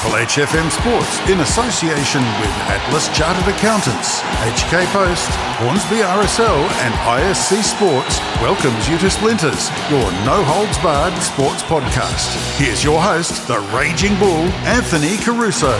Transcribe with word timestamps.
Triple 0.00 0.18
H 0.18 0.36
FM 0.36 0.70
Sports 0.70 1.18
in 1.28 1.40
association 1.40 2.22
with 2.40 2.48
Atlas 2.72 3.08
Chartered 3.14 3.46
Accountants, 3.54 4.22
HK 4.22 4.86
Post, 4.94 5.28
Hornsby 5.60 5.96
RSL, 5.96 6.62
and 6.80 6.94
ISC 7.20 7.62
Sports 7.62 8.18
welcomes 8.40 8.88
you 8.88 8.96
to 8.96 9.10
Splinters, 9.10 9.68
your 9.90 10.10
no 10.24 10.42
holds 10.42 10.78
barred 10.78 11.12
sports 11.22 11.62
podcast. 11.64 12.34
Here's 12.56 12.82
your 12.82 12.98
host, 12.98 13.46
the 13.46 13.58
Raging 13.76 14.18
Bull, 14.18 14.48
Anthony 14.64 15.18
Caruso. 15.18 15.78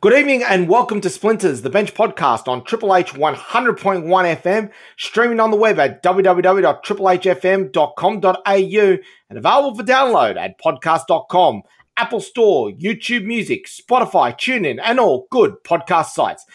Good 0.00 0.12
evening 0.12 0.44
and 0.44 0.68
welcome 0.68 1.00
to 1.00 1.10
Splinters, 1.10 1.62
the 1.62 1.70
bench 1.70 1.94
podcast 1.94 2.46
on 2.46 2.62
Triple 2.62 2.94
H 2.94 3.14
100.1 3.14 4.06
FM, 4.06 4.70
streaming 4.96 5.40
on 5.40 5.50
the 5.50 5.56
web 5.56 5.80
at 5.80 6.00
www.triplehfm.com.au 6.04 8.98
and 9.30 9.38
available 9.38 9.74
for 9.74 9.82
download 9.82 10.36
at 10.36 10.56
podcast.com, 10.60 11.62
Apple 11.98 12.20
Store, 12.20 12.70
YouTube 12.70 13.24
Music, 13.24 13.66
Spotify, 13.66 14.32
TuneIn, 14.32 14.80
and 14.82 14.98
all 14.98 15.26
good 15.30 15.56
podcast 15.64 16.10
sites. 16.10 16.46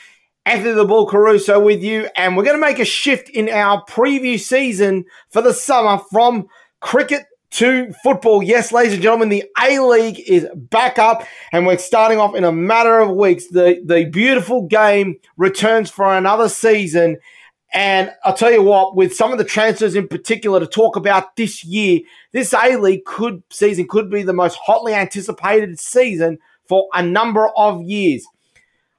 Anthony 0.46 0.74
the 0.74 0.86
Bull 0.86 1.06
Caruso 1.06 1.60
with 1.60 1.84
you, 1.84 2.10
and 2.16 2.36
we're 2.36 2.44
going 2.44 2.56
to 2.56 2.62
make 2.62 2.80
a 2.80 2.86
shift 2.86 3.30
in 3.30 3.50
our 3.50 3.84
preview 3.86 4.40
season 4.40 5.06
for 5.30 5.42
the 5.42 5.54
summer 5.54 6.02
from 6.12 6.48
cricket 6.80 7.26
to 7.52 7.94
football. 8.04 8.42
Yes, 8.42 8.72
ladies 8.72 8.94
and 8.94 9.04
gentlemen, 9.04 9.30
the 9.30 9.44
A 9.62 9.80
League 9.80 10.20
is 10.28 10.48
back 10.56 10.98
up 10.98 11.24
and 11.52 11.68
we're 11.68 11.78
starting 11.78 12.20
off 12.20 12.36
in 12.36 12.44
a 12.44 12.52
matter 12.52 13.00
of 13.00 13.12
weeks. 13.12 13.48
The, 13.48 13.80
the 13.86 14.06
beautiful 14.06 14.64
game 14.64 15.20
returns 15.38 15.92
for 15.92 16.16
another 16.18 16.50
season. 16.50 17.18
And 17.74 18.12
I'll 18.24 18.36
tell 18.36 18.52
you 18.52 18.62
what, 18.62 18.96
with 18.96 19.16
some 19.16 19.32
of 19.32 19.40
the 19.40 19.44
transfers 19.44 19.96
in 19.96 20.08
particular 20.08 20.60
to 20.60 20.68
talk 20.68 20.96
about 20.96 21.36
this 21.36 21.64
year, 21.64 22.02
this 22.32 22.54
A 22.54 22.78
League 22.78 23.04
could 23.06 23.42
season 23.50 23.88
could 23.88 24.12
be 24.12 24.22
the 24.22 24.32
most 24.32 24.58
hotly 24.64 24.94
anticipated 24.94 25.80
season 25.80 26.38
for 26.68 26.88
a 26.94 27.02
number 27.02 27.50
of 27.58 27.82
years. 27.82 28.26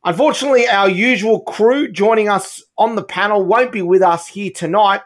Unfortunately, 0.05 0.67
our 0.67 0.89
usual 0.89 1.41
crew 1.41 1.91
joining 1.91 2.29
us 2.29 2.63
on 2.77 2.97
the 2.97 3.05
panel 3.05 3.45
won't 3.45 3.73
be 3.73 3.81
with 3.81 4.03
us 4.03 4.27
here 4.27 4.51
tonight, 4.51 5.01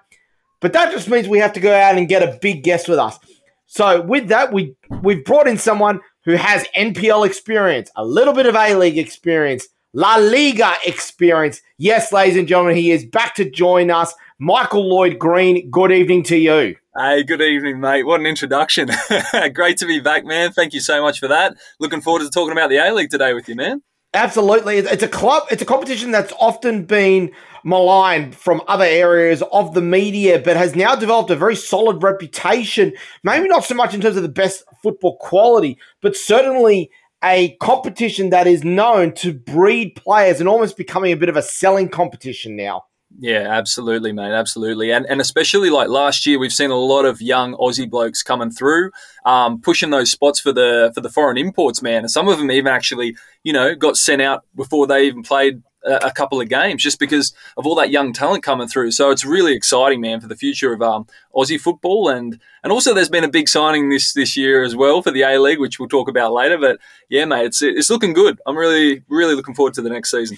but 0.61 0.73
that 0.73 0.91
just 0.91 1.09
means 1.09 1.29
we 1.29 1.39
have 1.39 1.53
to 1.53 1.61
go 1.61 1.73
out 1.73 1.99
and 1.99 2.09
get 2.09 2.23
a 2.23 2.39
big 2.41 2.65
guest 2.65 2.89
with 2.89 2.99
us. 2.99 3.19
So 3.67 4.01
with 4.01 4.29
that, 4.29 4.51
we 4.53 4.75
we've 5.03 5.25
brought 5.25 5.47
in 5.47 5.59
someone 5.59 6.01
who 6.25 6.33
has 6.33 6.67
NPL 6.77 7.27
experience, 7.27 7.91
a 7.97 8.05
little 8.05 8.33
bit 8.33 8.47
of 8.47 8.57
A 8.57 8.75
League 8.75 8.99
experience, 8.99 9.69
La 9.95 10.17
Liga 10.17 10.75
experience. 10.85 11.63
Yes, 11.79 12.13
ladies 12.13 12.37
and 12.37 12.47
gentlemen, 12.47 12.77
he 12.77 12.91
is 12.91 13.07
back 13.07 13.35
to 13.37 13.49
join 13.49 13.91
us. 13.91 14.13
Michael 14.39 14.87
Lloyd 14.87 15.19
Green, 15.19 15.71
good 15.71 15.91
evening 15.91 16.23
to 16.25 16.37
you. 16.37 16.77
Hey, 16.95 17.23
good 17.23 17.41
evening, 17.41 17.81
mate. 17.81 18.03
What 18.03 18.21
an 18.21 18.27
introduction. 18.27 18.91
Great 19.55 19.79
to 19.79 19.87
be 19.87 19.99
back, 19.99 20.27
man. 20.27 20.53
Thank 20.53 20.75
you 20.75 20.81
so 20.81 21.01
much 21.01 21.19
for 21.19 21.29
that. 21.29 21.57
Looking 21.81 22.03
forward 22.03 22.21
to 22.21 22.29
talking 22.29 22.53
about 22.53 22.69
the 22.69 22.77
A 22.77 22.93
League 22.93 23.09
today 23.09 23.33
with 23.33 23.49
you, 23.49 23.55
man. 23.55 23.83
Absolutely. 24.13 24.77
It's 24.77 25.03
a 25.03 25.09
club, 25.09 25.45
it's 25.51 25.63
a 25.63 25.67
competition 25.67 26.11
that's 26.11 26.35
often 26.39 26.85
been 26.85 27.31
maligned 27.65 28.35
from 28.35 28.63
other 28.69 28.85
areas 28.85 29.43
of 29.53 29.73
the 29.73 29.81
media, 29.81 30.39
but 30.39 30.57
has 30.57 30.77
now 30.77 30.97
developed 30.97 31.31
a 31.31 31.37
very 31.37 31.57
solid 31.57 32.03
reputation. 32.03 32.93
Maybe 33.23 33.49
not 33.49 33.65
so 33.65 33.75
much 33.75 33.95
in 33.95 34.01
terms 34.03 34.17
of 34.17 34.23
the 34.23 34.29
best 34.29 34.65
football 34.83 35.17
quality, 35.17 35.79
but 36.03 36.15
certainly 36.15 36.91
a 37.23 37.57
competition 37.61 38.31
that 38.31 38.47
is 38.47 38.65
known 38.65 39.13
to 39.13 39.33
breed 39.33 39.95
players 39.97 40.41
and 40.41 40.49
almost 40.49 40.77
becoming 40.77 41.13
a 41.13 41.17
bit 41.17 41.29
of 41.29 41.37
a 41.37 41.43
selling 41.43 41.89
competition 41.89 42.57
now. 42.57 42.85
Yeah, 43.19 43.47
absolutely, 43.51 44.13
mate. 44.13 44.33
Absolutely. 44.33 44.93
And 44.93 45.07
and 45.07 45.21
especially 45.21 45.71
like 45.71 45.89
last 45.89 46.27
year, 46.27 46.39
we've 46.39 46.53
seen 46.53 46.71
a 46.71 46.77
lot 46.77 47.05
of 47.05 47.23
young 47.23 47.55
Aussie 47.55 47.89
blokes 47.89 48.23
coming 48.23 48.51
through, 48.51 48.91
um, 49.25 49.61
pushing 49.61 49.91
those 49.91 50.11
spots 50.11 50.39
for 50.39 50.53
the 50.53 50.93
for 50.95 51.01
the 51.01 51.09
foreign 51.09 51.39
imports, 51.39 51.81
man. 51.81 52.03
And 52.03 52.11
some 52.11 52.29
of 52.29 52.39
them 52.39 52.51
even 52.51 52.71
actually, 52.71 53.17
you 53.45 53.53
know, 53.53 53.75
got 53.75 53.97
sent 53.97 54.21
out 54.21 54.45
before 54.55 54.87
they 54.87 55.07
even 55.07 55.23
played 55.23 55.63
a, 55.85 56.11
couple 56.11 56.41
of 56.41 56.49
games, 56.49 56.83
just 56.83 56.99
because 56.99 57.33
of 57.57 57.67
all 57.67 57.75
that 57.77 57.91
young 57.91 58.13
talent 58.13 58.43
coming 58.43 58.69
through. 58.69 58.91
So 58.91 59.11
it's 59.11 59.25
really 59.25 59.55
exciting, 59.55 60.01
man, 60.01 60.21
for 60.21 60.29
the 60.29 60.37
future 60.37 60.73
of 60.73 60.83
um, 60.83 61.07
Aussie 61.35 61.61
football. 61.61 62.09
And 62.09 62.41
and 62.63 62.73
also, 62.73 62.95
there's 62.95 63.09
been 63.09 63.25
a 63.25 63.29
big 63.29 63.49
signing 63.49 63.89
this 63.89 64.13
this 64.13 64.37
year 64.37 64.63
as 64.63 64.75
well 64.75 65.03
for 65.03 65.11
the 65.11 65.23
A 65.23 65.39
League, 65.39 65.61
which 65.61 65.79
we'll 65.79 65.89
talk 65.89 66.09
about 66.09 66.33
later. 66.33 66.59
But 66.59 66.79
yeah, 67.09 67.25
mate, 67.25 67.47
it's 67.47 67.63
it's 67.63 67.91
looking 67.91 68.13
good. 68.13 68.41
I'm 68.47 68.57
really 68.57 69.03
really 69.09 69.35
looking 69.35 69.55
forward 69.55 69.75
to 69.75 69.83
the 69.83 69.91
next 69.91 70.11
season. 70.11 70.37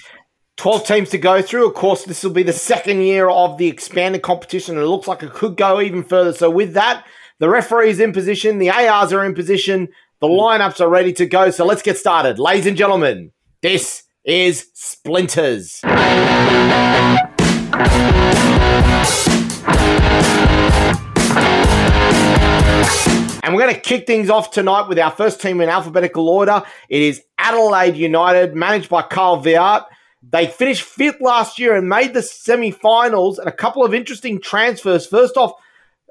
12 0.56 0.86
teams 0.86 1.08
to 1.08 1.16
go 1.16 1.40
through. 1.40 1.66
Of 1.66 1.74
course, 1.74 2.04
this 2.04 2.22
will 2.22 2.32
be 2.32 2.42
the 2.42 2.52
second 2.52 3.00
year 3.00 3.30
of 3.30 3.56
the 3.56 3.68
expanded 3.68 4.20
competition, 4.20 4.76
it 4.76 4.82
looks 4.82 5.08
like 5.08 5.22
it 5.22 5.32
could 5.32 5.56
go 5.56 5.80
even 5.80 6.04
further. 6.04 6.34
So, 6.34 6.50
with 6.50 6.74
that, 6.74 7.06
the 7.38 7.48
referees 7.48 7.98
in 7.98 8.12
position, 8.12 8.58
the 8.58 8.68
ARs 8.68 9.10
are 9.14 9.24
in 9.24 9.34
position, 9.34 9.88
the 10.20 10.26
lineups 10.26 10.78
are 10.82 10.90
ready 10.90 11.14
to 11.14 11.24
go. 11.24 11.48
So, 11.48 11.64
let's 11.64 11.80
get 11.80 11.96
started. 11.96 12.38
Ladies 12.38 12.66
and 12.66 12.76
gentlemen, 12.76 13.32
this 13.62 14.02
is 14.24 14.70
Splinters. 14.74 15.80
And 23.42 23.56
we're 23.56 23.62
going 23.62 23.74
to 23.74 23.80
kick 23.80 24.06
things 24.06 24.28
off 24.28 24.50
tonight 24.50 24.88
with 24.88 24.98
our 24.98 25.10
first 25.10 25.40
team 25.40 25.60
in 25.60 25.68
alphabetical 25.68 26.28
order. 26.28 26.62
It 26.88 27.02
is 27.02 27.22
Adelaide 27.38 27.96
United, 27.96 28.54
managed 28.54 28.90
by 28.90 29.02
Carl 29.02 29.42
Veart. 29.42 29.86
They 30.22 30.46
finished 30.46 30.82
fifth 30.82 31.20
last 31.20 31.58
year 31.58 31.74
and 31.74 31.88
made 31.88 32.12
the 32.12 32.22
semi-finals. 32.22 33.38
And 33.38 33.48
a 33.48 33.52
couple 33.52 33.84
of 33.84 33.94
interesting 33.94 34.40
transfers. 34.40 35.06
First 35.06 35.38
off, 35.38 35.52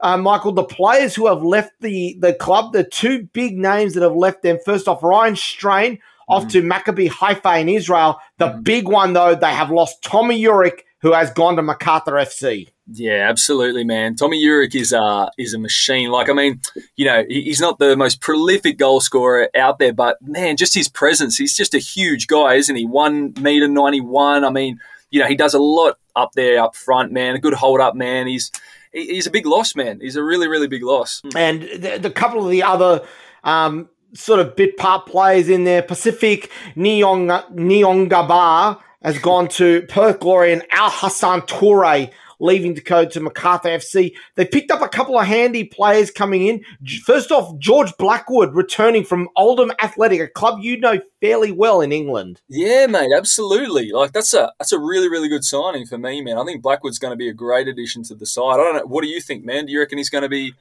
uh, 0.01 0.17
Michael, 0.17 0.53
the 0.53 0.63
players 0.63 1.13
who 1.13 1.27
have 1.27 1.43
left 1.43 1.73
the 1.81 2.17
the 2.19 2.33
club, 2.33 2.73
the 2.73 2.85
two 2.85 3.27
big 3.33 3.57
names 3.57 3.93
that 3.93 4.01
have 4.01 4.15
left 4.15 4.41
them. 4.41 4.57
First 4.65 4.87
off, 4.87 5.03
Ryan 5.03 5.35
Strain 5.35 5.99
off 6.29 6.45
mm. 6.45 6.51
to 6.51 6.61
Maccabi 6.61 7.09
Haifa 7.09 7.59
in 7.59 7.67
Israel. 7.67 8.19
The 8.37 8.49
mm. 8.49 8.63
big 8.63 8.87
one 8.87 9.13
though, 9.13 9.35
they 9.35 9.53
have 9.53 9.71
lost 9.71 10.03
Tommy 10.03 10.41
Juric, 10.41 10.81
who 11.01 11.13
has 11.13 11.31
gone 11.31 11.55
to 11.55 11.61
Macarthur 11.61 12.13
FC. 12.13 12.69
Yeah, 12.91 13.27
absolutely, 13.29 13.83
man. 13.83 14.15
Tommy 14.15 14.43
Juric 14.43 14.73
is 14.73 14.93
uh 14.93 15.29
is 15.37 15.53
a 15.53 15.59
machine. 15.59 16.09
Like, 16.09 16.29
I 16.29 16.33
mean, 16.33 16.61
you 16.95 17.05
know, 17.05 17.23
he's 17.27 17.61
not 17.61 17.79
the 17.79 17.95
most 17.95 18.21
prolific 18.21 18.77
goal 18.77 18.99
scorer 18.99 19.49
out 19.55 19.79
there, 19.79 19.93
but 19.93 20.17
man, 20.21 20.57
just 20.57 20.73
his 20.73 20.89
presence. 20.89 21.37
He's 21.37 21.55
just 21.55 21.73
a 21.73 21.79
huge 21.79 22.27
guy, 22.27 22.55
isn't 22.55 22.75
he? 22.75 22.85
One 22.85 23.33
meter 23.39 23.67
ninety 23.67 24.01
one. 24.01 24.43
I 24.43 24.49
mean, 24.49 24.79
you 25.11 25.19
know, 25.19 25.27
he 25.27 25.35
does 25.35 25.53
a 25.53 25.59
lot 25.59 25.97
up 26.15 26.31
there 26.33 26.61
up 26.61 26.75
front, 26.75 27.11
man. 27.11 27.35
A 27.35 27.39
good 27.39 27.53
hold 27.53 27.79
up, 27.79 27.95
man. 27.95 28.27
He's 28.27 28.51
he's 28.91 29.27
a 29.27 29.31
big 29.31 29.45
loss, 29.45 29.75
man. 29.75 29.99
He's 30.01 30.15
a 30.15 30.23
really, 30.23 30.47
really 30.47 30.67
big 30.67 30.83
loss. 30.83 31.21
And 31.35 31.61
the, 31.61 31.99
the 32.01 32.09
couple 32.09 32.43
of 32.43 32.49
the 32.49 32.63
other 32.63 33.05
um, 33.43 33.89
sort 34.13 34.39
of 34.39 34.55
bit 34.55 34.77
part 34.77 35.05
players 35.05 35.49
in 35.49 35.63
there, 35.63 35.81
Pacific 35.81 36.51
Neon 36.75 37.27
Neongabar 37.27 38.79
has 39.03 39.17
gone 39.19 39.47
to 39.47 39.83
Perth 39.83 40.19
Glory 40.19 40.53
and 40.53 40.63
Al 40.71 40.89
Hassan 40.89 41.41
Toure 41.43 42.11
leaving 42.39 42.73
to 42.75 42.81
go 42.81 43.05
to 43.05 43.19
Macarthur 43.19 43.69
FC. 43.69 44.13
They 44.35 44.45
picked 44.45 44.71
up 44.71 44.81
a 44.81 44.87
couple 44.87 45.19
of 45.19 45.25
handy 45.25 45.65
players 45.65 46.09
coming 46.09 46.47
in. 46.47 46.63
First 47.03 47.31
off, 47.31 47.57
George 47.59 47.91
Blackwood 47.97 48.55
returning 48.55 49.03
from 49.03 49.29
Oldham 49.35 49.71
Athletic, 49.81 50.21
a 50.21 50.27
club 50.27 50.59
you 50.61 50.79
know 50.79 50.99
fairly 51.21 51.51
well 51.51 51.81
in 51.81 51.91
England. 51.91 52.41
Yeah, 52.47 52.87
mate, 52.87 53.11
absolutely. 53.15 53.91
Like 53.91 54.13
that's 54.13 54.33
a 54.33 54.51
that's 54.57 54.71
a 54.71 54.79
really 54.79 55.09
really 55.09 55.29
good 55.29 55.43
signing 55.43 55.85
for 55.85 55.97
me, 55.97 56.21
man. 56.21 56.37
I 56.37 56.45
think 56.45 56.61
Blackwood's 56.61 56.99
going 56.99 57.11
to 57.11 57.17
be 57.17 57.29
a 57.29 57.33
great 57.33 57.67
addition 57.67 58.03
to 58.03 58.15
the 58.15 58.25
side. 58.25 58.53
I 58.53 58.57
don't 58.57 58.75
know. 58.75 58.85
What 58.85 59.03
do 59.03 59.09
you 59.09 59.21
think, 59.21 59.45
man? 59.45 59.65
Do 59.65 59.71
you 59.71 59.79
reckon 59.79 59.97
he's 59.97 60.09
going 60.09 60.23
to 60.23 60.29
be? 60.29 60.53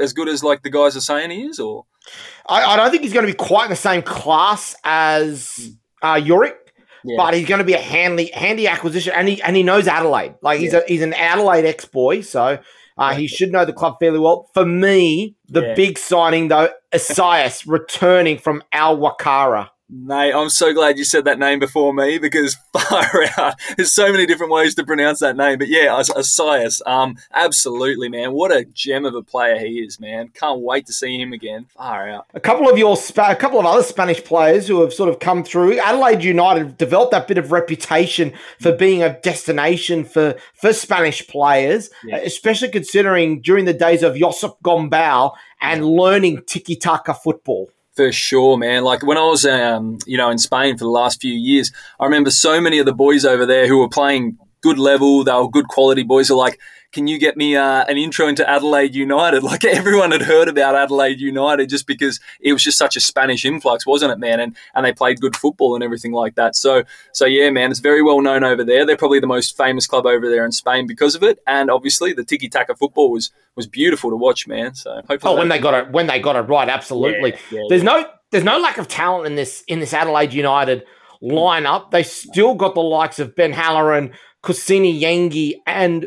As 0.00 0.12
good 0.12 0.28
as 0.28 0.42
like 0.42 0.62
the 0.62 0.70
guys 0.70 0.96
are 0.96 1.00
saying 1.00 1.30
he 1.30 1.42
is, 1.42 1.60
or 1.60 1.86
I, 2.46 2.64
I 2.64 2.76
don't 2.76 2.90
think 2.90 3.02
he's 3.02 3.12
going 3.12 3.26
to 3.26 3.32
be 3.32 3.36
quite 3.36 3.64
in 3.64 3.70
the 3.70 3.76
same 3.76 4.02
class 4.02 4.74
as 4.84 5.72
uh, 6.02 6.14
Juric. 6.16 6.54
Yeah. 7.02 7.14
But 7.16 7.32
he's 7.32 7.48
going 7.48 7.60
to 7.60 7.64
be 7.64 7.72
a 7.72 7.80
handy 7.80 8.30
handy 8.34 8.66
acquisition, 8.68 9.14
and 9.16 9.28
he 9.28 9.40
and 9.42 9.56
he 9.56 9.62
knows 9.62 9.88
Adelaide. 9.88 10.34
Like 10.42 10.60
he's 10.60 10.72
yeah. 10.72 10.80
a 10.80 10.88
he's 10.88 11.02
an 11.02 11.14
Adelaide 11.14 11.64
ex 11.64 11.86
boy, 11.86 12.20
so 12.20 12.58
uh, 12.98 13.14
he 13.14 13.26
should 13.26 13.50
know 13.50 13.64
the 13.64 13.72
club 13.72 13.96
fairly 13.98 14.18
well. 14.18 14.50
For 14.52 14.66
me, 14.66 15.34
the 15.48 15.62
yeah. 15.62 15.74
big 15.74 15.98
signing 15.98 16.48
though, 16.48 16.68
Isaias 16.94 17.66
returning 17.66 18.36
from 18.36 18.62
Al-Wakrah. 18.72 19.70
Mate, 19.92 20.32
I'm 20.32 20.50
so 20.50 20.72
glad 20.72 20.98
you 20.98 21.04
said 21.04 21.24
that 21.24 21.40
name 21.40 21.58
before 21.58 21.92
me 21.92 22.18
because 22.18 22.56
far 22.72 23.24
out. 23.36 23.54
There's 23.76 23.92
so 23.92 24.12
many 24.12 24.24
different 24.24 24.52
ways 24.52 24.76
to 24.76 24.84
pronounce 24.84 25.18
that 25.18 25.36
name. 25.36 25.58
But 25.58 25.66
yeah, 25.66 26.00
Isaias, 26.16 26.80
um, 26.86 27.16
absolutely, 27.34 28.08
man. 28.08 28.32
What 28.32 28.52
a 28.52 28.64
gem 28.64 29.04
of 29.04 29.16
a 29.16 29.22
player 29.22 29.58
he 29.58 29.80
is, 29.80 29.98
man. 29.98 30.28
Can't 30.28 30.60
wait 30.60 30.86
to 30.86 30.92
see 30.92 31.20
him 31.20 31.32
again. 31.32 31.66
Far 31.76 32.08
out. 32.08 32.26
A 32.34 32.40
couple 32.40 32.70
of 32.70 32.78
your, 32.78 32.96
a 33.16 33.34
couple 33.34 33.58
of 33.58 33.66
other 33.66 33.82
Spanish 33.82 34.22
players 34.22 34.68
who 34.68 34.80
have 34.80 34.92
sort 34.92 35.08
of 35.08 35.18
come 35.18 35.42
through. 35.42 35.80
Adelaide 35.80 36.22
United 36.22 36.78
developed 36.78 37.10
that 37.10 37.26
bit 37.26 37.38
of 37.38 37.50
reputation 37.50 38.32
for 38.60 38.72
being 38.72 39.02
a 39.02 39.18
destination 39.20 40.04
for, 40.04 40.36
for 40.54 40.72
Spanish 40.72 41.26
players, 41.26 41.90
yeah. 42.04 42.18
especially 42.18 42.68
considering 42.68 43.40
during 43.40 43.64
the 43.64 43.74
days 43.74 44.04
of 44.04 44.14
Josep 44.14 44.54
Gombau 44.62 45.32
and 45.60 45.84
learning 45.84 46.42
tiki-taka 46.46 47.14
football. 47.14 47.70
For 48.00 48.12
sure, 48.12 48.56
man. 48.56 48.82
Like 48.82 49.02
when 49.02 49.18
I 49.18 49.24
was, 49.24 49.44
um, 49.44 49.98
you 50.06 50.16
know, 50.16 50.30
in 50.30 50.38
Spain 50.38 50.78
for 50.78 50.84
the 50.84 50.90
last 50.90 51.20
few 51.20 51.34
years, 51.34 51.70
I 52.00 52.06
remember 52.06 52.30
so 52.30 52.58
many 52.58 52.78
of 52.78 52.86
the 52.86 52.94
boys 52.94 53.26
over 53.26 53.44
there 53.44 53.66
who 53.66 53.78
were 53.78 53.90
playing 53.90 54.38
good 54.62 54.78
level. 54.78 55.22
They 55.22 55.32
were 55.34 55.50
good 55.50 55.68
quality 55.68 56.02
boys. 56.02 56.30
Are 56.30 56.34
like, 56.34 56.58
can 56.92 57.06
you 57.06 57.18
get 57.18 57.36
me 57.36 57.56
uh, 57.56 57.84
an 57.84 57.98
intro 57.98 58.26
into 58.26 58.48
Adelaide 58.48 58.94
United? 58.94 59.42
Like 59.50 59.64
everyone 59.64 60.12
had 60.12 60.22
heard 60.22 60.46
about 60.46 60.76
Adelaide 60.76 61.20
United 61.20 61.68
just 61.68 61.84
because 61.84 62.20
it 62.40 62.52
was 62.52 62.62
just 62.62 62.78
such 62.78 62.94
a 62.94 63.00
Spanish 63.00 63.44
influx, 63.44 63.84
wasn't 63.84 64.12
it, 64.12 64.18
man? 64.18 64.38
And 64.38 64.56
and 64.76 64.86
they 64.86 64.92
played 64.92 65.20
good 65.20 65.34
football 65.34 65.74
and 65.74 65.82
everything 65.82 66.12
like 66.12 66.36
that. 66.36 66.54
So 66.54 66.84
so 67.12 67.24
yeah, 67.24 67.50
man, 67.50 67.72
it's 67.72 67.80
very 67.80 68.00
well 68.00 68.20
known 68.20 68.44
over 68.44 68.62
there. 68.62 68.86
They're 68.86 68.96
probably 68.96 69.18
the 69.18 69.26
most 69.26 69.56
famous 69.56 69.88
club 69.88 70.06
over 70.06 70.28
there 70.28 70.44
in 70.44 70.52
Spain 70.52 70.86
because 70.86 71.16
of 71.16 71.24
it. 71.24 71.40
And 71.48 71.68
obviously, 71.68 72.12
the 72.12 72.22
tiki 72.22 72.48
taka 72.48 72.76
football 72.76 73.10
was 73.10 73.32
was 73.56 73.66
beautiful 73.66 74.10
to 74.10 74.16
watch, 74.16 74.46
man. 74.46 74.74
So 74.74 75.02
hopefully, 75.08 75.34
oh, 75.34 75.38
when 75.38 75.48
they 75.48 75.58
got 75.58 75.74
it 75.74 75.90
when 75.90 76.06
they 76.06 76.20
got 76.20 76.36
it 76.36 76.42
right, 76.42 76.68
absolutely. 76.68 77.32
Yeah, 77.32 77.58
yeah, 77.58 77.62
there's 77.68 77.82
yeah. 77.82 77.92
no 77.92 78.06
there's 78.30 78.44
no 78.44 78.58
lack 78.60 78.78
of 78.78 78.86
talent 78.86 79.26
in 79.26 79.34
this 79.34 79.64
in 79.66 79.80
this 79.80 79.92
Adelaide 79.92 80.32
United 80.32 80.84
lineup. 81.22 81.90
They 81.90 82.04
still 82.04 82.54
got 82.54 82.74
the 82.74 82.82
likes 82.82 83.18
of 83.18 83.34
Ben 83.34 83.52
Halloran, 83.52 84.12
Kusini 84.44 85.00
Yengi, 85.00 85.54
and 85.66 86.06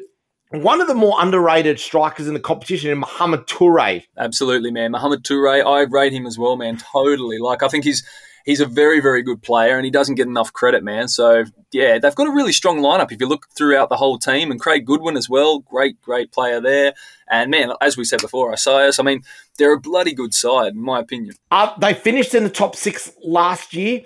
one 0.54 0.82
of 0.82 0.88
the 0.88 0.96
more 0.96 1.16
underrated 1.20 1.80
strikers 1.80 2.28
in 2.28 2.34
the 2.34 2.40
competition 2.40 2.92
in 2.92 3.00
Mohamed 3.00 3.48
Toure. 3.48 4.04
Absolutely, 4.18 4.72
man. 4.72 4.92
Mohamed 4.92 5.24
Toure, 5.24 5.66
I 5.66 5.82
rate 5.82 6.14
him 6.14 6.26
as 6.26 6.38
well, 6.38 6.56
man. 6.56 6.78
Totally. 6.78 7.40
Like 7.40 7.64
I 7.64 7.68
think 7.68 7.84
he's 7.84 8.04
he's 8.46 8.60
a 8.60 8.66
very, 8.66 9.00
very 9.00 9.24
good 9.24 9.42
player 9.42 9.76
and 9.76 9.86
he 9.86 9.92
doesn't 9.92 10.16
get 10.16 10.28
enough 10.28 10.54
credit, 10.54 10.84
man. 10.84 11.08
So, 11.08 11.46
yeah, 11.72 11.98
they've 11.98 12.16
got 12.16 12.28
a 12.28 12.32
really 12.32 12.52
strong 12.52 12.80
lineup 12.80 13.12
if 13.12 13.20
you 13.20 13.28
look 13.28 13.48
throughout 13.56 13.90
the 13.90 13.98
whole 13.98 14.18
team. 14.18 14.52
And 14.52 14.60
Craig 14.60 14.86
Goodwin 14.86 15.18
as 15.18 15.30
well, 15.30 15.60
great, 15.60 16.02
great 16.02 16.32
player 16.32 16.60
there. 16.60 16.94
And, 17.30 17.50
man, 17.50 17.72
as 17.82 17.98
we 17.98 18.04
said 18.04 18.22
before, 18.22 18.52
Isaias, 18.52 19.00
I 19.00 19.04
mean, 19.04 19.24
they're 19.58 19.74
a 19.74 19.80
bloody 19.80 20.14
good 20.14 20.34
side, 20.34 20.74
in 20.74 20.82
my 20.82 21.00
opinion. 21.00 21.36
Uh, 21.52 21.74
they 21.80 21.94
finished 21.94 22.36
in 22.36 22.44
the 22.44 22.50
top 22.50 22.76
six 22.76 23.12
last 23.24 23.74
year. 23.74 24.02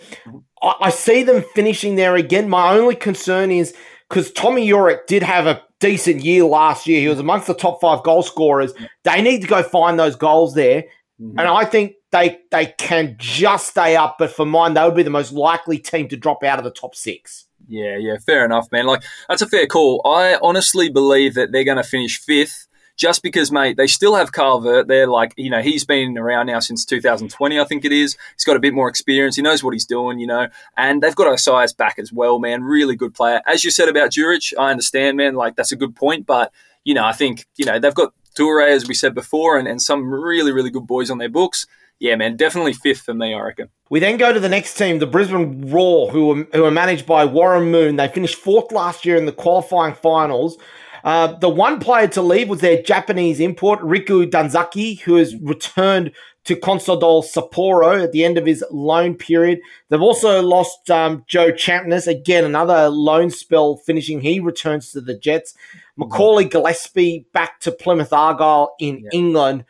I, 0.62 0.74
I 0.82 0.90
see 0.92 1.24
them 1.24 1.44
finishing 1.56 1.96
there 1.96 2.16
again. 2.16 2.50
My 2.50 2.74
only 2.78 2.96
concern 2.96 3.52
is 3.52 3.76
because 4.10 4.32
Tommy 4.32 4.68
Juric 4.68 5.08
did 5.08 5.24
have 5.24 5.48
a 5.48 5.64
decent 5.80 6.24
year 6.24 6.44
last 6.44 6.88
year. 6.88 7.02
He 7.02 7.08
was 7.08 7.20
amongst 7.20 7.48
the 7.48 7.54
top 7.54 7.82
five 7.82 8.04
goal 8.04 8.24
scorers. 8.24 8.74
They 9.04 9.22
need 9.22 9.42
to 9.42 9.48
go 9.48 9.64
find 9.64 10.00
those 10.00 10.16
goals 10.16 10.54
there. 10.54 10.84
Mm-hmm. 11.22 11.40
And 11.40 11.48
I 11.48 11.66
think 11.66 11.94
they 12.12 12.40
they 12.52 12.68
can 12.78 13.16
just 13.18 13.68
stay 13.68 13.96
up, 13.96 14.18
but 14.18 14.32
for 14.32 14.46
mine, 14.46 14.74
they 14.74 14.84
would 14.84 14.96
be 14.96 15.04
the 15.04 15.10
most 15.10 15.32
likely 15.32 15.78
team 15.78 16.08
to 16.10 16.18
drop 16.18 16.44
out 16.44 16.60
of 16.60 16.64
the 16.64 16.72
top 16.72 16.96
six. 16.96 17.46
Yeah, 17.68 17.98
yeah, 17.98 18.18
fair 18.26 18.46
enough, 18.46 18.72
man. 18.72 18.86
Like 18.86 19.04
that's 19.28 19.42
a 19.42 19.48
fair 19.48 19.68
call. 19.68 20.02
I 20.06 20.38
honestly 20.42 20.90
believe 20.90 21.34
that 21.34 21.52
they're 21.52 21.64
going 21.64 21.78
to 21.78 21.84
finish 21.84 22.20
fifth. 22.20 22.68
Just 22.98 23.24
because, 23.24 23.52
mate, 23.52 23.78
they 23.78 23.88
still 23.88 24.16
have 24.16 24.32
Carl 24.32 24.62
Veart. 24.62 24.88
They're 24.88 25.08
like, 25.08 25.34
you 25.38 25.50
know, 25.50 25.62
he's 25.62 25.86
been 25.86 26.18
around 26.18 26.48
now 26.48 26.60
since 26.60 26.84
2020, 26.84 27.60
I 27.60 27.64
think 27.64 27.86
it 27.86 27.92
is. 27.92 28.18
He's 28.36 28.44
got 28.44 28.58
a 28.58 28.60
bit 28.60 28.74
more 28.74 28.90
experience. 28.90 29.36
He 29.36 29.42
knows 29.42 29.64
what 29.64 29.74
he's 29.74 29.86
doing, 29.86 30.20
you 30.20 30.28
know. 30.28 30.48
And 30.76 31.02
they've 31.02 31.16
got 31.16 31.32
Isaias 31.32 31.74
back 31.74 32.00
as 32.00 32.12
well, 32.12 32.40
man. 32.40 32.64
Really 32.64 32.96
good 32.96 33.14
player. 33.14 33.42
As 33.46 33.64
you 33.64 33.72
said 33.72 33.88
about 33.88 34.12
Juric, 34.12 34.52
I 34.60 34.72
understand, 34.72 35.16
man. 35.16 35.36
Like, 35.36 35.56
that's 35.56 35.72
a 35.72 35.78
good 35.78 35.96
point. 35.96 36.26
But, 36.26 36.52
you 36.84 36.94
know, 36.94 37.06
I 37.06 37.14
think, 37.14 37.46
you 37.56 37.66
know, 37.66 37.80
they've 37.80 37.94
got 37.94 38.14
Toure, 38.38 38.68
as 38.68 38.88
we 38.88 38.94
said 38.94 39.14
before, 39.14 39.58
and, 39.58 39.68
and 39.68 39.82
some 39.82 40.12
really, 40.12 40.52
really 40.52 40.72
good 40.72 40.88
boys 40.88 41.10
on 41.10 41.20
their 41.20 41.30
books 41.30 41.68
yeah, 42.00 42.16
man, 42.16 42.36
definitely 42.36 42.74
fifth 42.74 43.02
for 43.02 43.14
me, 43.14 43.34
I 43.34 43.40
reckon. 43.40 43.70
We 43.90 44.00
then 44.00 44.18
go 44.18 44.32
to 44.32 44.40
the 44.40 44.50
next 44.50 44.76
team, 44.76 45.00
the 45.00 45.08
Brisbane 45.08 45.72
Roar, 45.72 46.12
who 46.12 46.32
are, 46.32 46.48
who 46.54 46.66
are 46.66 46.72
managed 46.72 47.06
by 47.06 47.26
Warren 47.26 47.72
Moon. 47.72 47.96
They 47.96 48.08
finished 48.08 48.36
fourth 48.36 48.72
last 48.72 49.06
year 49.06 49.18
in 49.18 49.26
the 49.26 49.32
qualifying 49.32 49.96
finals. 49.96 50.58
Uh, 51.04 51.28
the 51.38 51.50
one 51.50 51.80
player 51.80 52.08
to 52.08 52.22
leave 52.22 52.50
was 52.50 52.62
their 52.62 52.82
Japanese 52.82 53.40
import, 53.40 53.80
Riku 53.80 54.30
Danzaki, 54.30 55.00
who 55.02 55.16
has 55.16 55.36
returned 55.38 56.12
to 56.46 56.56
Consadole 56.56 57.24
Sapporo 57.24 58.02
at 58.04 58.14
the 58.14 58.24
end 58.24 58.38
of 58.38 58.46
his 58.46 58.64
loan 58.72 59.16
period. 59.16 59.60
They've 59.90 60.02
also 60.02 60.42
lost 60.42 60.90
um, 60.90 61.24
Joe 61.28 61.52
Champness, 61.52 62.08
again, 62.08 62.46
another 62.46 62.90
loan 62.90 63.30
spell 63.30 63.78
finishing. 63.78 64.22
He 64.22 64.40
returns 64.40 64.92
to 64.92 65.02
the 65.02 65.18
Jets. 65.18 65.54
Macaulay 65.98 66.46
Gillespie 66.46 67.26
back 67.34 67.60
to 67.62 67.72
Plymouth 67.72 68.14
Argyle 68.14 68.76
in 68.80 69.00
yeah. 69.04 69.10
England. 69.12 69.66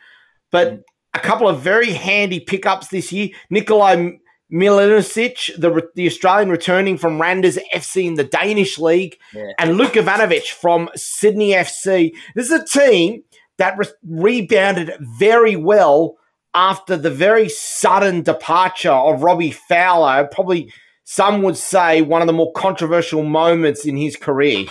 But 0.50 0.68
mm 0.68 0.82
a 1.14 1.20
couple 1.20 1.48
of 1.48 1.60
very 1.60 1.92
handy 1.92 2.40
pickups 2.40 2.88
this 2.88 3.12
year. 3.12 3.30
Nikolai 3.50 4.12
Mileusnic, 4.52 5.50
the, 5.58 5.88
the 5.94 6.06
Australian 6.06 6.50
returning 6.50 6.96
from 6.96 7.20
Randers 7.20 7.58
FC 7.74 8.06
in 8.06 8.14
the 8.14 8.24
Danish 8.24 8.78
league, 8.78 9.18
yeah. 9.34 9.52
and 9.58 9.76
Luke 9.76 9.92
Ivanovic 9.92 10.48
from 10.48 10.88
Sydney 10.96 11.50
FC. 11.50 12.14
This 12.34 12.50
is 12.50 12.60
a 12.60 12.64
team 12.64 13.22
that 13.58 13.76
re- 13.76 13.86
rebounded 14.06 14.92
very 15.00 15.56
well 15.56 16.16
after 16.54 16.96
the 16.96 17.10
very 17.10 17.48
sudden 17.48 18.22
departure 18.22 18.90
of 18.90 19.22
Robbie 19.22 19.50
Fowler. 19.50 20.28
Probably 20.32 20.72
some 21.04 21.42
would 21.42 21.56
say 21.56 22.02
one 22.02 22.22
of 22.22 22.26
the 22.26 22.32
more 22.32 22.52
controversial 22.52 23.22
moments 23.22 23.84
in 23.84 23.96
his 23.96 24.16
career. 24.16 24.66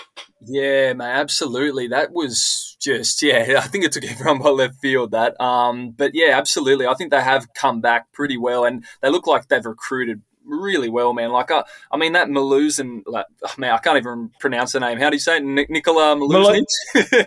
Yeah, 0.46 0.94
man, 0.94 1.10
absolutely. 1.20 1.88
That 1.88 2.12
was 2.12 2.78
just 2.80 3.22
yeah. 3.24 3.56
I 3.58 3.62
think 3.68 3.84
it 3.86 3.92
took 3.92 4.06
everyone 4.06 4.40
by 4.40 4.50
left 4.50 4.76
field 4.82 5.12
that. 5.12 5.40
Um, 5.42 5.92
but 5.92 6.12
yeah, 6.14 6.38
absolutely. 6.38 6.86
I 6.86 6.94
think 6.94 7.12
they 7.12 7.22
have 7.22 7.54
come 7.54 7.82
back 7.82 8.12
pretty 8.14 8.38
well, 8.38 8.64
and 8.66 8.86
they 9.02 9.10
look 9.10 9.26
like 9.28 9.48
they've 9.48 9.66
recruited 9.66 10.22
really 10.48 10.90
well, 10.90 11.14
man. 11.14 11.32
Like, 11.32 11.52
I, 11.52 11.64
I 11.92 11.98
mean, 11.98 12.14
that 12.14 12.28
Maluzin, 12.28 13.04
like, 13.06 13.26
oh, 13.44 13.54
man, 13.58 13.72
I 13.72 13.78
can't 13.78 13.98
even 13.98 14.32
pronounce 14.40 14.72
the 14.72 14.80
name. 14.80 14.98
How 14.98 15.10
do 15.10 15.16
you 15.16 15.20
say 15.20 15.38
it? 15.38 15.44
Nik- 15.44 15.70
Nikola 15.70 16.16
Maluznic? 16.16 16.66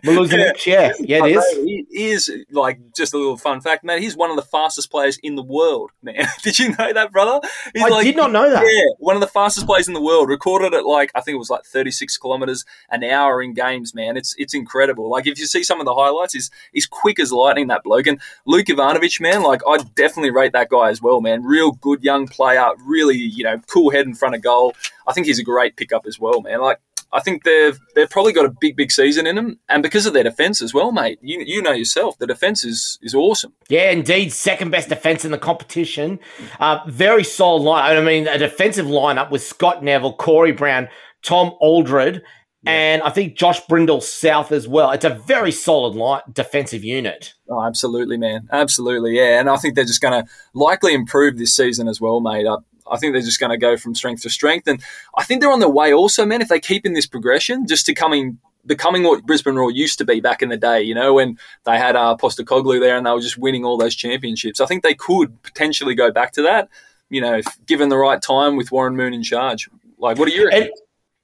Maluznic, 0.02 0.67
yeah. 0.67 0.93
Yeah, 1.00 1.25
it 1.25 1.37
is. 1.37 1.44
He 1.90 2.11
is, 2.11 2.32
like, 2.50 2.78
just 2.94 3.14
a 3.14 3.19
little 3.19 3.37
fun 3.37 3.61
fact, 3.61 3.84
man. 3.84 4.00
He's 4.00 4.17
one 4.17 4.31
of 4.31 4.37
the 4.37 4.43
fastest 4.43 4.90
players 4.90 5.19
in 5.22 5.34
the 5.34 5.43
world, 5.43 5.90
man. 6.02 6.26
did 6.43 6.58
you 6.58 6.70
know 6.70 6.93
that, 6.93 7.11
brother? 7.12 7.46
He's 7.75 7.82
I 7.82 7.88
like, 7.88 8.05
did 8.05 8.17
not 8.17 8.32
know 8.32 8.49
that. 8.50 8.62
Yeah, 8.62 8.94
one 8.99 9.17
of 9.17 9.20
the 9.20 9.26
fastest 9.26 9.67
players 9.67 9.88
in 9.88 9.94
the 9.94 10.00
world. 10.00 10.28
Recorded 10.28 10.75
at, 10.75 10.87
like, 10.87 11.11
I 11.14 11.20
think 11.20 11.34
it 11.34 11.38
was 11.38 11.50
like 11.50 11.64
36 11.64 12.17
kilometers 12.19 12.64
an 12.90 13.02
hour 13.05 13.43
in 13.43 13.55
games, 13.55 13.94
man. 13.94 14.17
It's 14.17 14.34
it's 14.38 14.55
incredible. 14.55 15.11
Like, 15.11 15.26
if 15.26 15.38
you 15.38 15.46
see 15.46 15.62
some 15.62 15.81
of 15.81 15.87
the 15.87 15.94
highlights, 15.94 16.34
he's, 16.34 16.50
he's 16.72 16.87
quick 16.87 17.19
as 17.19 17.32
lightning, 17.32 17.69
that 17.69 17.82
bloke. 17.82 18.06
And 18.06 18.20
Luke 18.46 18.67
Ivanovic, 18.67 19.20
man, 19.20 19.43
like, 19.43 19.62
I 19.67 19.78
definitely 19.94 20.31
rate 20.31 20.52
that 20.52 20.69
guy 20.69 20.90
as 20.90 21.02
well, 21.02 21.20
man. 21.20 21.43
Real 21.43 21.72
good 21.72 22.02
young 22.02 22.28
player, 22.28 22.70
really 22.84 23.10
really, 23.11 23.33
you 23.35 23.45
know, 23.45 23.59
cool 23.73 23.91
head 23.91 24.07
in 24.07 24.15
front 24.15 24.35
of 24.35 24.43
goal. 24.43 24.75
I 25.07 25.12
think 25.12 25.27
he's 25.27 25.39
a 25.39 25.45
great 25.45 25.77
pickup 25.77 26.07
as 26.07 26.19
well, 26.19 26.41
man. 26.41 26.61
Like, 26.61 26.81
I 27.12 27.21
think 27.21 27.43
they've 27.45 27.79
they've 27.95 28.09
probably 28.09 28.33
got 28.33 28.47
a 28.47 28.55
big 28.61 28.77
big 28.77 28.93
season 28.93 29.27
in 29.27 29.37
them, 29.37 29.59
and 29.69 29.83
because 29.83 30.07
of 30.07 30.12
their 30.12 30.23
defense 30.23 30.62
as 30.62 30.73
well, 30.73 30.93
mate. 30.93 31.19
You 31.21 31.43
you 31.45 31.61
know 31.61 31.73
yourself, 31.73 32.19
the 32.19 32.27
defense 32.27 32.65
is 32.65 32.99
is 33.03 33.15
awesome. 33.15 33.53
Yeah, 33.69 33.91
indeed, 33.91 34.33
second 34.33 34.71
best 34.71 34.89
defense 34.89 35.25
in 35.25 35.33
the 35.33 35.39
competition. 35.39 36.21
Uh, 36.61 36.79
very 36.87 37.25
solid 37.25 37.62
line. 37.62 37.97
I 37.97 38.01
mean, 38.01 38.29
a 38.29 38.39
defensive 38.39 38.87
lineup 38.87 39.31
with 39.31 39.43
Scott 39.43 39.83
Neville, 39.83 40.15
Corey 40.15 40.53
Brown, 40.53 40.89
Tom 41.23 41.55
Aldred, 41.61 42.23
yeah. 42.63 42.71
and 42.71 43.03
I 43.03 43.11
think 43.11 43.37
Josh 43.37 43.61
Brindle 43.67 44.03
South 44.03 44.53
as 44.53 44.69
well. 44.69 44.93
It's 44.93 45.05
a 45.05 45.11
very 45.11 45.53
solid 45.53 45.97
line, 45.97 46.23
defensive 46.33 46.85
unit. 46.85 47.35
Oh, 47.49 47.63
absolutely, 47.63 48.19
man. 48.19 48.49
Absolutely, 48.53 49.17
yeah. 49.17 49.41
And 49.41 49.51
I 49.51 49.56
think 49.56 49.75
they're 49.75 49.85
just 49.85 50.01
going 50.01 50.23
to 50.23 50.31
likely 50.55 50.94
improve 50.94 51.39
this 51.39 51.56
season 51.56 51.89
as 51.89 52.01
well, 52.01 52.20
mate. 52.20 52.46
Uh, 52.46 52.58
I 52.91 52.99
think 52.99 53.13
they're 53.13 53.23
just 53.23 53.41
going 53.41 53.51
to 53.51 53.59
go 53.59 53.77
from 53.77 53.94
strength 53.94 54.23
to 54.23 54.31
strength. 54.31 54.67
And 54.67 54.82
I 55.17 55.25
think 55.25 55.41
they're 55.41 55.53
on 55.53 55.61
their 55.61 55.69
way 55.69 55.93
also, 55.93 56.27
man, 56.27 56.41
if 56.41 56.49
they 56.49 56.61
keep 56.61 56.85
in 56.85 56.93
this 56.93 57.06
progression, 57.06 57.67
just 57.67 57.87
to 57.87 57.94
coming 57.94 58.39
becoming 58.67 59.03
what 59.03 59.25
Brisbane 59.25 59.55
Roar 59.55 59.70
used 59.70 59.99
to 59.99 60.05
be 60.05 60.20
back 60.20 60.43
in 60.43 60.49
the 60.51 60.56
day, 60.56 60.82
you 60.82 60.94
know, 60.94 61.15
when 61.15 61.39
they 61.65 61.79
had 61.79 61.97
uh, 61.97 62.17
Postecoglou 62.20 62.79
there 62.81 62.97
and 62.97 63.06
they 63.06 63.11
were 63.11 63.20
just 63.20 63.39
winning 63.39 63.65
all 63.65 63.79
those 63.79 63.94
championships. 63.94 64.61
I 64.61 64.67
think 64.67 64.82
they 64.82 64.94
could 64.94 65.43
potentially 65.43 65.94
go 65.94 66.11
back 66.11 66.32
to 66.32 66.43
that, 66.43 66.69
you 67.09 67.20
know, 67.20 67.39
if 67.39 67.47
given 67.67 67.89
the 67.89 67.97
right 67.97 68.20
time 68.20 68.56
with 68.56 68.70
Warren 68.70 68.97
Moon 68.97 69.15
in 69.15 69.23
charge. 69.23 69.69
Like, 69.99 70.19
what 70.19 70.29
are 70.29 70.32
you 70.32 70.47
reckon? 70.47 70.70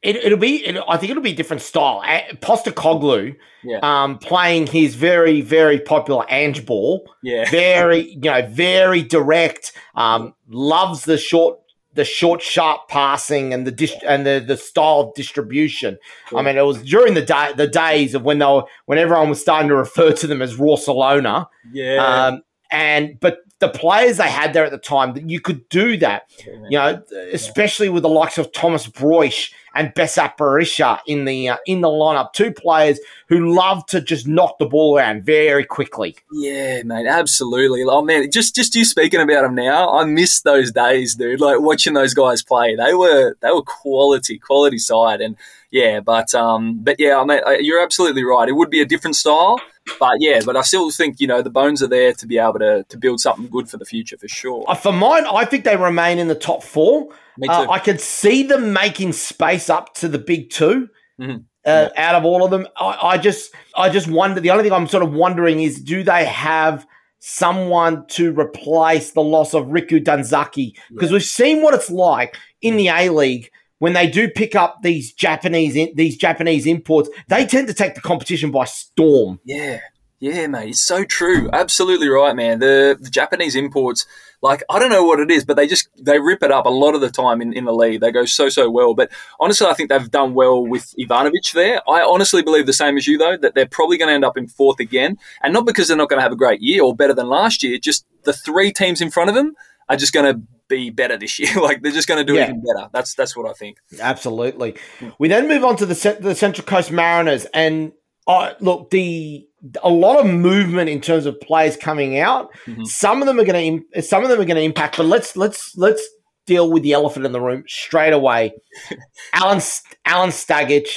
It, 0.06 0.30
will 0.30 0.38
be. 0.38 0.64
It, 0.64 0.76
I 0.88 0.96
think 0.96 1.10
it'll 1.10 1.22
be 1.22 1.32
a 1.32 1.36
different 1.36 1.62
style. 1.62 2.02
Postecoglou, 2.40 3.34
yeah. 3.64 3.78
um, 3.82 4.18
playing 4.18 4.68
his 4.68 4.94
very, 4.94 5.40
very 5.40 5.80
popular 5.80 6.24
Ange 6.28 6.64
ball. 6.64 7.10
Yeah, 7.22 7.44
very, 7.50 8.12
you 8.12 8.20
know, 8.20 8.46
very 8.48 9.02
direct. 9.02 9.72
Um, 9.96 10.34
loves 10.48 11.04
the 11.04 11.18
short, 11.18 11.58
the 11.94 12.04
short, 12.04 12.40
sharp 12.40 12.88
passing 12.88 13.52
and 13.52 13.66
the 13.66 13.72
dis- 13.72 13.96
and 14.06 14.24
the 14.24 14.44
the 14.46 14.56
style 14.56 15.00
of 15.00 15.14
distribution. 15.14 15.98
I 16.34 16.42
mean, 16.42 16.56
it 16.56 16.64
was 16.64 16.82
during 16.82 17.14
the 17.14 17.22
day, 17.22 17.52
the 17.56 17.66
days 17.66 18.14
of 18.14 18.22
when 18.22 18.38
they 18.38 18.46
were, 18.46 18.64
when 18.84 18.98
everyone 18.98 19.28
was 19.28 19.40
starting 19.40 19.68
to 19.70 19.76
refer 19.76 20.12
to 20.12 20.26
them 20.28 20.40
as 20.40 20.56
Roarcelona. 20.56 21.48
Yeah. 21.72 22.26
Um, 22.26 22.42
and 22.70 23.18
but 23.20 23.38
the 23.58 23.68
players 23.68 24.18
they 24.18 24.28
had 24.28 24.52
there 24.52 24.64
at 24.64 24.70
the 24.70 24.78
time 24.78 25.14
that 25.14 25.30
you 25.30 25.40
could 25.40 25.66
do 25.70 25.96
that, 25.96 26.30
you 26.44 26.78
know, 26.78 27.02
especially 27.32 27.88
with 27.88 28.02
the 28.02 28.08
likes 28.08 28.36
of 28.36 28.52
Thomas 28.52 28.86
Broich 28.86 29.52
and 29.74 29.94
Besart 29.94 30.36
Berisha 30.36 31.00
in 31.06 31.24
the 31.24 31.48
uh, 31.48 31.56
in 31.66 31.80
the 31.80 31.88
lineup, 31.88 32.32
two 32.34 32.52
players 32.52 32.98
who 33.28 33.54
love 33.54 33.86
to 33.86 34.00
just 34.02 34.26
knock 34.26 34.58
the 34.58 34.66
ball 34.66 34.98
around 34.98 35.24
very 35.24 35.64
quickly. 35.64 36.16
Yeah, 36.32 36.82
mate, 36.82 37.06
absolutely. 37.06 37.82
Oh 37.84 38.02
man, 38.02 38.30
just 38.30 38.54
just 38.54 38.74
you 38.74 38.84
speaking 38.84 39.20
about 39.20 39.42
them 39.42 39.54
now, 39.54 39.90
I 39.90 40.04
miss 40.04 40.42
those 40.42 40.70
days, 40.70 41.14
dude. 41.14 41.40
Like 41.40 41.60
watching 41.60 41.94
those 41.94 42.12
guys 42.12 42.42
play, 42.42 42.76
they 42.76 42.92
were 42.92 43.36
they 43.40 43.50
were 43.50 43.62
quality, 43.62 44.38
quality 44.38 44.78
side, 44.78 45.22
and 45.22 45.36
yeah, 45.70 46.00
but 46.00 46.34
um, 46.34 46.80
but 46.82 46.96
yeah, 46.98 47.18
I 47.18 47.24
mean, 47.24 47.40
you're 47.60 47.82
absolutely 47.82 48.24
right. 48.24 48.48
It 48.48 48.52
would 48.52 48.70
be 48.70 48.82
a 48.82 48.86
different 48.86 49.16
style 49.16 49.60
but 49.98 50.16
yeah, 50.20 50.40
but 50.44 50.56
I 50.56 50.62
still 50.62 50.90
think 50.90 51.20
you 51.20 51.26
know 51.26 51.42
the 51.42 51.50
bones 51.50 51.82
are 51.82 51.86
there 51.86 52.12
to 52.14 52.26
be 52.26 52.38
able 52.38 52.58
to 52.58 52.84
to 52.88 52.98
build 52.98 53.20
something 53.20 53.48
good 53.48 53.68
for 53.68 53.76
the 53.76 53.84
future 53.84 54.16
for 54.18 54.28
sure. 54.28 54.64
Uh, 54.68 54.74
for 54.74 54.92
mine, 54.92 55.24
I 55.26 55.44
think 55.44 55.64
they 55.64 55.76
remain 55.76 56.18
in 56.18 56.28
the 56.28 56.34
top 56.34 56.62
four. 56.62 57.08
Me 57.38 57.48
Uh, 57.48 57.70
I 57.70 57.78
could 57.78 58.00
see 58.00 58.42
them 58.42 58.72
making 58.72 59.12
space 59.12 59.68
up 59.68 59.94
to 59.94 60.08
the 60.08 60.18
big 60.18 60.50
2 60.50 60.88
mm-hmm. 61.20 61.36
uh, 61.64 61.88
out 61.96 62.14
of 62.14 62.24
all 62.24 62.44
of 62.44 62.50
them. 62.50 62.66
I, 62.76 62.98
I 63.02 63.18
just, 63.18 63.54
I 63.76 63.90
just 63.90 64.08
wonder. 64.08 64.40
The 64.40 64.50
only 64.50 64.64
thing 64.64 64.72
I'm 64.72 64.88
sort 64.88 65.02
of 65.02 65.12
wondering 65.12 65.60
is, 65.60 65.80
do 65.80 66.02
they 66.02 66.24
have 66.24 66.86
someone 67.18 68.06
to 68.08 68.32
replace 68.32 69.12
the 69.12 69.22
loss 69.22 69.54
of 69.54 69.66
Riku 69.66 70.02
Danzaki? 70.02 70.76
Because 70.90 71.12
we've 71.12 71.22
seen 71.22 71.62
what 71.62 71.74
it's 71.74 71.90
like 71.90 72.36
in 72.62 72.76
the 72.76 72.88
A 72.88 73.10
League 73.10 73.50
when 73.78 73.92
they 73.92 74.06
do 74.06 74.28
pick 74.28 74.54
up 74.54 74.82
these 74.82 75.12
Japanese 75.12 75.74
these 75.94 76.16
Japanese 76.16 76.66
imports. 76.66 77.08
They 77.28 77.46
tend 77.46 77.68
to 77.68 77.74
take 77.74 77.94
the 77.94 78.00
competition 78.00 78.50
by 78.50 78.64
storm. 78.64 79.40
Yeah. 79.44 79.80
Yeah, 80.18 80.46
mate, 80.46 80.70
it's 80.70 80.82
so 80.82 81.04
true. 81.04 81.50
Absolutely 81.52 82.08
right, 82.08 82.34
man. 82.34 82.58
The, 82.58 82.96
the 82.98 83.10
Japanese 83.10 83.54
imports, 83.54 84.06
like 84.40 84.62
I 84.70 84.78
don't 84.78 84.88
know 84.88 85.04
what 85.04 85.20
it 85.20 85.30
is, 85.30 85.44
but 85.44 85.58
they 85.58 85.66
just 85.66 85.90
they 86.02 86.18
rip 86.18 86.42
it 86.42 86.50
up 86.50 86.64
a 86.64 86.70
lot 86.70 86.94
of 86.94 87.02
the 87.02 87.10
time 87.10 87.42
in, 87.42 87.52
in 87.52 87.66
the 87.66 87.74
league. 87.74 88.00
They 88.00 88.10
go 88.12 88.24
so 88.24 88.48
so 88.48 88.70
well. 88.70 88.94
But 88.94 89.10
honestly, 89.38 89.66
I 89.66 89.74
think 89.74 89.90
they've 89.90 90.10
done 90.10 90.32
well 90.32 90.66
with 90.66 90.94
Ivanovic 90.98 91.52
there. 91.52 91.82
I 91.86 92.00
honestly 92.00 92.42
believe 92.42 92.64
the 92.64 92.72
same 92.72 92.96
as 92.96 93.06
you 93.06 93.18
though 93.18 93.36
that 93.36 93.54
they're 93.54 93.66
probably 93.66 93.98
going 93.98 94.08
to 94.08 94.14
end 94.14 94.24
up 94.24 94.38
in 94.38 94.48
fourth 94.48 94.80
again, 94.80 95.18
and 95.42 95.52
not 95.52 95.66
because 95.66 95.88
they're 95.88 95.98
not 95.98 96.08
going 96.08 96.18
to 96.18 96.22
have 96.22 96.32
a 96.32 96.36
great 96.36 96.62
year 96.62 96.82
or 96.82 96.96
better 96.96 97.14
than 97.14 97.26
last 97.26 97.62
year. 97.62 97.76
Just 97.76 98.06
the 98.24 98.32
three 98.32 98.72
teams 98.72 99.02
in 99.02 99.10
front 99.10 99.28
of 99.28 99.36
them 99.36 99.54
are 99.90 99.96
just 99.96 100.14
going 100.14 100.34
to 100.34 100.40
be 100.68 100.90
better 100.90 101.16
this 101.16 101.38
year. 101.38 101.54
like 101.60 101.82
they're 101.82 101.92
just 101.92 102.08
going 102.08 102.24
to 102.24 102.32
do 102.32 102.38
yeah. 102.38 102.44
even 102.44 102.62
better. 102.62 102.88
That's 102.92 103.14
that's 103.14 103.36
what 103.36 103.48
I 103.48 103.52
think. 103.52 103.78
Absolutely. 104.00 104.76
We 105.18 105.28
then 105.28 105.48
move 105.48 105.64
on 105.64 105.76
to 105.76 105.86
the 105.86 106.18
the 106.20 106.34
Central 106.34 106.66
Coast 106.66 106.90
Mariners, 106.90 107.46
and 107.54 107.92
uh, 108.26 108.54
look 108.60 108.90
the 108.90 109.46
a 109.82 109.90
lot 109.90 110.18
of 110.18 110.26
movement 110.26 110.88
in 110.88 111.00
terms 111.00 111.26
of 111.26 111.40
players 111.40 111.76
coming 111.76 112.18
out. 112.18 112.52
Mm-hmm. 112.66 112.84
Some 112.84 113.22
of 113.22 113.26
them 113.26 113.40
are 113.40 113.44
going 113.44 113.84
to 113.94 114.02
some 114.02 114.22
of 114.22 114.28
them 114.28 114.40
are 114.40 114.44
going 114.44 114.56
to 114.56 114.62
impact, 114.62 114.96
but 114.96 115.06
let's 115.06 115.36
let's 115.36 115.76
let's 115.76 116.06
deal 116.46 116.70
with 116.70 116.82
the 116.82 116.92
elephant 116.92 117.26
in 117.26 117.32
the 117.32 117.40
room 117.40 117.64
straight 117.66 118.12
away. 118.12 118.54
Alen 119.34 119.82
Alan 120.04 120.30
Stajcic 120.30 120.88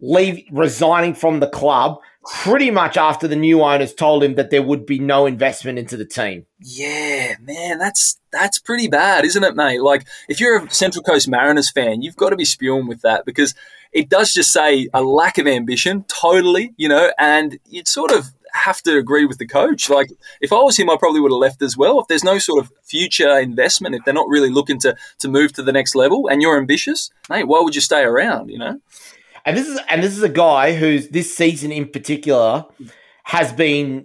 leave 0.00 0.44
resigning 0.52 1.14
from 1.14 1.40
the 1.40 1.48
club 1.48 1.98
pretty 2.28 2.70
much 2.70 2.96
after 2.96 3.26
the 3.26 3.36
new 3.36 3.62
owners 3.62 3.94
told 3.94 4.22
him 4.22 4.34
that 4.34 4.50
there 4.50 4.62
would 4.62 4.84
be 4.84 4.98
no 4.98 5.26
investment 5.26 5.78
into 5.78 5.96
the 5.96 6.04
team. 6.04 6.46
Yeah, 6.60 7.36
man, 7.40 7.78
that's 7.78 8.20
that's 8.30 8.58
pretty 8.58 8.88
bad, 8.88 9.24
isn't 9.24 9.42
it, 9.42 9.56
mate? 9.56 9.82
Like 9.82 10.06
if 10.28 10.40
you're 10.40 10.64
a 10.64 10.70
Central 10.70 11.02
Coast 11.02 11.28
Mariners 11.28 11.70
fan, 11.70 12.02
you've 12.02 12.16
got 12.16 12.30
to 12.30 12.36
be 12.36 12.44
spewing 12.44 12.86
with 12.86 13.00
that 13.02 13.24
because 13.24 13.54
it 13.92 14.08
does 14.08 14.32
just 14.32 14.52
say 14.52 14.88
a 14.92 15.02
lack 15.02 15.38
of 15.38 15.46
ambition, 15.46 16.04
totally, 16.08 16.74
you 16.76 16.88
know, 16.88 17.10
and 17.18 17.58
you'd 17.64 17.88
sort 17.88 18.12
of 18.12 18.26
have 18.52 18.82
to 18.82 18.96
agree 18.96 19.24
with 19.24 19.38
the 19.38 19.46
coach. 19.46 19.88
Like, 19.88 20.10
if 20.40 20.52
I 20.52 20.56
was 20.56 20.78
him, 20.78 20.90
I 20.90 20.96
probably 20.96 21.20
would 21.20 21.32
have 21.32 21.38
left 21.38 21.62
as 21.62 21.76
well. 21.76 22.00
If 22.00 22.08
there's 22.08 22.24
no 22.24 22.38
sort 22.38 22.62
of 22.62 22.72
future 22.82 23.38
investment, 23.38 23.94
if 23.94 24.04
they're 24.04 24.14
not 24.14 24.28
really 24.28 24.50
looking 24.50 24.78
to 24.80 24.96
to 25.20 25.28
move 25.28 25.52
to 25.54 25.62
the 25.62 25.72
next 25.72 25.94
level, 25.94 26.28
and 26.28 26.42
you're 26.42 26.58
ambitious, 26.58 27.10
mate, 27.30 27.44
why 27.44 27.60
would 27.60 27.74
you 27.74 27.80
stay 27.80 28.02
around? 28.02 28.50
You 28.50 28.58
know. 28.58 28.80
And 29.48 29.56
this 29.56 29.66
is 29.66 29.80
and 29.88 30.02
this 30.02 30.14
is 30.14 30.22
a 30.22 30.28
guy 30.28 30.74
who's 30.74 31.08
this 31.08 31.34
season 31.34 31.72
in 31.72 31.88
particular 31.88 32.66
has 33.24 33.50
been 33.50 34.04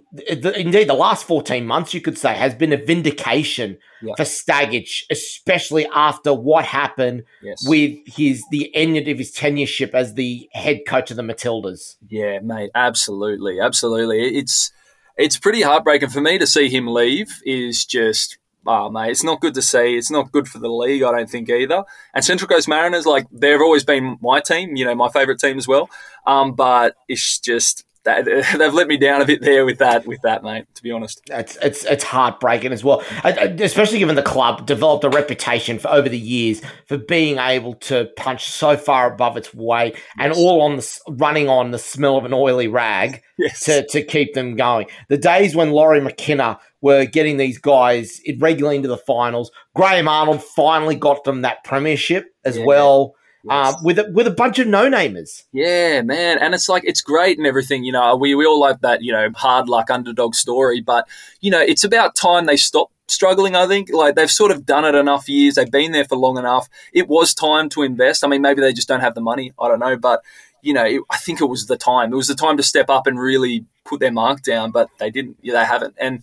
indeed 0.56 0.88
the 0.88 0.94
last 0.94 1.26
14 1.26 1.66
months 1.66 1.92
you 1.92 2.00
could 2.00 2.16
say 2.16 2.34
has 2.34 2.54
been 2.54 2.72
a 2.72 2.78
vindication 2.78 3.76
yeah. 4.00 4.14
for 4.16 4.22
Stajcic, 4.22 5.02
especially 5.10 5.86
after 5.94 6.32
what 6.32 6.64
happened 6.64 7.24
yes. 7.42 7.62
with 7.68 7.92
his 8.06 8.42
the 8.50 8.74
end 8.74 8.96
of 8.96 9.18
his 9.18 9.32
tenureship 9.32 9.92
as 9.92 10.14
the 10.14 10.48
head 10.52 10.80
coach 10.86 11.10
of 11.10 11.18
the 11.18 11.22
Matildas. 11.22 11.96
Yeah, 12.08 12.38
mate, 12.40 12.70
absolutely, 12.74 13.60
absolutely. 13.60 14.38
It's 14.38 14.72
it's 15.18 15.38
pretty 15.38 15.60
heartbreaking 15.60 16.08
for 16.08 16.22
me 16.22 16.38
to 16.38 16.46
see 16.46 16.70
him 16.70 16.86
leave. 16.86 17.38
Is 17.44 17.84
just 17.84 18.38
oh 18.66 18.90
mate, 18.90 19.10
it's 19.10 19.24
not 19.24 19.40
good 19.40 19.54
to 19.54 19.62
see. 19.62 19.96
It's 19.96 20.10
not 20.10 20.32
good 20.32 20.48
for 20.48 20.58
the 20.58 20.68
league, 20.68 21.02
I 21.02 21.12
don't 21.12 21.30
think 21.30 21.48
either. 21.50 21.84
And 22.14 22.24
Central 22.24 22.48
Coast 22.48 22.68
Mariners, 22.68 23.06
like 23.06 23.26
they've 23.30 23.60
always 23.60 23.84
been 23.84 24.18
my 24.20 24.40
team, 24.40 24.76
you 24.76 24.84
know, 24.84 24.94
my 24.94 25.08
favourite 25.08 25.40
team 25.40 25.58
as 25.58 25.68
well. 25.68 25.88
Um, 26.26 26.54
but 26.54 26.96
it's 27.08 27.38
just 27.38 27.84
that, 28.04 28.24
they've 28.58 28.74
let 28.74 28.88
me 28.88 28.96
down 28.96 29.20
a 29.20 29.24
bit 29.24 29.42
there 29.42 29.64
with 29.64 29.78
that, 29.78 30.06
with 30.06 30.20
that, 30.22 30.42
mate. 30.42 30.66
To 30.74 30.82
be 30.82 30.90
honest, 30.90 31.22
it's 31.30 31.56
it's 31.62 31.84
it's 31.84 32.04
heartbreaking 32.04 32.72
as 32.72 32.84
well, 32.84 33.02
especially 33.24 33.98
given 33.98 34.14
the 34.14 34.22
club 34.22 34.66
developed 34.66 35.04
a 35.04 35.10
reputation 35.10 35.78
for 35.78 35.88
over 35.88 36.08
the 36.08 36.18
years 36.18 36.62
for 36.86 36.98
being 36.98 37.38
able 37.38 37.74
to 37.74 38.08
punch 38.16 38.50
so 38.50 38.76
far 38.76 39.12
above 39.12 39.36
its 39.36 39.52
weight 39.54 39.96
and 40.18 40.32
all 40.32 40.62
on 40.62 40.76
the 40.76 41.00
running 41.08 41.48
on 41.48 41.70
the 41.70 41.78
smell 41.78 42.16
of 42.16 42.24
an 42.24 42.32
oily 42.32 42.68
rag 42.68 43.22
yes. 43.38 43.60
to 43.64 43.86
to 43.88 44.02
keep 44.02 44.34
them 44.34 44.56
going. 44.56 44.86
The 45.08 45.18
days 45.18 45.56
when 45.56 45.70
Lawrie 45.70 46.00
McKinna 46.00 46.58
were 46.80 47.06
getting 47.06 47.38
these 47.38 47.58
guys 47.58 48.20
regularly 48.38 48.76
into 48.76 48.88
the 48.88 48.98
finals, 48.98 49.50
Graham 49.74 50.08
Arnold 50.08 50.42
finally 50.42 50.96
got 50.96 51.24
them 51.24 51.42
that 51.42 51.64
premiership 51.64 52.26
as 52.44 52.58
yeah. 52.58 52.64
well 52.64 53.14
uh, 53.48 53.74
with 53.82 53.98
a, 53.98 54.10
with 54.12 54.26
a 54.26 54.30
bunch 54.30 54.58
of 54.58 54.66
no 54.66 54.88
namers. 54.88 55.44
Yeah, 55.52 56.02
man, 56.02 56.38
and 56.38 56.54
it's 56.54 56.68
like 56.68 56.84
it's 56.84 57.00
great 57.00 57.38
and 57.38 57.46
everything. 57.46 57.84
You 57.84 57.92
know, 57.92 58.16
we 58.16 58.34
we 58.34 58.46
all 58.46 58.60
like 58.60 58.80
that 58.80 59.02
you 59.02 59.12
know 59.12 59.30
hard 59.34 59.68
luck 59.68 59.90
underdog 59.90 60.34
story, 60.34 60.80
but 60.80 61.06
you 61.40 61.50
know 61.50 61.60
it's 61.60 61.84
about 61.84 62.14
time 62.14 62.46
they 62.46 62.56
stop 62.56 62.90
struggling. 63.08 63.54
I 63.54 63.66
think 63.66 63.90
like 63.92 64.14
they've 64.14 64.30
sort 64.30 64.50
of 64.50 64.64
done 64.64 64.84
it 64.84 64.94
enough 64.94 65.28
years. 65.28 65.54
They've 65.54 65.70
been 65.70 65.92
there 65.92 66.04
for 66.04 66.16
long 66.16 66.38
enough. 66.38 66.68
It 66.92 67.08
was 67.08 67.34
time 67.34 67.68
to 67.70 67.82
invest. 67.82 68.24
I 68.24 68.28
mean, 68.28 68.42
maybe 68.42 68.60
they 68.60 68.72
just 68.72 68.88
don't 68.88 69.00
have 69.00 69.14
the 69.14 69.20
money. 69.20 69.52
I 69.58 69.68
don't 69.68 69.80
know, 69.80 69.96
but 69.96 70.22
you 70.62 70.72
know, 70.72 70.84
it, 70.84 71.02
I 71.10 71.18
think 71.18 71.40
it 71.40 71.46
was 71.46 71.66
the 71.66 71.76
time. 71.76 72.12
It 72.12 72.16
was 72.16 72.28
the 72.28 72.34
time 72.34 72.56
to 72.56 72.62
step 72.62 72.88
up 72.88 73.06
and 73.06 73.18
really 73.18 73.66
put 73.84 74.00
their 74.00 74.12
mark 74.12 74.42
down, 74.42 74.70
but 74.70 74.88
they 74.98 75.10
didn't. 75.10 75.36
Yeah, 75.42 75.54
they 75.54 75.66
haven't, 75.66 75.94
and 75.98 76.22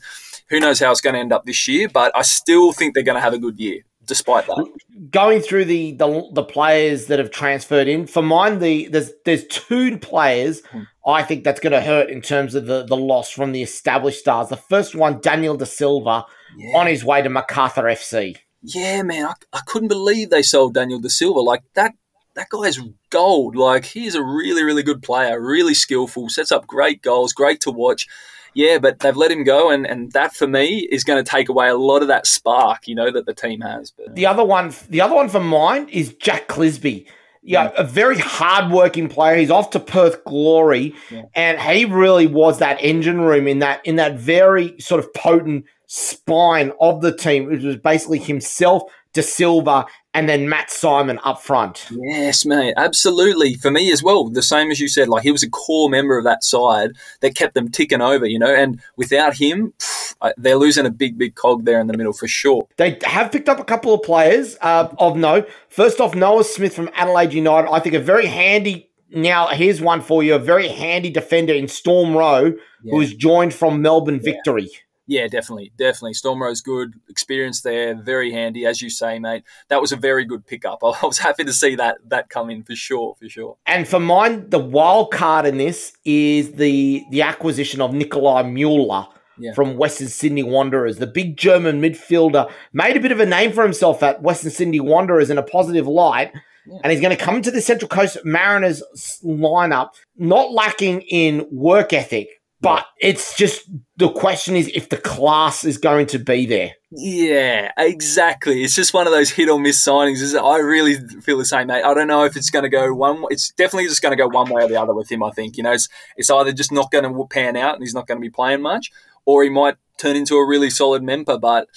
who 0.49 0.59
knows 0.59 0.79
how 0.79 0.91
it's 0.91 1.01
going 1.01 1.13
to 1.13 1.19
end 1.19 1.33
up 1.33 1.45
this 1.45 1.67
year. 1.67 1.87
But 1.87 2.11
I 2.15 2.23
still 2.23 2.71
think 2.73 2.93
they're 2.93 3.03
going 3.03 3.15
to 3.15 3.21
have 3.21 3.33
a 3.33 3.39
good 3.39 3.59
year 3.59 3.83
despite 4.11 4.45
that. 4.47 4.67
Going 5.09 5.39
through 5.39 5.65
the, 5.65 5.93
the, 5.93 6.29
the 6.33 6.43
players 6.43 7.05
that 7.05 7.17
have 7.17 7.31
transferred 7.31 7.87
in, 7.87 8.07
for 8.07 8.21
mine, 8.21 8.59
the 8.59 8.89
there's 8.89 9.11
there's 9.23 9.45
two 9.47 9.97
players 9.97 10.61
hmm. 10.65 10.81
I 11.07 11.23
think 11.23 11.45
that's 11.45 11.61
going 11.61 11.71
to 11.71 11.79
hurt 11.79 12.09
in 12.09 12.21
terms 12.21 12.53
of 12.53 12.65
the, 12.65 12.83
the 12.83 12.97
loss 12.97 13.31
from 13.31 13.53
the 13.53 13.63
established 13.63 14.19
stars. 14.19 14.49
The 14.49 14.57
first 14.57 14.95
one, 14.95 15.21
Daniel 15.21 15.55
De 15.55 15.65
Silva, 15.65 16.25
yeah. 16.57 16.77
on 16.77 16.87
his 16.87 17.05
way 17.05 17.21
to 17.21 17.29
Macarthur 17.29 17.83
FC. 17.83 18.35
Yeah, 18.61 19.01
man, 19.01 19.27
I, 19.27 19.33
I 19.53 19.61
couldn't 19.65 19.87
believe 19.87 20.29
they 20.29 20.43
sold 20.43 20.73
Daniel 20.73 20.99
De 20.99 21.09
Silva. 21.09 21.39
Like 21.39 21.63
that 21.75 21.93
that 22.35 22.49
guy's 22.49 22.79
gold. 23.09 23.55
Like 23.55 23.85
he's 23.85 24.15
a 24.15 24.23
really, 24.23 24.63
really 24.63 24.83
good 24.83 25.01
player, 25.01 25.41
really 25.41 25.73
skillful, 25.73 26.27
sets 26.27 26.51
up 26.51 26.67
great 26.67 27.01
goals, 27.01 27.31
great 27.31 27.61
to 27.61 27.71
watch 27.71 28.07
yeah, 28.53 28.79
but 28.79 28.99
they've 28.99 29.15
let 29.15 29.31
him 29.31 29.43
go, 29.43 29.69
and, 29.69 29.85
and 29.85 30.11
that 30.11 30.35
for 30.35 30.47
me 30.47 30.87
is 30.91 31.03
going 31.03 31.23
to 31.23 31.29
take 31.29 31.49
away 31.49 31.69
a 31.69 31.75
lot 31.75 32.01
of 32.01 32.07
that 32.09 32.27
spark, 32.27 32.87
you 32.87 32.95
know, 32.95 33.11
that 33.11 33.25
the 33.25 33.33
team 33.33 33.61
has. 33.61 33.91
But 33.91 34.15
the 34.15 34.25
other 34.25 34.43
one, 34.43 34.73
the 34.89 35.01
other 35.01 35.15
one 35.15 35.29
for 35.29 35.39
mine 35.39 35.87
is 35.89 36.13
Jack 36.15 36.47
Clisby. 36.47 37.05
Yeah, 37.43 37.69
mm. 37.69 37.73
a 37.77 37.83
very 37.83 38.17
hardworking 38.19 39.09
player. 39.09 39.37
He's 39.37 39.49
off 39.51 39.71
to 39.71 39.79
Perth 39.79 40.23
Glory, 40.25 40.93
yeah. 41.09 41.23
and 41.33 41.59
he 41.59 41.85
really 41.85 42.27
was 42.27 42.59
that 42.59 42.83
engine 42.83 43.21
room 43.21 43.47
in 43.47 43.59
that 43.59 43.85
in 43.85 43.95
that 43.95 44.15
very 44.15 44.79
sort 44.79 44.99
of 44.99 45.13
potent 45.13 45.65
spine 45.87 46.71
of 46.79 47.01
the 47.01 47.15
team, 47.15 47.45
which 47.45 47.63
was 47.63 47.77
basically 47.77 48.19
himself, 48.19 48.83
De 49.13 49.21
Silva, 49.21 49.85
and 50.13 50.27
then 50.27 50.47
Matt 50.49 50.71
Simon 50.71 51.19
up 51.23 51.41
front. 51.41 51.87
Yes, 51.91 52.45
mate, 52.45 52.73
absolutely. 52.77 53.55
For 53.55 53.71
me 53.71 53.91
as 53.91 54.03
well, 54.03 54.29
the 54.29 54.41
same 54.41 54.71
as 54.71 54.79
you 54.79 54.87
said, 54.87 55.09
like 55.09 55.23
he 55.23 55.31
was 55.31 55.43
a 55.43 55.49
core 55.49 55.89
member 55.89 56.17
of 56.17 56.23
that 56.23 56.43
side 56.43 56.91
that 57.21 57.35
kept 57.35 57.53
them 57.53 57.69
ticking 57.69 58.01
over, 58.01 58.25
you 58.25 58.39
know, 58.39 58.53
and 58.53 58.81
without 58.97 59.35
him, 59.35 59.73
pff, 59.77 60.33
they're 60.37 60.55
losing 60.55 60.85
a 60.85 60.91
big, 60.91 61.17
big 61.17 61.35
cog 61.35 61.65
there 61.65 61.79
in 61.79 61.87
the 61.87 61.97
middle 61.97 62.13
for 62.13 62.27
sure. 62.27 62.67
They 62.77 62.97
have 63.03 63.31
picked 63.31 63.49
up 63.49 63.59
a 63.59 63.65
couple 63.65 63.93
of 63.93 64.03
players 64.03 64.57
uh, 64.61 64.93
of 64.97 65.17
note. 65.17 65.49
First 65.69 65.99
off, 65.99 66.15
Noah 66.15 66.43
Smith 66.43 66.75
from 66.75 66.89
Adelaide 66.93 67.33
United, 67.33 67.69
I 67.69 67.79
think 67.79 67.95
a 67.95 67.99
very 67.99 68.27
handy 68.27 68.91
now, 69.13 69.47
here's 69.47 69.81
one 69.81 70.01
for 70.01 70.23
you. 70.23 70.35
A 70.35 70.39
very 70.39 70.69
handy 70.69 71.09
defender 71.09 71.53
in 71.53 71.67
Storm 71.67 72.15
Rowe, 72.15 72.53
yeah. 72.83 72.91
who 72.91 73.01
is 73.01 73.13
joined 73.13 73.53
from 73.53 73.81
Melbourne 73.81 74.21
yeah. 74.23 74.31
Victory. 74.33 74.69
Yeah, 75.11 75.27
definitely, 75.27 75.73
definitely. 75.75 76.13
Stormro's 76.13 76.61
good, 76.61 76.93
experience 77.09 77.63
there, 77.63 78.01
very 78.01 78.31
handy, 78.31 78.65
as 78.65 78.81
you 78.81 78.89
say, 78.89 79.19
mate. 79.19 79.43
That 79.67 79.81
was 79.81 79.91
a 79.91 79.97
very 79.97 80.23
good 80.23 80.47
pickup. 80.47 80.79
I 80.83 81.05
was 81.05 81.17
happy 81.17 81.43
to 81.43 81.51
see 81.51 81.75
that 81.75 81.97
that 82.07 82.29
come 82.29 82.49
in 82.49 82.63
for 82.63 82.77
sure, 82.77 83.15
for 83.19 83.27
sure. 83.27 83.57
And 83.65 83.85
for 83.85 83.99
mine, 83.99 84.49
the 84.49 84.57
wild 84.57 85.11
card 85.11 85.45
in 85.45 85.57
this 85.57 85.91
is 86.05 86.53
the 86.53 87.03
the 87.11 87.23
acquisition 87.23 87.81
of 87.81 87.93
Nikolai 87.93 88.43
Mueller. 88.43 89.07
Yeah. 89.37 89.53
From 89.53 89.75
Western 89.75 90.07
Sydney 90.07 90.43
Wanderers, 90.43 90.97
the 90.97 91.07
big 91.07 91.35
German 91.35 91.81
midfielder 91.81 92.49
made 92.73 92.95
a 92.95 92.99
bit 92.99 93.11
of 93.11 93.19
a 93.19 93.25
name 93.25 93.51
for 93.51 93.63
himself 93.63 94.03
at 94.03 94.21
Western 94.21 94.51
Sydney 94.51 94.79
Wanderers 94.79 95.31
in 95.31 95.37
a 95.37 95.43
positive 95.43 95.87
light, 95.87 96.31
yeah. 96.67 96.77
and 96.83 96.91
he's 96.91 97.01
going 97.01 97.15
to 97.15 97.21
come 97.21 97.41
to 97.41 97.49
the 97.49 97.61
Central 97.61 97.89
Coast 97.89 98.17
Mariners 98.23 98.83
lineup, 99.25 99.89
not 100.15 100.51
lacking 100.51 101.01
in 101.09 101.47
work 101.49 101.91
ethic, 101.91 102.40
but 102.61 102.85
it's 102.99 103.35
just 103.35 103.67
the 103.97 104.09
question 104.09 104.55
is 104.55 104.69
if 104.73 104.89
the 104.89 104.97
class 104.97 105.63
is 105.63 105.77
going 105.79 106.05
to 106.07 106.19
be 106.19 106.45
there. 106.45 106.73
Yeah, 106.91 107.71
exactly. 107.75 108.63
It's 108.63 108.75
just 108.75 108.93
one 108.93 109.07
of 109.07 109.13
those 109.13 109.31
hit 109.31 109.49
or 109.49 109.59
miss 109.59 109.83
signings. 109.83 110.21
Is 110.21 110.35
I 110.35 110.57
really 110.57 110.95
feel 111.21 111.37
the 111.37 111.45
same, 111.45 111.67
mate. 111.67 111.83
I 111.83 111.93
don't 111.93 112.07
know 112.07 112.23
if 112.23 112.35
it's 112.35 112.51
going 112.51 112.63
to 112.63 112.69
go 112.69 112.93
one. 112.93 113.23
It's 113.29 113.51
definitely 113.51 113.87
just 113.87 114.01
going 114.01 114.15
to 114.15 114.21
go 114.21 114.27
one 114.27 114.49
way 114.49 114.63
or 114.63 114.67
the 114.67 114.79
other 114.79 114.93
with 114.93 115.11
him. 115.11 115.23
I 115.23 115.31
think 115.31 115.57
you 115.57 115.63
know 115.63 115.71
it's, 115.71 115.89
it's 116.17 116.29
either 116.29 116.51
just 116.51 116.71
not 116.71 116.91
going 116.91 117.03
to 117.03 117.27
pan 117.27 117.57
out 117.57 117.75
and 117.75 117.83
he's 117.83 117.95
not 117.95 118.07
going 118.07 118.19
to 118.19 118.21
be 118.21 118.29
playing 118.29 118.61
much, 118.61 118.91
or 119.25 119.43
he 119.43 119.49
might 119.49 119.75
turn 120.01 120.15
into 120.15 120.35
a 120.35 120.45
really 120.45 120.69
solid 120.69 121.03
member. 121.03 121.37
But 121.37 121.67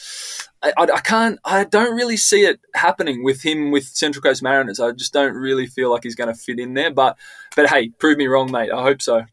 I, 0.63 0.73
I, 0.77 0.83
I, 0.85 1.01
can't, 1.01 1.39
I 1.45 1.65
don't 1.65 1.95
really 1.95 2.17
see 2.17 2.43
it 2.43 2.61
happening 2.75 3.23
with 3.23 3.43
him 3.43 3.71
with 3.71 3.85
Central 3.85 4.23
Coast 4.23 4.43
Mariners. 4.43 4.81
I 4.81 4.93
just 4.93 5.13
don't 5.13 5.35
really 5.35 5.67
feel 5.67 5.91
like 5.91 6.03
he's 6.03 6.15
going 6.15 6.33
to 6.33 6.39
fit 6.39 6.59
in 6.59 6.75
there. 6.75 6.91
But, 6.91 7.19
but 7.55 7.69
hey, 7.69 7.91
prove 7.91 8.19
me 8.19 8.27
wrong, 8.27 8.51
mate. 8.51 8.71
I 8.73 8.83
hope 8.83 9.03
so. 9.03 9.25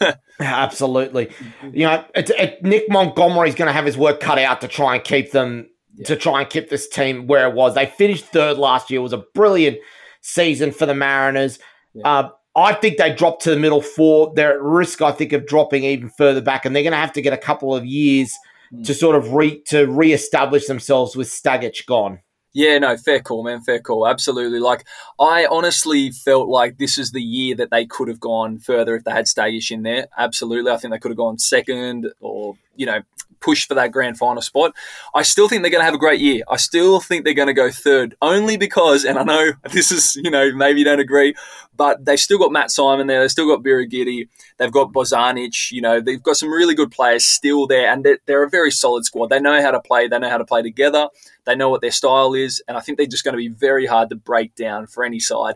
Absolutely. 0.40 1.30
You 1.72 1.86
know, 1.86 2.04
it, 2.14 2.30
it, 2.30 2.62
Nick 2.62 2.88
Montgomery's 2.88 3.54
going 3.54 3.68
to 3.68 3.72
have 3.72 3.86
his 3.86 3.96
work 3.96 4.20
cut 4.20 4.38
out 4.38 4.60
to 4.60 4.68
try 4.68 4.96
and 4.96 5.04
keep 5.04 5.32
them, 5.32 5.68
yeah. 5.94 6.06
to 6.06 6.16
try 6.16 6.42
and 6.42 6.50
keep 6.50 6.68
this 6.68 6.88
team 6.88 7.26
where 7.26 7.48
it 7.48 7.54
was. 7.54 7.74
They 7.74 7.86
finished 7.86 8.26
third 8.26 8.58
last 8.58 8.90
year. 8.90 9.00
It 9.00 9.02
was 9.02 9.12
a 9.12 9.24
brilliant 9.34 9.78
season 10.20 10.72
for 10.72 10.86
the 10.86 10.94
Mariners. 10.94 11.58
Yeah. 11.94 12.08
Uh, 12.08 12.30
I 12.56 12.72
think 12.72 12.96
they 12.96 13.14
dropped 13.14 13.42
to 13.42 13.50
the 13.50 13.58
middle 13.58 13.82
four. 13.82 14.32
They're 14.34 14.54
at 14.54 14.62
risk, 14.62 15.02
I 15.02 15.12
think, 15.12 15.32
of 15.32 15.46
dropping 15.46 15.84
even 15.84 16.08
further 16.08 16.40
back, 16.40 16.64
and 16.64 16.74
they're 16.74 16.82
going 16.82 16.92
to 16.92 16.98
have 16.98 17.12
to 17.12 17.22
get 17.22 17.32
a 17.32 17.38
couple 17.38 17.74
of 17.74 17.84
years– 17.84 18.32
mm. 18.72 18.84
to 18.84 18.94
sort 18.94 19.16
of 19.16 19.32
re 19.32 19.60
to 19.66 19.86
reestablish 19.86 20.66
themselves 20.66 21.16
with 21.16 21.28
Stajcic 21.28 21.86
gone. 21.86 22.20
Yeah, 22.52 22.78
no, 22.78 22.96
fair 22.96 23.20
call, 23.20 23.44
man. 23.44 23.60
Fair 23.60 23.80
call. 23.80 24.08
Absolutely. 24.08 24.60
Like, 24.60 24.86
I 25.20 25.44
honestly 25.44 26.10
felt 26.10 26.48
like 26.48 26.78
this 26.78 26.96
is 26.96 27.12
the 27.12 27.20
year 27.20 27.54
that 27.56 27.70
they 27.70 27.84
could 27.84 28.08
have 28.08 28.20
gone 28.20 28.58
further 28.58 28.96
if 28.96 29.04
they 29.04 29.10
had 29.10 29.26
Stajcic 29.26 29.70
in 29.70 29.82
there. 29.82 30.06
Absolutely. 30.16 30.70
I 30.70 30.78
think 30.78 30.92
they 30.92 30.98
could 30.98 31.10
have 31.10 31.18
gone 31.18 31.38
second 31.38 32.10
or, 32.18 32.54
you 32.74 32.86
know, 32.86 33.02
push 33.46 33.68
for 33.68 33.74
that 33.74 33.92
grand 33.92 34.18
final 34.18 34.42
spot. 34.42 34.74
I 35.14 35.22
still 35.22 35.48
think 35.48 35.62
they're 35.62 35.70
going 35.70 35.80
to 35.80 35.84
have 35.84 35.94
a 35.94 35.98
great 35.98 36.20
year. 36.20 36.42
I 36.50 36.56
still 36.56 37.00
think 37.00 37.24
they're 37.24 37.32
going 37.32 37.46
to 37.46 37.54
go 37.54 37.70
third, 37.70 38.16
only 38.20 38.56
because, 38.56 39.04
and 39.04 39.16
I 39.16 39.22
know 39.22 39.52
this 39.70 39.92
is, 39.92 40.16
you 40.16 40.30
know, 40.32 40.52
maybe 40.52 40.80
you 40.80 40.84
don't 40.84 40.98
agree, 40.98 41.36
but 41.76 42.04
they've 42.04 42.18
still 42.18 42.38
got 42.38 42.50
Matt 42.50 42.72
Simon 42.72 43.06
there. 43.06 43.20
They've 43.20 43.30
still 43.30 43.46
got 43.46 43.62
Birighitti. 43.62 44.28
They've 44.58 44.72
got 44.72 44.92
Bozanic. 44.92 45.70
You 45.70 45.80
know, 45.80 46.00
they've 46.00 46.22
got 46.22 46.36
some 46.36 46.50
really 46.50 46.74
good 46.74 46.90
players 46.90 47.24
still 47.24 47.68
there, 47.68 47.88
and 47.88 48.04
they're, 48.04 48.18
they're 48.26 48.42
a 48.42 48.50
very 48.50 48.72
solid 48.72 49.04
squad. 49.04 49.30
They 49.30 49.38
know 49.38 49.62
how 49.62 49.70
to 49.70 49.80
play. 49.80 50.08
They 50.08 50.18
know 50.18 50.28
how 50.28 50.38
to 50.38 50.44
play 50.44 50.62
together. 50.62 51.08
They 51.44 51.54
know 51.54 51.70
what 51.70 51.82
their 51.82 51.92
style 51.92 52.34
is, 52.34 52.60
and 52.66 52.76
I 52.76 52.80
think 52.80 52.98
they're 52.98 53.06
just 53.06 53.22
going 53.22 53.34
to 53.34 53.38
be 53.38 53.48
very 53.48 53.86
hard 53.86 54.08
to 54.08 54.16
break 54.16 54.56
down 54.56 54.88
for 54.88 55.04
any 55.04 55.20
side. 55.20 55.54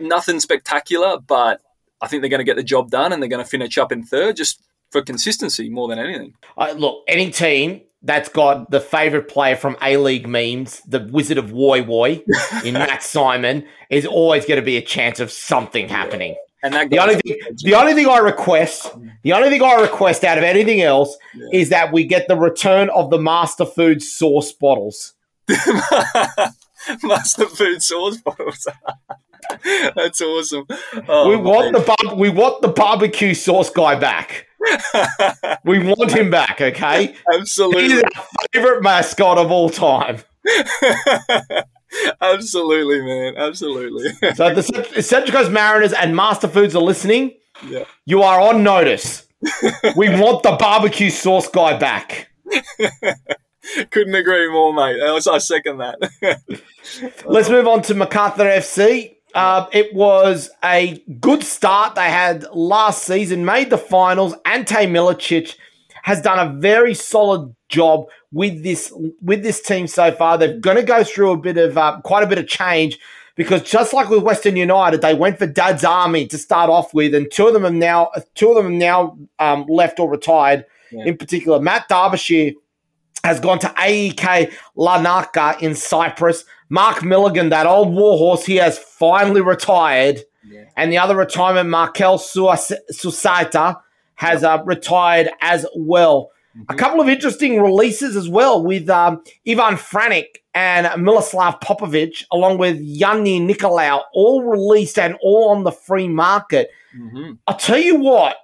Nothing 0.00 0.40
spectacular, 0.40 1.20
but 1.20 1.60
I 2.00 2.08
think 2.08 2.22
they're 2.22 2.30
going 2.30 2.40
to 2.40 2.44
get 2.44 2.56
the 2.56 2.64
job 2.64 2.90
done, 2.90 3.12
and 3.12 3.22
they're 3.22 3.30
going 3.30 3.44
to 3.44 3.48
finish 3.48 3.78
up 3.78 3.92
in 3.92 4.02
third. 4.02 4.34
Just 4.34 4.60
for 4.90 5.02
consistency 5.02 5.68
more 5.68 5.88
than 5.88 5.98
anything. 5.98 6.34
Uh, 6.56 6.74
look, 6.76 7.04
any 7.08 7.30
team 7.30 7.82
that's 8.02 8.28
got 8.28 8.70
the 8.70 8.80
favourite 8.80 9.28
player 9.28 9.56
from 9.56 9.76
A 9.82 9.96
League 9.96 10.26
memes, 10.26 10.80
the 10.86 11.08
Wizard 11.10 11.38
of 11.38 11.50
Woy 11.50 11.84
Woy 11.84 12.22
in 12.64 12.74
Matt 12.74 13.02
Simon, 13.02 13.66
is 13.90 14.06
always 14.06 14.46
going 14.46 14.60
to 14.60 14.64
be 14.64 14.76
a 14.76 14.82
chance 14.82 15.20
of 15.20 15.30
something 15.30 15.88
happening. 15.88 16.36
And 16.62 16.74
the 16.90 16.98
only 16.98 17.14
thing, 17.14 17.38
the 17.62 17.74
only 17.74 17.94
thing 17.94 18.06
I 18.06 18.18
request, 18.18 18.92
the 19.22 19.32
only 19.32 19.48
thing 19.48 19.62
I 19.62 19.80
request 19.80 20.24
out 20.24 20.36
of 20.36 20.44
anything 20.44 20.82
else 20.82 21.16
yeah. 21.34 21.46
is 21.52 21.70
that 21.70 21.90
we 21.90 22.04
get 22.04 22.28
the 22.28 22.36
return 22.36 22.90
of 22.90 23.08
the 23.08 23.18
Master 23.18 23.64
Food 23.64 24.02
sauce 24.02 24.52
bottles. 24.52 25.14
Master 27.02 27.46
Food 27.46 27.82
sauce 27.82 28.18
bottles. 28.18 28.68
That's 29.96 30.20
awesome. 30.20 30.66
Oh, 31.08 31.30
we 31.30 31.36
want 31.36 31.72
the 31.72 31.80
bar- 31.80 32.14
we 32.14 32.28
want 32.28 32.60
the 32.60 32.68
barbecue 32.68 33.32
sauce 33.32 33.70
guy 33.70 33.94
back 33.94 34.46
we 35.64 35.78
want 35.78 36.12
him 36.12 36.30
back, 36.30 36.60
okay? 36.60 37.14
Absolutely. 37.32 37.82
He's 37.84 38.02
our 38.02 38.26
favorite 38.52 38.82
mascot 38.82 39.38
of 39.38 39.50
all 39.50 39.70
time. 39.70 40.18
Absolutely, 42.20 43.00
man. 43.02 43.36
Absolutely. 43.36 44.10
so 44.34 44.54
the 44.54 45.02
Central 45.02 45.38
Coast 45.38 45.50
Mariners 45.50 45.92
and 45.92 46.14
Master 46.14 46.48
Foods 46.48 46.76
are 46.76 46.82
listening. 46.82 47.34
Yeah. 47.66 47.84
You 48.06 48.22
are 48.22 48.40
on 48.40 48.62
notice. 48.62 49.26
we 49.96 50.08
want 50.10 50.42
the 50.42 50.56
barbecue 50.58 51.10
sauce 51.10 51.48
guy 51.48 51.78
back. 51.78 52.28
Couldn't 53.90 54.14
agree 54.14 54.50
more, 54.50 54.72
mate. 54.72 55.00
I 55.02 55.38
second 55.38 55.78
that. 55.78 55.98
Let's 57.24 57.48
move 57.48 57.66
on 57.66 57.82
to 57.82 57.94
Macarthur 57.94 58.44
FC. 58.44 59.16
Uh, 59.34 59.66
it 59.72 59.94
was 59.94 60.50
a 60.64 61.02
good 61.20 61.42
start 61.42 61.94
they 61.94 62.10
had 62.10 62.44
last 62.52 63.04
season, 63.04 63.44
made 63.44 63.70
the 63.70 63.78
finals. 63.78 64.34
Ante 64.44 64.86
Milicic 64.86 65.56
has 66.02 66.20
done 66.20 66.38
a 66.38 66.58
very 66.58 66.94
solid 66.94 67.54
job 67.68 68.06
with 68.32 68.62
this 68.62 68.92
with 69.20 69.42
this 69.42 69.60
team 69.62 69.86
so 69.86 70.12
far. 70.12 70.38
They're 70.38 70.58
going 70.58 70.76
to 70.76 70.82
go 70.82 71.04
through 71.04 71.32
a 71.32 71.36
bit 71.36 71.56
of 71.56 71.76
uh, 71.76 72.00
quite 72.02 72.22
a 72.22 72.26
bit 72.26 72.38
of 72.38 72.48
change 72.48 72.98
because 73.36 73.62
just 73.62 73.92
like 73.92 74.08
with 74.08 74.22
Western 74.22 74.56
United, 74.56 75.02
they 75.02 75.14
went 75.14 75.38
for 75.38 75.46
Dad's 75.46 75.84
Army 75.84 76.26
to 76.26 76.38
start 76.38 76.68
off 76.68 76.92
with, 76.92 77.14
and 77.14 77.30
two 77.30 77.46
of 77.46 77.54
them 77.54 77.64
have 77.64 77.74
now 77.74 78.10
two 78.34 78.50
of 78.50 78.62
them 78.62 78.78
now 78.78 79.16
um, 79.38 79.64
left 79.68 80.00
or 80.00 80.10
retired. 80.10 80.64
Yeah. 80.90 81.04
In 81.06 81.16
particular, 81.16 81.60
Matt 81.60 81.88
Derbyshire 81.88 82.52
has 83.24 83.38
gone 83.38 83.58
to 83.60 83.68
AEK 83.78 84.52
Larnaca 84.76 85.60
in 85.60 85.74
Cyprus. 85.74 86.44
Mark 86.70 87.04
Milligan, 87.04 87.50
that 87.50 87.66
old 87.66 87.92
warhorse, 87.92 88.46
he 88.46 88.56
has 88.56 88.78
finally 88.78 89.42
retired. 89.42 90.20
Yeah. 90.48 90.64
And 90.76 90.90
the 90.90 90.98
other 90.98 91.16
retirement, 91.16 91.68
Markel 91.68 92.18
Susaeta, 92.18 93.80
has 94.14 94.44
uh, 94.44 94.62
retired 94.64 95.30
as 95.42 95.66
well. 95.76 96.30
Mm-hmm. 96.56 96.72
A 96.72 96.76
couple 96.76 97.00
of 97.00 97.08
interesting 97.08 97.60
releases 97.60 98.16
as 98.16 98.28
well 98.28 98.64
with 98.64 98.88
um, 98.88 99.22
Ivan 99.46 99.74
Franjic 99.74 100.42
and 100.54 100.86
Miloslav 100.86 101.60
Popovic, 101.60 102.24
along 102.32 102.58
with 102.58 102.80
Yanni 102.80 103.40
Nicolau, 103.40 104.02
all 104.12 104.42
released 104.42 104.98
and 104.98 105.16
all 105.22 105.50
on 105.50 105.64
the 105.64 105.72
free 105.72 106.08
market. 106.08 106.70
Mm-hmm. 106.96 107.32
I'll 107.46 107.56
tell 107.56 107.78
you 107.78 108.00
what, 108.00 108.36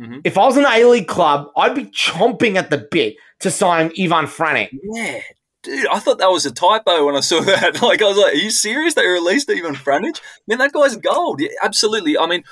mm-hmm. 0.00 0.20
if 0.24 0.36
I 0.36 0.44
was 0.44 0.56
an 0.56 0.66
A 0.66 0.84
League 0.84 1.08
club, 1.08 1.50
I'd 1.56 1.74
be 1.74 1.86
chomping 1.86 2.56
at 2.56 2.70
the 2.70 2.86
bit 2.90 3.16
to 3.40 3.50
sign 3.50 3.92
Ivan 3.98 4.26
Franjic. 4.26 4.70
Yeah, 4.82 5.20
dude, 5.64 5.86
I 5.88 5.98
thought 5.98 6.18
that 6.18 6.30
was 6.30 6.46
a 6.46 6.52
typo 6.52 7.06
when 7.06 7.16
I 7.16 7.20
saw 7.20 7.40
that. 7.44 7.82
Like, 7.82 8.00
I 8.00 8.06
was 8.06 8.16
like, 8.16 8.34
are 8.34 8.36
you 8.36 8.50
serious? 8.50 8.94
They 8.94 9.06
released 9.06 9.50
even 9.50 9.74
Franjic? 9.74 10.20
Man, 10.46 10.58
that 10.58 10.72
guy's 10.72 10.96
gold. 10.96 11.40
Yeah, 11.40 11.48
absolutely. 11.62 12.16
I 12.16 12.26
mean, 12.26 12.44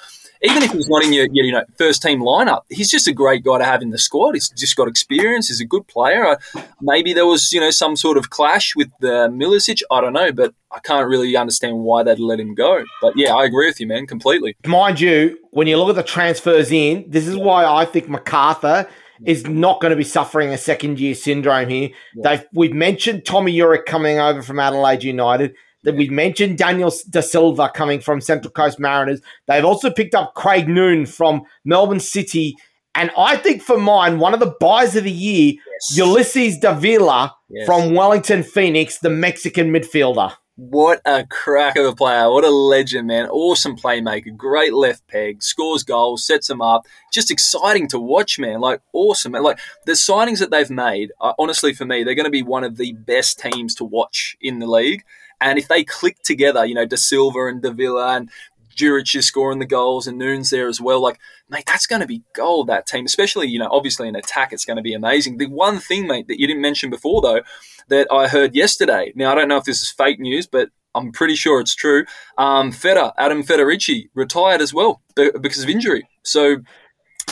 even 0.44 0.62
if 0.62 0.72
he's 0.72 0.88
not 0.88 1.04
in 1.04 1.12
your, 1.12 1.26
your, 1.32 1.46
you 1.46 1.52
know 1.52 1.64
first 1.78 2.02
team 2.02 2.20
lineup, 2.20 2.62
he's 2.68 2.90
just 2.90 3.06
a 3.06 3.12
great 3.12 3.44
guy 3.44 3.58
to 3.58 3.64
have 3.64 3.80
in 3.80 3.90
the 3.90 3.98
squad. 3.98 4.34
He's 4.34 4.48
just 4.50 4.76
got 4.76 4.88
experience. 4.88 5.48
He's 5.48 5.60
a 5.60 5.64
good 5.64 5.86
player. 5.86 6.26
Uh, 6.26 6.36
maybe 6.80 7.12
there 7.12 7.26
was 7.26 7.52
you 7.52 7.60
know 7.60 7.70
some 7.70 7.96
sort 7.96 8.16
of 8.16 8.30
clash 8.30 8.74
with 8.74 8.88
the 9.00 9.28
Milicic. 9.28 9.82
I 9.90 10.00
don't 10.00 10.12
know, 10.12 10.32
but 10.32 10.52
I 10.72 10.80
can't 10.80 11.08
really 11.08 11.36
understand 11.36 11.78
why 11.78 12.02
they'd 12.02 12.18
let 12.18 12.40
him 12.40 12.54
go. 12.54 12.84
But 13.00 13.16
yeah, 13.16 13.34
I 13.34 13.44
agree 13.44 13.66
with 13.66 13.78
you, 13.78 13.86
man, 13.86 14.06
completely. 14.06 14.56
Mind 14.66 15.00
you, 15.00 15.38
when 15.50 15.68
you 15.68 15.76
look 15.76 15.90
at 15.90 15.94
the 15.94 16.02
transfers 16.02 16.72
in, 16.72 17.04
this 17.08 17.28
is 17.28 17.36
why 17.36 17.64
I 17.64 17.84
think 17.84 18.08
Macarthur 18.08 18.88
is 19.26 19.46
not 19.46 19.80
going 19.80 19.90
to 19.90 19.96
be 19.96 20.04
suffering 20.04 20.50
a 20.50 20.58
second 20.58 20.98
year 20.98 21.14
syndrome 21.14 21.68
here. 21.68 21.90
Yeah. 22.14 22.22
They've 22.22 22.46
we've 22.52 22.74
mentioned 22.74 23.24
Tommy 23.24 23.56
Juric 23.56 23.84
coming 23.86 24.18
over 24.18 24.42
from 24.42 24.58
Adelaide 24.58 25.02
United. 25.02 25.54
That 25.84 25.96
we've 25.96 26.12
mentioned 26.12 26.58
Daniel 26.58 26.92
De 27.10 27.20
Silva 27.20 27.68
coming 27.74 27.98
from 27.98 28.20
Central 28.20 28.52
Coast 28.52 28.78
Mariners. 28.78 29.20
They've 29.48 29.64
also 29.64 29.90
picked 29.90 30.14
up 30.14 30.34
Craig 30.34 30.68
Noone 30.68 31.06
from 31.06 31.42
Melbourne 31.64 31.98
City. 31.98 32.54
And 32.94 33.10
I 33.18 33.36
think 33.36 33.62
for 33.62 33.78
mine, 33.78 34.20
one 34.20 34.32
of 34.32 34.38
the 34.38 34.54
buys 34.60 34.94
of 34.94 35.02
the 35.02 35.10
year, 35.10 35.54
yes. 35.54 35.96
Ulysses 35.96 36.58
Davila 36.58 37.34
yes. 37.48 37.66
from 37.66 37.94
Wellington 37.94 38.44
Phoenix, 38.44 38.98
the 38.98 39.10
Mexican 39.10 39.72
midfielder. 39.72 40.32
What 40.56 41.00
a 41.06 41.24
crack 41.24 41.76
of 41.76 41.86
a 41.86 41.94
player. 41.94 42.30
What 42.30 42.44
a 42.44 42.50
legend, 42.50 43.08
man. 43.08 43.26
Awesome 43.28 43.74
playmaker. 43.74 44.36
Great 44.36 44.74
left 44.74 45.06
peg. 45.08 45.42
Scores 45.42 45.82
goals, 45.82 46.26
sets 46.26 46.46
them 46.46 46.60
up. 46.60 46.86
Just 47.10 47.30
exciting 47.30 47.88
to 47.88 47.98
watch, 47.98 48.38
man. 48.38 48.60
Like, 48.60 48.82
awesome. 48.92 49.32
Like, 49.32 49.58
the 49.86 49.92
signings 49.92 50.40
that 50.40 50.50
they've 50.50 50.68
made, 50.68 51.12
uh, 51.22 51.32
honestly, 51.38 51.72
for 51.72 51.86
me, 51.86 52.04
they're 52.04 52.14
going 52.14 52.24
to 52.24 52.30
be 52.30 52.42
one 52.42 52.64
of 52.64 52.76
the 52.76 52.92
best 52.92 53.40
teams 53.40 53.74
to 53.76 53.84
watch 53.84 54.36
in 54.42 54.58
the 54.58 54.66
league. 54.66 55.04
And 55.40 55.58
if 55.58 55.68
they 55.68 55.84
click 55.84 56.22
together, 56.22 56.66
you 56.66 56.74
know, 56.74 56.86
De 56.86 56.98
Silva 56.98 57.46
and 57.46 57.62
Davila 57.62 58.16
and 58.16 58.30
Juric 58.74 59.14
is 59.14 59.26
scoring 59.26 59.58
the 59.58 59.66
goals 59.66 60.06
and 60.06 60.18
Noone's 60.18 60.50
there 60.50 60.68
as 60.68 60.80
well. 60.80 61.00
Like, 61.00 61.18
mate, 61.48 61.64
that's 61.66 61.86
going 61.86 62.00
to 62.00 62.06
be 62.06 62.22
gold, 62.34 62.66
that 62.68 62.86
team, 62.86 63.04
especially, 63.04 63.48
you 63.48 63.58
know, 63.58 63.68
obviously 63.70 64.08
in 64.08 64.16
attack, 64.16 64.52
it's 64.52 64.64
going 64.64 64.76
to 64.76 64.82
be 64.82 64.94
amazing. 64.94 65.38
The 65.38 65.46
one 65.46 65.78
thing, 65.78 66.06
mate, 66.06 66.28
that 66.28 66.40
you 66.40 66.46
didn't 66.46 66.62
mention 66.62 66.90
before, 66.90 67.20
though, 67.22 67.42
that 67.88 68.06
I 68.10 68.28
heard 68.28 68.54
yesterday, 68.54 69.12
now 69.14 69.32
I 69.32 69.34
don't 69.34 69.48
know 69.48 69.56
if 69.56 69.64
this 69.64 69.82
is 69.82 69.90
fake 69.90 70.20
news, 70.20 70.46
but 70.46 70.70
I'm 70.94 71.10
pretty 71.10 71.36
sure 71.36 71.60
it's 71.60 71.74
true. 71.74 72.04
Um, 72.36 72.70
Feder, 72.70 73.12
Adam 73.18 73.42
Federici, 73.42 74.08
retired 74.14 74.60
as 74.60 74.74
well 74.74 75.02
because 75.16 75.62
of 75.62 75.70
injury. 75.70 76.06
So 76.22 76.58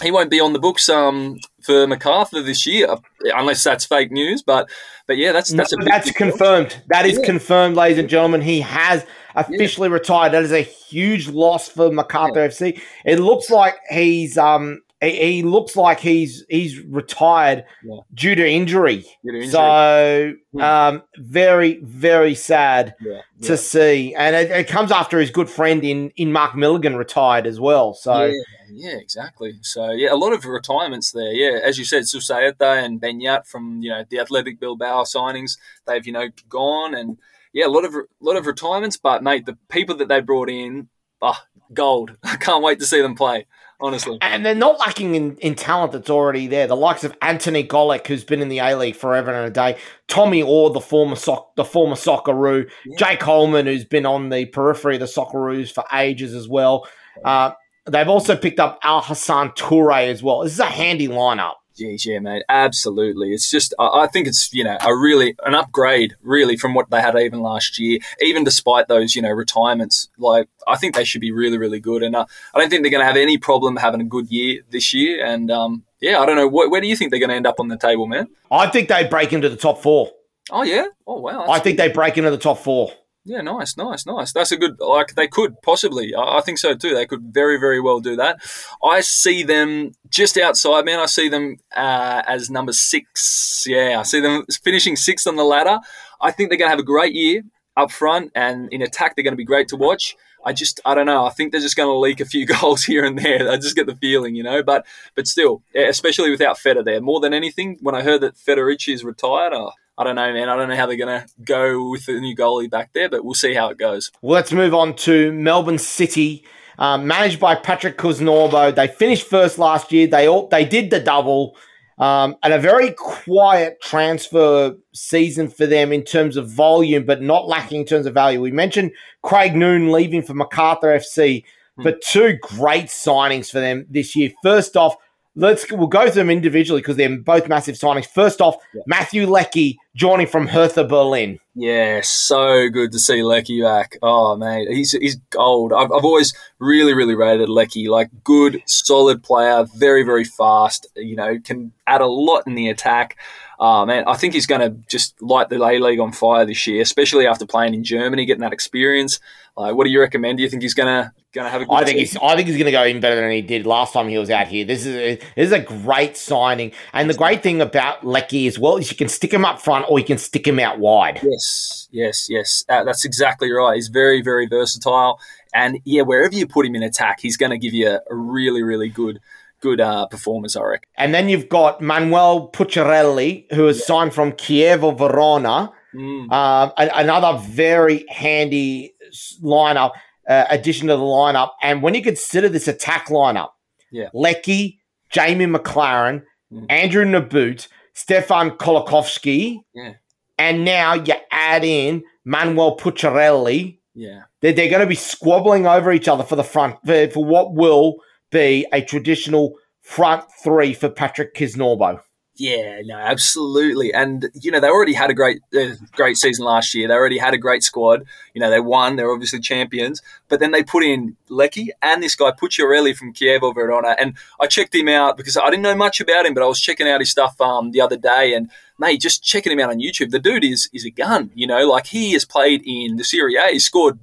he 0.03 0.11
won't 0.11 0.31
be 0.31 0.41
on 0.41 0.53
the 0.53 0.59
books 0.59 0.89
um, 0.89 1.39
for 1.63 1.87
Macarthur 1.87 2.43
this 2.43 2.67
year, 2.67 2.97
unless 3.23 3.63
that's 3.63 3.85
fake 3.85 4.11
news. 4.11 4.43
But 4.43 4.71
but 5.07 5.19
yeah, 5.19 5.33
that's 5.33 5.51
that's, 5.51 5.75
no, 5.77 5.85
that's 5.85 6.11
confirmed. 6.13 6.83
That 6.89 7.05
is 7.05 7.19
yeah. 7.19 7.27
confirmed, 7.27 7.77
ladies 7.77 7.99
and 7.99 8.09
gentlemen. 8.09 8.41
He 8.41 8.61
has 8.61 9.05
officially 9.35 9.89
yeah. 9.89 9.95
retired. 9.95 10.33
That 10.33 10.43
is 10.43 10.53
a 10.53 10.63
huge 10.63 11.29
loss 11.29 11.69
for 11.69 11.91
Macarthur 11.91 12.41
yeah. 12.41 12.49
FC. 12.49 12.81
It 13.05 13.21
looks 13.21 13.51
like 13.51 13.77
he's 13.91 14.37
um 14.39 14.83
he, 15.01 15.11
he 15.17 15.43
looks 15.43 15.77
like 15.77 15.99
he's 15.99 16.45
he's 16.49 16.79
retired 16.81 17.65
Yeah. 17.83 18.01
due 18.15 18.35
to 18.35 18.47
injury. 18.49 19.05
Due 19.25 19.33
to 19.33 19.37
injury. 19.39 19.51
So 19.51 20.35
Hmm. 20.53 20.61
um, 20.61 21.03
very 21.17 21.79
very 21.83 22.35
sad 22.35 22.95
to 23.43 23.57
see, 23.57 24.15
and 24.17 24.35
it, 24.35 24.51
it 24.51 24.69
comes 24.69 24.91
after 24.91 25.19
his 25.21 25.31
good 25.31 25.49
friend 25.49 25.85
in 25.85 26.11
in 26.17 26.33
Mark 26.33 26.57
Milligan 26.57 26.97
retired 26.97 27.47
as 27.47 27.61
well. 27.61 27.95
So 27.95 28.25
yeah, 28.25 28.35
yeah, 28.73 28.97
exactly. 28.97 29.59
So 29.63 29.91
yeah, 29.91 30.13
a 30.13 30.17
lot 30.17 30.33
of 30.33 30.45
retirements 30.45 31.13
there. 31.13 31.33
Yeah, 31.33 31.61
as 31.63 31.79
you 31.79 31.85
said, 31.85 32.03
Susaeta 32.03 32.85
and 32.85 33.01
Beñat 33.01 33.47
from 33.47 33.81
you 33.81 33.91
know 33.91 34.05
the 34.11 34.19
Athletic 34.19 34.59
Bilbao 34.61 35.05
signings, 35.05 35.57
they've 35.87 36.05
you 36.07 36.13
know 36.13 36.29
gone, 36.49 36.95
and 36.95 37.17
yeah, 37.53 37.67
a 37.67 37.69
lot 37.69 37.85
of 37.85 37.95
a 37.95 38.03
lot 38.21 38.37
of 38.37 38.47
retirements. 38.47 38.97
But 38.97 39.23
mate, 39.23 39.47
the 39.47 39.57
people 39.69 39.97
that 39.97 40.09
they 40.09 40.21
brought 40.21 40.51
in, 40.51 40.89
ah, 41.23 41.45
gold. 41.73 42.17
I 42.23 42.37
can't 42.37 42.63
wait 42.63 42.79
to 42.81 42.87
see 42.87 43.01
them 43.01 43.15
play. 43.15 43.47
Honestly, 43.83 44.19
And 44.21 44.45
they're 44.45 44.55
not 44.55 44.79
lacking 44.79 45.15
in, 45.15 45.37
in 45.39 45.55
talent 45.55 45.93
that's 45.93 46.11
already 46.11 46.47
there. 46.47 46.67
The 46.67 46.77
likes 46.77 47.03
of 47.03 47.17
Antony 47.23 47.65
Golec, 47.67 48.07
who's 48.07 48.25
been 48.25 48.43
in 48.43 48.51
the 48.51 48.59
A 48.59 48.75
League 48.77 48.95
forever 48.95 49.33
and 49.33 49.47
a 49.47 49.51
day, 49.51 49.79
Tommy 50.07 50.43
Oar, 50.43 50.69
the 50.69 50.83
former 50.83 51.17
soc- 51.17 51.57
the 51.57 51.65
former 51.65 51.95
Socceroo, 51.95 52.69
Yeah. 52.85 52.97
Jake 52.99 53.23
Holman, 53.23 53.65
who's 53.65 53.87
been 53.87 54.05
on 54.05 54.29
the 54.29 54.45
periphery 54.45 54.97
of 54.97 55.01
the 55.01 55.07
Socceroos 55.07 55.73
for 55.73 55.83
ages 55.95 56.35
as 56.35 56.47
well. 56.47 56.87
Uh, 57.25 57.53
they've 57.91 58.07
also 58.07 58.37
picked 58.37 58.61
up 58.61 58.79
Al 58.83 59.01
Hassan 59.01 59.53
Toure 59.53 60.09
as 60.09 60.23
well. 60.23 60.41
This 60.43 60.53
is 60.53 60.61
a 60.61 60.67
handy 60.67 61.09
lineup. 61.09 61.55
Jeez, 61.81 62.05
yeah, 62.05 62.19
mate, 62.19 62.43
absolutely. 62.49 63.33
It's 63.33 63.51
just, 63.51 63.73
I, 63.79 64.03
I 64.03 64.07
think 64.07 64.27
it's 64.27 64.53
you 64.53 64.65
know 64.65 64.77
a 64.81 64.95
really 64.95 65.35
an 65.45 65.55
upgrade, 65.55 66.15
really, 66.23 66.57
from 66.57 66.75
what 66.75 66.91
they 66.91 67.01
had 67.01 67.17
even 67.19 67.41
last 67.41 67.79
year. 67.79 68.01
Even 68.21 68.45
despite 68.45 68.89
those 68.89 69.15
you 69.15 69.23
know 69.23 69.31
retirements, 69.31 70.09
like 70.19 70.49
I 70.67 70.77
think 70.77 70.95
they 70.95 71.05
should 71.05 71.21
be 71.21 71.33
really, 71.33 71.59
really 71.59 71.81
good. 71.81 72.03
And 72.03 72.15
uh, 72.15 72.27
I 72.55 72.59
don't 72.59 72.69
think 72.69 72.83
they're 72.83 72.91
going 72.91 73.03
to 73.03 73.07
have 73.07 73.17
any 73.17 73.39
problem 73.39 73.77
having 73.77 74.01
a 74.01 74.05
good 74.05 74.31
year 74.31 74.61
this 74.71 74.93
year. 74.93 75.25
And 75.25 75.51
um, 75.51 75.85
yeah, 76.01 76.19
I 76.19 76.27
don't 76.27 76.37
know. 76.37 76.49
Wh- 76.49 76.71
where 76.71 76.81
do 76.81 76.87
you 76.87 76.97
think 76.97 77.11
they're 77.11 77.21
going 77.21 77.31
to 77.31 77.37
end 77.37 77.47
up 77.47 77.61
on 77.61 77.69
the 77.69 77.79
table, 77.79 78.07
man? 78.07 78.29
I 78.51 78.67
think 78.69 78.89
they 78.89 79.07
break 79.07 79.33
into 79.33 79.49
the 79.49 79.57
top 79.57 79.83
four. 79.83 80.11
Oh 80.51 80.63
yeah. 80.63 80.87
Oh 81.07 81.21
wow. 81.21 81.47
I 81.49 81.61
think 81.61 81.79
they 81.79 81.89
break 81.89 82.19
into 82.19 82.31
the 82.31 82.39
top 82.39 82.59
four. 82.59 82.93
Yeah, 83.25 83.43
nice, 83.43 83.77
nice, 83.77 84.07
nice. 84.07 84.33
That's 84.33 84.51
a 84.51 84.57
good. 84.57 84.81
Like 84.81 85.15
they 85.15 85.29
could 85.29 85.61
possibly. 85.63 86.15
I, 86.15 86.39
I 86.39 86.41
think 86.41 86.59
so 86.59 86.75
too. 86.75 86.95
They 86.95 87.07
could 87.07 87.35
very, 87.35 87.59
very 87.59 87.81
well 87.81 88.01
do 88.01 88.17
that. 88.17 88.41
I 88.83 89.01
see 89.01 89.43
them 89.43 89.93
just 90.09 90.39
outside, 90.39 90.87
man. 90.87 90.99
I 90.99 91.07
see 91.07 91.29
them 91.29 91.59
uh, 91.77 92.23
as 92.27 92.51
number 92.51 92.73
six. 92.73 93.65
Yeah, 93.67 94.01
I 94.01 94.05
see 94.05 94.21
them 94.21 94.45
finishing 94.65 94.97
sixth 94.97 95.27
on 95.27 95.37
the 95.37 95.45
ladder. 95.45 95.81
I 96.21 96.31
think 96.31 96.49
they're 96.49 96.59
going 96.59 96.69
to 96.69 96.77
have 96.77 96.79
a 96.79 96.85
great 96.85 97.15
year 97.15 97.43
up 97.77 97.91
front, 97.91 98.33
and 98.35 98.73
in 98.73 98.81
attack, 98.81 99.17
they're 99.17 99.23
going 99.23 99.33
to 99.33 99.37
be 99.37 99.45
great 99.45 99.69
to 99.69 99.77
watch. 99.77 100.17
I 100.45 100.55
just, 100.55 100.81
I 100.87 100.95
don't 100.95 101.07
know. 101.07 101.27
I 101.27 101.31
think 101.31 101.53
they're 101.53 101.61
just 101.61 101.77
going 101.77 101.89
to 101.89 101.99
leak 101.99 102.21
a 102.21 102.25
few 102.25 102.47
goals 102.61 102.85
here 102.85 103.05
and 103.05 103.19
there. 103.19 103.51
I 103.51 103.57
just 103.57 103.77
get 103.77 103.87
the 103.87 103.97
feeling, 103.97 104.35
you 104.35 104.43
know. 104.43 104.63
But, 104.63 104.87
but 105.15 105.27
still, 105.27 105.63
especially 105.75 106.31
without 106.31 106.59
Feder 106.59 106.83
there, 106.83 107.01
more 107.01 107.21
than 107.21 107.35
anything, 107.35 107.77
when 107.81 107.95
I 107.95 108.03
heard 108.03 108.23
that 108.23 108.37
Federici 108.37 108.95
is 108.95 109.05
retired, 109.05 109.53
oh, 109.53 109.73
I 110.01 110.05
don't 110.05 110.15
know, 110.17 110.33
man. 110.33 110.49
I 110.49 110.57
don't 110.57 110.71
know 110.71 110.77
how 110.77 110.87
they're 110.87 110.97
going 110.97 111.21
to 111.21 111.27
go 111.45 111.91
with 111.91 112.07
the 112.07 112.19
new 112.19 112.35
goalie 112.35 112.71
back 112.71 112.95
there, 112.95 113.11
but 113.11 113.23
we'll 113.23 113.35
see 113.35 113.53
how 113.53 113.69
it 113.69 113.77
goes. 113.77 114.11
Well, 114.23 114.33
let's 114.33 114.51
move 114.51 114.73
on 114.73 114.97
to 114.97 115.31
Melbourne 115.33 115.77
City, 115.77 116.43
um, 116.79 117.07
managed 117.07 117.39
by 117.39 117.55
Patrick 117.55 117.99
Kisnorbo. 117.99 118.75
They 118.75 118.89
finished 118.89 119.27
first 119.27 119.59
last 119.59 119.93
year. 119.93 120.07
They 120.07 120.27
all 120.27 120.49
they 120.49 120.65
did 120.65 120.89
the 120.89 121.01
double, 121.01 121.55
um, 121.99 122.35
and 122.43 122.55
a 122.55 122.59
very 122.59 122.93
quiet 122.93 123.83
transfer 123.83 124.75
season 124.95 125.49
for 125.49 125.67
them 125.67 125.93
in 125.93 126.03
terms 126.03 126.39
of 126.39 126.49
volume, 126.51 127.05
but 127.05 127.21
not 127.21 127.47
lacking 127.47 127.83
in 127.83 127.87
terms 127.87 128.07
of 128.07 128.15
value. 128.15 128.41
We 128.41 128.53
mentioned 128.53 128.93
Craig 129.23 129.55
Noone 129.55 129.93
leaving 129.93 130.23
for 130.23 130.33
Macarthur 130.33 130.97
FC, 130.97 131.45
Hmm. 131.77 131.83
but 131.83 132.01
two 132.01 132.39
great 132.41 132.87
signings 132.87 133.51
for 133.51 133.61
them 133.61 133.85
this 133.91 134.17
year. 134.17 134.31
First 134.43 134.79
off. 134.79 134.97
Let's 135.41 135.71
we'll 135.73 135.87
go 135.87 136.05
through 136.05 136.23
them 136.23 136.31
individually 136.31 136.81
because 136.83 136.97
they're 136.97 137.19
both 137.19 137.49
massive 137.49 137.75
signings. 137.77 138.07
First 138.07 138.41
off, 138.41 138.57
Yeah. 138.75 138.83
Matthew 138.87 139.27
Leckie 139.27 139.79
joining 139.97 140.27
from 140.27 140.47
Hertha 140.47 140.85
Berlin. 140.85 141.39
Yeah, 141.55 142.01
so 142.03 142.69
good 142.69 142.93
to 142.93 142.99
see 142.99 143.23
Leckie 143.23 143.63
back. 143.63 143.97
Oh, 144.03 144.37
mate, 144.37 144.69
he's 144.69 144.93
he's 144.93 145.17
gold. 145.31 145.73
I've, 145.73 145.91
I've 145.91 146.05
always 146.05 146.35
really, 146.59 146.93
really 146.95 147.15
rated 147.15 147.49
Leckie. 147.49 147.89
Like, 147.89 148.11
good, 148.23 148.63
solid 148.67 149.23
player, 149.23 149.67
very, 149.77 150.03
very 150.03 150.25
fast. 150.25 150.87
You 150.95 151.17
know, 151.17 151.39
can 151.43 151.73
add 151.87 152.03
a 152.03 152.07
lot 152.07 152.47
in 152.47 152.55
the 152.55 152.69
attack. 152.69 153.17
Oh, 153.59 153.85
man, 153.85 154.05
I 154.07 154.15
think 154.17 154.33
he's 154.35 154.47
going 154.47 154.63
to 154.63 154.71
just 154.89 155.21
light 155.21 155.49
the 155.51 155.57
A 155.63 155.79
League 155.79 156.01
on 156.01 156.13
fire 156.13 156.47
this 156.47 156.67
year, 156.67 156.81
especially 156.81 157.27
after 157.27 157.45
playing 157.45 157.75
in 157.75 157.85
Germany, 157.85 158.25
getting 158.25 158.41
that 158.41 158.53
experience. 158.55 159.21
Like, 159.57 159.75
what 159.75 159.85
do 159.85 159.91
you 159.91 160.01
recommend? 160.01 160.39
Do 160.39 160.43
you 160.43 160.49
think 160.51 160.63
he's 160.63 160.75
going 160.75 160.87
to 160.89 161.13
going 161.33 161.45
to 161.45 161.51
have 161.51 161.63
a 161.63 161.67
good 161.67 161.75
I 161.75 161.85
think 161.85 161.99
season? 161.99 162.21
he's 162.21 162.31
I 162.31 162.37
think 162.37 162.49
he's 162.49 162.57
going 162.57 162.67
to 162.67 162.73
go 162.73 162.85
even 162.85 163.01
better 163.01 163.17
than 163.21 163.31
he 163.31 163.43
did 163.43 163.67
last 163.67 163.93
time 163.93 164.09
he 164.09 164.19
was 164.19 164.31
out 164.31 164.49
here. 164.49 164.65
This 164.65 164.87
is 164.87 164.95
a, 164.97 165.17
this 165.17 165.47
is 165.47 165.53
a 165.53 165.61
great 165.61 166.17
signing, 166.17 166.73
and 166.93 167.11
the 167.11 167.15
great 167.15 167.43
thing 167.43 167.61
about 167.61 168.05
Leckie 168.05 168.47
as 168.47 168.59
well 168.59 168.77
is 168.79 168.91
you 168.91 168.97
can 168.97 169.09
stick 169.09 169.33
him 169.33 169.45
up 169.45 169.61
front 169.61 169.87
or 169.89 169.99
you 169.99 170.05
can 170.05 170.19
stick 170.19 170.47
him 170.47 170.59
out 170.59 170.79
wide. 170.79 171.21
Yes, 171.23 171.89
yes, 171.91 172.29
yes. 172.31 172.65
Uh, 172.69 172.85
that's 172.85 173.05
exactly 173.05 173.51
right. 173.51 173.75
He's 173.75 173.89
very, 173.89 174.23
very 174.23 174.47
versatile, 174.47 175.19
and 175.53 175.79
yeah, 175.85 176.03
wherever 176.03 176.35
you 176.35 176.47
put 176.47 176.67
him 176.67 176.75
in 176.75 176.83
attack, 176.83 177.21
he's 177.21 177.37
going 177.37 177.51
to 177.51 177.59
give 177.59 177.75
you 177.75 177.89
a, 177.89 178.01
a 178.11 178.15
really, 178.15 178.63
really 178.63 178.89
good, 178.89 179.21
good 179.61 179.81
uh, 179.81 180.07
performance. 180.07 180.57
I 180.57 180.63
reckon. 180.63 180.89
And 180.97 181.15
then 181.15 181.29
you've 181.29 181.49
got 181.49 181.81
Manuel 181.81 182.51
Pucciarelli, 182.51 183.53
who 183.53 183.67
has 183.67 183.85
signed 183.85 184.15
from 184.15 184.33
Chievo 184.33 184.97
Verona. 184.97 185.73
Mm. 185.93 186.29
A- 186.31 186.99
another 187.01 187.37
very 187.41 188.07
handy 188.09 188.95
lineup 189.43 189.93
uh, 190.29 190.45
addition 190.51 190.89
to 190.89 190.97
the 190.97 191.03
lineup. 191.03 191.51
And 191.63 191.83
when 191.83 191.95
you 191.95 192.03
consider 192.03 192.49
this 192.49 192.69
attack 192.69 193.09
lineup, 193.09 193.51
Yeah. 193.91 194.09
Leckie, 194.15 194.81
Jamie 195.11 195.47
Maclaren, 195.47 196.23
Mm. 196.53 196.67
Andrew 196.69 197.05
Nabbout, 197.05 197.69
Stefan 197.95 198.51
Colakovski, 198.53 199.61
Yeah. 199.75 199.93
and 200.39 200.65
now 200.65 200.95
you 200.95 201.15
add 201.31 201.65
in 201.65 202.03
Manuel 202.25 202.77
Pucciarelli. 202.77 203.79
Yeah, 203.95 204.23
They're, 204.41 204.53
they're 204.53 204.69
going 204.71 204.81
to 204.81 204.87
be 204.87 204.95
squabbling 204.95 205.67
over 205.67 205.93
each 205.93 206.09
other 206.09 206.25
for 206.25 206.37
the 206.37 206.45
front 206.45 206.77
for, 206.87 207.09
for 207.11 207.25
what 207.25 207.55
will 207.55 207.97
be 208.31 208.67
a 208.73 208.83
traditional 208.83 209.55
front 209.81 210.25
three 210.43 210.73
for 210.75 210.89
Patrick 210.89 211.35
Kisnorbo. 211.35 212.01
Yeah, 212.37 212.81
no, 212.87 212.97
absolutely. 212.97 213.93
And 213.93 214.31
you 214.35 214.51
know, 214.51 214.61
they 214.61 214.69
already 214.69 214.95
had 214.95 215.11
a 215.11 215.15
great, 215.15 215.43
uh, 215.55 215.75
great 215.93 216.17
season 216.17 216.47
last 216.47 216.75
year. 216.75 216.89
They 216.89 216.95
already 216.95 217.19
had 217.19 217.35
a 217.35 217.39
great 217.39 217.63
squad. 217.63 218.05
You 218.33 218.41
know, 218.41 218.49
they 218.49 218.61
won. 218.61 218.97
They're 218.97 219.13
obviously 219.13 219.41
champions. 219.41 220.01
But 220.29 220.41
then 220.41 220.51
they 220.51 220.63
put 220.63 220.83
in 220.83 221.17
Leckie 221.29 221.71
and 221.83 222.03
this 222.03 222.15
guy 222.15 222.31
Pucciarelli 222.31 222.97
from 222.97 223.13
Chievo 223.13 223.55
Verona, 223.55 223.95
and 223.99 224.17
I 224.41 224.47
checked 224.47 224.75
him 224.75 224.89
out 224.89 225.19
because 225.19 225.37
I 225.37 225.51
didn't 225.51 225.63
know 225.65 225.75
much 225.75 226.01
about 226.01 226.25
him, 226.25 226.33
but 226.33 226.43
I 226.43 226.47
was 226.47 226.61
checking 226.61 226.89
out 226.89 227.01
his 227.01 227.11
stuff 227.11 227.39
um, 227.43 227.73
the 227.73 227.83
other 227.83 227.99
day, 227.99 228.33
and 228.33 228.51
mate, 228.79 229.03
just 229.03 229.23
checking 229.23 229.53
him 229.53 229.61
out 229.61 229.71
on 229.71 229.79
YouTube, 229.79 230.11
the 230.11 230.19
dude 230.19 230.45
is 230.45 230.71
is 230.73 230.87
a 230.87 230.91
gun. 230.91 231.31
You 231.35 231.47
know, 231.47 231.69
like 231.69 231.89
he 231.89 232.13
has 232.13 232.25
played 232.25 232.63
in 232.65 232.97
the 232.97 233.05
Serie 233.05 233.37
A. 233.37 233.49
He 233.53 233.59
scored 233.59 233.99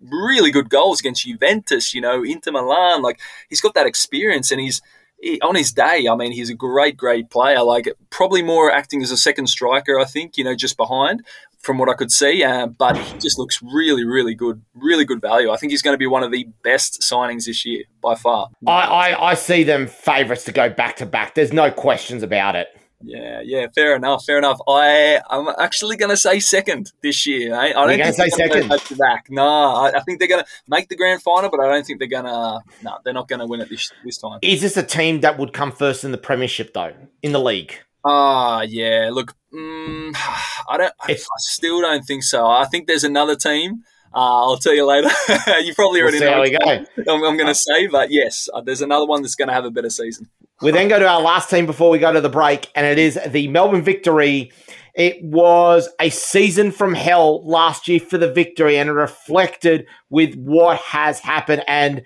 really 0.00 0.50
good 0.50 0.70
goals 0.70 1.00
against 1.00 1.24
Juventus. 1.24 1.92
You 1.92 2.00
know, 2.00 2.22
Inter 2.24 2.52
Milan. 2.52 3.02
Like 3.02 3.20
he's 3.50 3.60
got 3.60 3.74
that 3.74 3.86
experience, 3.86 4.50
and 4.50 4.60
he's 4.62 4.80
he, 5.22 5.40
on 5.40 5.54
his 5.54 5.72
day. 5.72 6.06
I 6.10 6.14
mean, 6.14 6.32
he's 6.32 6.50
a 6.50 6.54
great, 6.54 6.96
great 6.96 7.30
player. 7.30 7.62
Like 7.62 7.88
probably 8.10 8.42
more 8.42 8.70
acting 8.70 9.02
as 9.02 9.10
a 9.10 9.16
second 9.16 9.46
striker. 9.46 9.98
I 9.98 10.04
think 10.04 10.36
you 10.36 10.44
know, 10.44 10.54
just 10.54 10.76
behind. 10.76 11.24
From 11.60 11.78
what 11.78 11.88
I 11.88 11.94
could 11.94 12.10
see, 12.10 12.42
uh, 12.42 12.66
but 12.66 12.98
he 12.98 13.18
just 13.20 13.38
looks 13.38 13.62
really, 13.62 14.04
really 14.04 14.34
good, 14.34 14.60
really 14.74 15.04
good 15.04 15.20
value. 15.20 15.52
I 15.52 15.56
think 15.56 15.70
he's 15.70 15.80
going 15.80 15.94
to 15.94 15.98
be 15.98 16.08
one 16.08 16.24
of 16.24 16.32
the 16.32 16.48
best 16.64 17.02
signings 17.02 17.44
this 17.44 17.64
year 17.64 17.84
by 18.00 18.16
far. 18.16 18.48
I, 18.66 18.72
I, 19.12 19.30
I 19.30 19.34
see 19.34 19.62
them 19.62 19.86
favourites 19.86 20.42
to 20.46 20.52
go 20.52 20.68
back 20.68 20.96
to 20.96 21.06
back. 21.06 21.36
There's 21.36 21.52
no 21.52 21.70
questions 21.70 22.24
about 22.24 22.56
it. 22.56 22.76
Yeah, 23.04 23.40
yeah, 23.44 23.66
fair 23.74 23.96
enough, 23.96 24.24
fair 24.24 24.38
enough. 24.38 24.60
I 24.68 25.20
I'm 25.28 25.48
actually 25.58 25.96
going 25.96 26.10
to 26.10 26.16
say 26.16 26.40
second 26.40 26.92
this 27.02 27.26
year. 27.26 27.54
Eh? 27.54 27.58
I 27.58 27.72
don't 27.72 27.88
You're 27.88 27.98
gonna 27.98 28.12
think 28.12 28.32
say 28.34 28.36
they're 28.38 28.48
gonna 28.48 28.78
second? 28.78 28.98
go 28.98 29.04
back. 29.04 29.26
No, 29.30 29.46
I, 29.46 29.92
I 29.96 30.00
think 30.00 30.18
they're 30.18 30.28
going 30.28 30.42
to 30.44 30.50
make 30.68 30.88
the 30.88 30.96
grand 30.96 31.22
final, 31.22 31.50
but 31.50 31.60
I 31.60 31.68
don't 31.68 31.84
think 31.86 31.98
they're 31.98 32.08
going 32.08 32.24
to. 32.24 32.60
No, 32.82 32.98
they're 33.04 33.14
not 33.14 33.28
going 33.28 33.40
to 33.40 33.46
win 33.46 33.60
it 33.60 33.68
this 33.68 33.92
this 34.04 34.18
time. 34.18 34.38
Is 34.42 34.60
this 34.60 34.76
a 34.76 34.82
team 34.82 35.20
that 35.20 35.38
would 35.38 35.52
come 35.52 35.72
first 35.72 36.04
in 36.04 36.12
the 36.12 36.18
premiership 36.18 36.74
though, 36.74 36.92
in 37.22 37.32
the 37.32 37.40
league? 37.40 37.74
Ah, 38.04 38.62
yeah. 38.62 39.10
Look, 39.12 39.34
mm, 39.54 40.14
I 40.68 40.76
don't. 40.76 40.92
I, 41.00 41.12
I 41.12 41.16
still 41.38 41.80
don't 41.80 42.04
think 42.04 42.22
so. 42.24 42.46
I 42.46 42.64
think 42.66 42.86
there's 42.86 43.04
another 43.04 43.36
team. 43.36 43.84
Uh, 44.14 44.48
I'll 44.48 44.56
tell 44.58 44.74
you 44.74 44.86
later. 44.86 45.08
you 45.62 45.74
probably 45.74 46.02
We'll 46.02 46.12
already 46.12 46.18
see 46.18 46.24
know. 46.24 46.32
how 46.32 46.42
we 46.42 46.50
go. 46.50 47.12
I'm, 47.12 47.24
I'm 47.24 47.36
going 47.36 47.46
to 47.46 47.54
say, 47.54 47.86
but 47.86 48.10
yes, 48.10 48.48
uh, 48.52 48.60
there's 48.60 48.82
another 48.82 49.06
one 49.06 49.22
that's 49.22 49.34
going 49.34 49.48
to 49.48 49.54
have 49.54 49.64
a 49.64 49.70
better 49.70 49.90
season. 49.90 50.28
We 50.60 50.70
then 50.70 50.88
go 50.88 50.98
to 50.98 51.08
our 51.08 51.20
last 51.20 51.50
team 51.50 51.66
before 51.66 51.90
we 51.90 51.98
go 51.98 52.12
to 52.12 52.20
the 52.20 52.28
break, 52.28 52.70
and 52.74 52.86
it 52.86 52.98
is 52.98 53.18
the 53.26 53.48
Melbourne 53.48 53.82
Victory. 53.82 54.52
It 54.94 55.22
was 55.24 55.88
a 56.00 56.10
season 56.10 56.70
from 56.70 56.94
hell 56.94 57.44
last 57.48 57.88
year 57.88 57.98
for 57.98 58.18
the 58.18 58.30
Victory, 58.32 58.76
and 58.76 58.88
it 58.88 58.92
reflected 58.92 59.86
with 60.10 60.34
what 60.36 60.76
has 60.78 61.18
happened. 61.18 61.64
And 61.66 62.02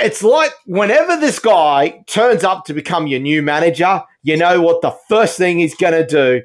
it's 0.00 0.22
like 0.22 0.52
whenever 0.66 1.16
this 1.16 1.38
guy 1.38 2.04
turns 2.06 2.44
up 2.44 2.66
to 2.66 2.74
become 2.74 3.06
your 3.06 3.20
new 3.20 3.42
manager, 3.42 4.02
you 4.22 4.36
know 4.36 4.60
what 4.60 4.82
the 4.82 4.96
first 5.08 5.36
thing 5.38 5.58
he's 5.58 5.74
going 5.74 5.94
to 5.94 6.06
do. 6.06 6.42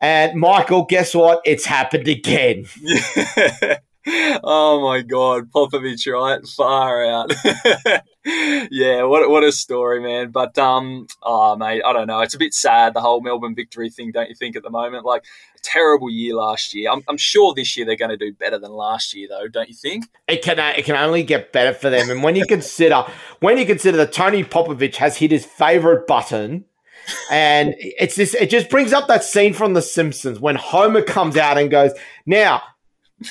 And 0.00 0.38
Michael, 0.38 0.84
guess 0.84 1.14
what? 1.14 1.40
It's 1.44 1.64
happened 1.64 2.08
again. 2.08 2.66
oh 4.06 4.80
my 4.82 5.02
god, 5.02 5.50
Popovic, 5.50 6.10
right? 6.12 6.46
Far 6.46 7.04
out. 7.04 7.32
yeah, 8.70 9.04
what 9.04 9.28
what 9.30 9.44
a 9.44 9.52
story, 9.52 10.00
man. 10.00 10.30
But 10.30 10.58
um, 10.58 11.06
oh 11.22 11.56
mate, 11.56 11.82
I 11.84 11.92
don't 11.92 12.06
know. 12.06 12.20
It's 12.20 12.34
a 12.34 12.38
bit 12.38 12.54
sad 12.54 12.94
the 12.94 13.00
whole 13.00 13.20
Melbourne 13.20 13.54
victory 13.54 13.90
thing, 13.90 14.10
don't 14.12 14.28
you 14.28 14.34
think? 14.34 14.56
At 14.56 14.62
the 14.62 14.70
moment, 14.70 15.04
like 15.04 15.24
terrible 15.62 16.10
year 16.10 16.34
last 16.34 16.74
year. 16.74 16.90
I'm, 16.90 17.02
I'm 17.08 17.16
sure 17.16 17.54
this 17.54 17.76
year 17.76 17.86
they're 17.86 17.96
going 17.96 18.10
to 18.10 18.16
do 18.16 18.32
better 18.32 18.58
than 18.58 18.72
last 18.72 19.14
year, 19.14 19.28
though, 19.28 19.48
don't 19.48 19.68
you 19.68 19.74
think? 19.74 20.06
It 20.28 20.42
can 20.42 20.58
it 20.58 20.84
can 20.84 20.96
only 20.96 21.22
get 21.22 21.52
better 21.52 21.72
for 21.72 21.88
them. 21.88 22.10
And 22.10 22.22
when 22.22 22.36
you 22.36 22.46
consider 22.46 23.04
when 23.40 23.58
you 23.58 23.66
consider 23.66 23.96
that 23.98 24.12
Tony 24.12 24.44
Popovic 24.44 24.96
has 24.96 25.16
hit 25.16 25.30
his 25.30 25.46
favorite 25.46 26.06
button. 26.06 26.64
And 27.32 27.74
it's 27.78 28.14
this 28.14 28.34
it 28.34 28.48
just 28.48 28.70
brings 28.70 28.92
up 28.92 29.08
that 29.08 29.24
scene 29.24 29.54
from 29.54 29.74
The 29.74 29.82
Simpsons 29.82 30.38
when 30.38 30.54
Homer 30.54 31.02
comes 31.02 31.36
out 31.36 31.58
and 31.58 31.68
goes, 31.68 31.90
Now, 32.26 32.62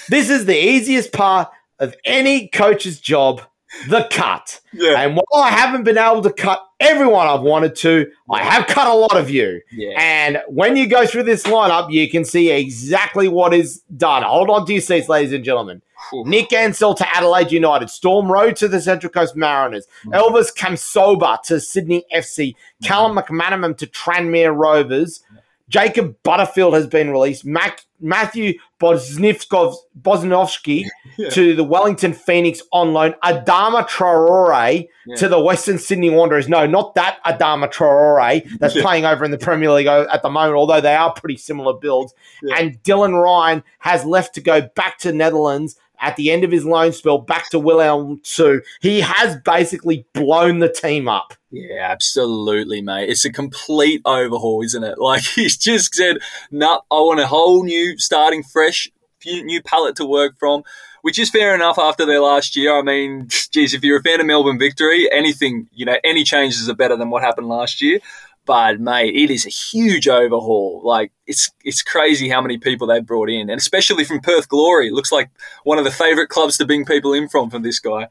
this 0.10 0.30
is 0.30 0.46
the 0.46 0.58
easiest 0.58 1.12
part 1.12 1.50
of 1.80 1.96
any 2.06 2.48
coach's 2.48 3.00
job 3.00 3.42
the 3.88 4.08
cut. 4.12 4.60
Yeah. 4.74 5.02
And 5.02 5.16
while 5.16 5.44
I 5.44 5.50
haven't 5.50 5.84
been 5.84 5.98
able 5.98 6.22
to 6.24 6.32
cut 6.32 6.66
everyone 6.80 7.28
I've 7.28 7.42
wanted 7.42 7.76
to, 7.78 8.12
I 8.30 8.44
have 8.44 8.68
cut 8.68 8.88
a 8.88 8.94
lot 8.94 9.16
of 9.16 9.30
you. 9.30 9.62
Yeah. 9.72 9.96
And 9.98 10.42
when 10.48 10.76
you 10.76 10.88
go 10.88 11.06
through 11.06 11.24
this 11.24 11.44
lineup, 11.44 11.92
you 11.92 12.10
can 12.10 12.26
see 12.26 12.52
exactly 12.52 13.28
what 13.28 13.54
is 13.54 13.82
done. 13.96 14.24
Hold 14.24 14.50
on 14.50 14.66
to 14.66 14.74
your 14.74 14.82
seats, 14.82 15.10
ladies 15.10 15.34
and 15.34 15.44
gentlemen. 15.44 15.82
Nick 16.26 16.52
Ansell 16.52 16.96
to 16.96 17.16
Adelaide 17.16 17.52
United, 17.52 17.90
Storm 17.90 18.30
Road 18.30 18.56
to 18.58 18.68
the 18.68 18.82
Central 18.82 19.12
Coast 19.12 19.36
Mariners, 19.36 19.88
mm. 20.04 20.14
Elvis 20.14 20.54
Kamsoba 20.54 21.42
to 21.44 21.60
Sydney 21.60 22.04
FC, 22.14 22.56
mm. 22.56 22.56
Callum 22.84 23.16
McManaman 23.16 23.78
to 23.78 23.88
Tranmere 23.88 24.54
Rovers, 24.56 25.22
Jacob 25.70 26.18
Butterfield 26.24 26.74
has 26.74 26.86
been 26.86 27.12
released. 27.12 27.46
Mac, 27.46 27.86
Matthew 28.02 28.56
Bosnowski 28.82 30.86
yeah. 31.18 31.30
to 31.30 31.56
the 31.56 31.64
Wellington 31.64 32.14
Phoenix 32.14 32.62
on 32.74 32.94
loan. 32.94 33.14
Adama 33.24 33.88
Traore 33.88 34.88
yeah. 35.06 35.16
to 35.16 35.28
the 35.28 35.40
Western 35.40 35.78
Sydney 35.78 36.10
Wanderers. 36.10 36.50
No, 36.50 36.66
not 36.66 36.96
that 36.96 37.20
Adama 37.26 37.72
Traore 37.72 38.48
that's 38.60 38.76
yeah. 38.76 38.82
playing 38.82 39.06
over 39.06 39.24
in 39.24 39.32
the 39.32 39.38
Premier 39.38 39.72
League 39.72 39.88
at 39.88 40.22
the 40.22 40.30
moment, 40.30 40.56
although 40.56 40.82
they 40.82 40.96
are 40.96 41.14
pretty 41.14 41.38
similar 41.38 41.74
builds. 41.74 42.14
And 42.58 42.82
Dylan 42.84 43.22
Ryan 43.22 43.64
has 43.80 44.04
left 44.04 44.36
to 44.36 44.42
go 44.42 44.62
back 44.62 44.98
to 45.00 45.12
Netherlands 45.12 45.76
at 46.02 46.16
the 46.16 46.32
end 46.32 46.44
of 46.44 46.52
his 46.52 46.66
loan 46.66 46.92
spell 46.92 47.20
back 47.20 47.50
to 47.52 47.60
Willem 47.60 48.22
II. 48.38 48.60
He 48.82 49.02
has 49.02 49.38
basically 49.38 50.06
blown 50.14 50.60
the 50.60 50.72
team 50.72 51.08
up. 51.08 51.34
Yeah, 51.52 51.88
absolutely, 51.90 52.82
mate. 52.82 53.10
It's 53.10 53.26
a 53.26 53.32
complete 53.32 54.02
overhaul, 54.06 54.64
isn't 54.64 54.84
it? 54.84 54.98
Like 55.12 55.24
he's 55.24 55.58
just 55.58 55.94
said, 55.94 56.18
"No, 56.52 56.68
nah, 56.68 56.76
I 56.90 57.02
want 57.02 57.20
a 57.20 57.28
whole 57.28 57.64
new, 57.64 57.98
starting 57.98 58.44
fresh, 58.44 58.90
new 59.26 59.62
palette 59.62 59.96
to 59.98 60.06
work 60.06 60.38
from." 60.40 60.64
Which 61.02 61.18
is 61.18 61.32
fair 61.32 61.56
enough 61.56 61.80
after 61.80 62.06
their 62.06 62.22
last 62.22 62.56
year. 62.56 62.78
I 62.78 62.84
mean, 62.84 63.28
geez, 63.52 63.74
if 63.74 63.84
you're 63.84 64.00
a 64.00 64.04
fan 64.04 64.22
of 64.22 64.28
Melbourne 64.28 64.60
victory, 64.60 65.12
anything, 65.12 65.68
you 65.74 65.86
know, 65.86 65.98
any 66.04 66.24
changes 66.24 66.70
are 66.70 66.76
better 66.76 66.96
than 66.96 67.10
what 67.10 67.24
happened 67.24 67.48
last 67.48 67.82
year. 67.82 68.00
But 68.46 68.80
mate, 68.80 69.16
it 69.16 69.30
is 69.30 69.46
a 69.46 69.50
huge 69.50 70.08
overhaul. 70.08 70.82
Like 70.84 71.12
it's 71.28 71.52
it's 71.64 71.84
crazy 71.84 72.28
how 72.28 72.42
many 72.42 72.58
people 72.58 72.88
they've 72.88 73.06
brought 73.06 73.30
in, 73.30 73.50
and 73.50 73.60
especially 73.60 74.04
from 74.04 74.20
Perth 74.20 74.50
Glory. 74.50 74.88
It 74.88 74.94
looks 74.94 75.12
like 75.12 75.30
one 75.64 75.78
of 75.78 75.84
the 75.84 75.92
favourite 75.92 76.30
clubs 76.30 76.58
to 76.58 76.66
bring 76.66 76.86
people 76.86 77.14
in 77.14 77.30
from 77.30 77.50
from 77.50 77.62
this 77.62 77.80
guy. 77.80 78.08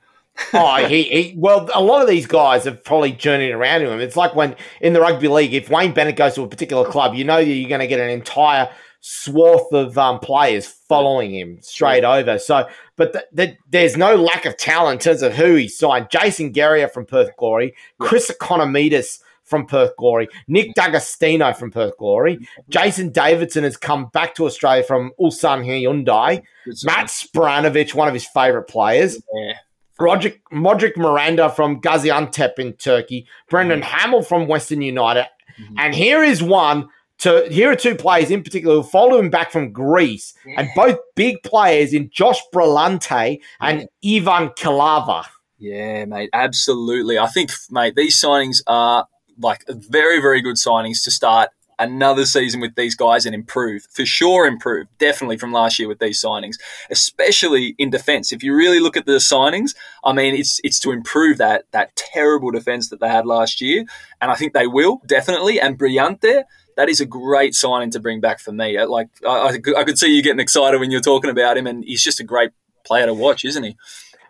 oh, 0.54 0.86
he, 0.86 1.02
he, 1.02 1.34
well, 1.36 1.68
a 1.74 1.82
lot 1.82 2.02
of 2.02 2.08
these 2.08 2.26
guys 2.26 2.64
have 2.64 2.82
probably 2.84 3.12
journeyed 3.12 3.52
around 3.52 3.82
him. 3.82 4.00
It's 4.00 4.16
like 4.16 4.34
when 4.34 4.56
in 4.80 4.92
the 4.92 5.00
rugby 5.00 5.28
league, 5.28 5.52
if 5.52 5.68
Wayne 5.68 5.92
Bennett 5.92 6.16
goes 6.16 6.34
to 6.34 6.42
a 6.42 6.48
particular 6.48 6.88
club, 6.88 7.14
you 7.14 7.24
know 7.24 7.36
that 7.36 7.50
you're 7.50 7.68
going 7.68 7.80
to 7.80 7.86
get 7.86 8.00
an 8.00 8.10
entire 8.10 8.70
swath 9.00 9.72
of 9.72 9.96
um, 9.98 10.18
players 10.20 10.66
following 10.66 11.34
him 11.34 11.58
straight 11.62 12.02
yeah. 12.02 12.14
over. 12.14 12.38
So, 12.38 12.68
but 12.96 13.12
th- 13.12 13.24
th- 13.36 13.58
there's 13.68 13.96
no 13.96 14.14
lack 14.14 14.44
of 14.46 14.56
talent 14.56 15.00
in 15.00 15.04
terms 15.04 15.22
of 15.22 15.34
who 15.34 15.54
he 15.54 15.68
signed. 15.68 16.08
Jason 16.10 16.52
Geria 16.52 16.90
from 16.92 17.06
Perth 17.06 17.36
Glory, 17.36 17.74
Chris 17.98 18.30
Ikonomidis 18.30 19.20
from 19.50 19.66
Perth 19.66 19.94
Glory, 19.96 20.28
Nick 20.48 20.74
D'Agostino 20.74 21.52
from 21.52 21.70
Perth 21.70 21.98
Glory, 21.98 22.46
Jason 22.70 23.10
Davidson 23.10 23.64
has 23.64 23.76
come 23.76 24.06
back 24.06 24.34
to 24.36 24.46
Australia 24.46 24.84
from 24.84 25.10
Ulsan 25.20 25.66
Hyundai, 25.66 26.42
Matt 26.84 27.08
Spiranovic, 27.08 27.94
one 27.94 28.08
of 28.08 28.14
his 28.14 28.26
favourite 28.26 28.68
players. 28.68 29.20
Yeah. 29.34 29.54
Roger, 29.98 30.32
Modric 30.50 30.96
Miranda 30.96 31.50
from 31.50 31.80
Gaziantep 31.82 32.58
in 32.58 32.72
Turkey, 32.74 33.26
Brendan 33.50 33.80
mm. 33.80 33.84
Hamill 33.84 34.22
from 34.22 34.46
Western 34.46 34.80
United, 34.80 35.26
mm-hmm. 35.60 35.74
and 35.76 35.94
here 35.94 36.22
is 36.22 36.42
one 36.42 36.88
to 37.18 37.46
here 37.50 37.70
are 37.70 37.76
two 37.76 37.94
players 37.94 38.30
in 38.30 38.42
particular 38.42 38.76
who 38.76 38.82
followed 38.82 39.18
him 39.18 39.28
back 39.28 39.52
from 39.52 39.72
Greece, 39.72 40.32
yeah. 40.46 40.54
and 40.58 40.70
both 40.74 40.98
big 41.16 41.42
players 41.42 41.92
in 41.92 42.08
Josh 42.10 42.40
Brillante 42.50 43.40
and 43.60 43.86
yeah. 44.00 44.20
Ivan 44.20 44.48
Kalava. 44.50 45.26
Yeah, 45.58 46.06
mate, 46.06 46.30
absolutely. 46.32 47.18
I 47.18 47.26
think, 47.26 47.50
mate, 47.70 47.94
these 47.94 48.18
signings 48.18 48.62
are 48.66 49.06
like 49.40 49.64
very, 49.68 50.20
very 50.20 50.40
good 50.40 50.56
signings 50.56 51.02
to 51.04 51.10
start 51.10 51.50
another 51.78 52.26
season 52.26 52.60
with 52.60 52.74
these 52.74 52.94
guys 52.94 53.24
and 53.24 53.34
improve 53.34 53.86
for 53.90 54.04
sure 54.04 54.46
improve 54.46 54.86
definitely 54.98 55.38
from 55.38 55.50
last 55.50 55.78
year 55.78 55.88
with 55.88 55.98
these 55.98 56.22
signings 56.22 56.56
especially 56.90 57.74
in 57.78 57.88
defense. 57.88 58.32
If 58.32 58.42
you 58.42 58.54
really 58.54 58.80
look 58.80 58.98
at 58.98 59.06
the 59.06 59.12
signings 59.12 59.74
i 60.04 60.12
mean 60.12 60.34
it's 60.34 60.60
it's 60.62 60.78
to 60.80 60.90
improve 60.90 61.38
that 61.38 61.64
that 61.70 61.96
terrible 61.96 62.50
defense 62.50 62.90
that 62.90 63.00
they 63.00 63.08
had 63.08 63.24
last 63.24 63.62
year 63.62 63.86
and 64.20 64.30
i 64.30 64.34
think 64.34 64.52
they 64.52 64.66
will 64.66 65.00
definitely 65.06 65.58
and 65.58 65.78
brillante 65.78 66.44
that 66.76 66.88
is 66.88 67.00
a 67.00 67.06
great 67.06 67.54
signing 67.54 67.90
to 67.90 68.00
bring 68.00 68.20
back 68.20 68.40
for 68.40 68.52
me. 68.52 68.78
Uh, 68.78 68.88
like 68.88 69.08
I, 69.26 69.58
I 69.76 69.84
could 69.84 69.98
see 69.98 70.14
you 70.14 70.22
getting 70.22 70.40
excited 70.40 70.80
when 70.80 70.90
you're 70.90 71.02
talking 71.02 71.30
about 71.30 71.58
him 71.58 71.66
and 71.66 71.84
he's 71.84 72.02
just 72.02 72.20
a 72.20 72.24
great 72.24 72.52
player 72.84 73.04
to 73.04 73.12
watch 73.12 73.44
isn't 73.44 73.62
he 73.62 73.76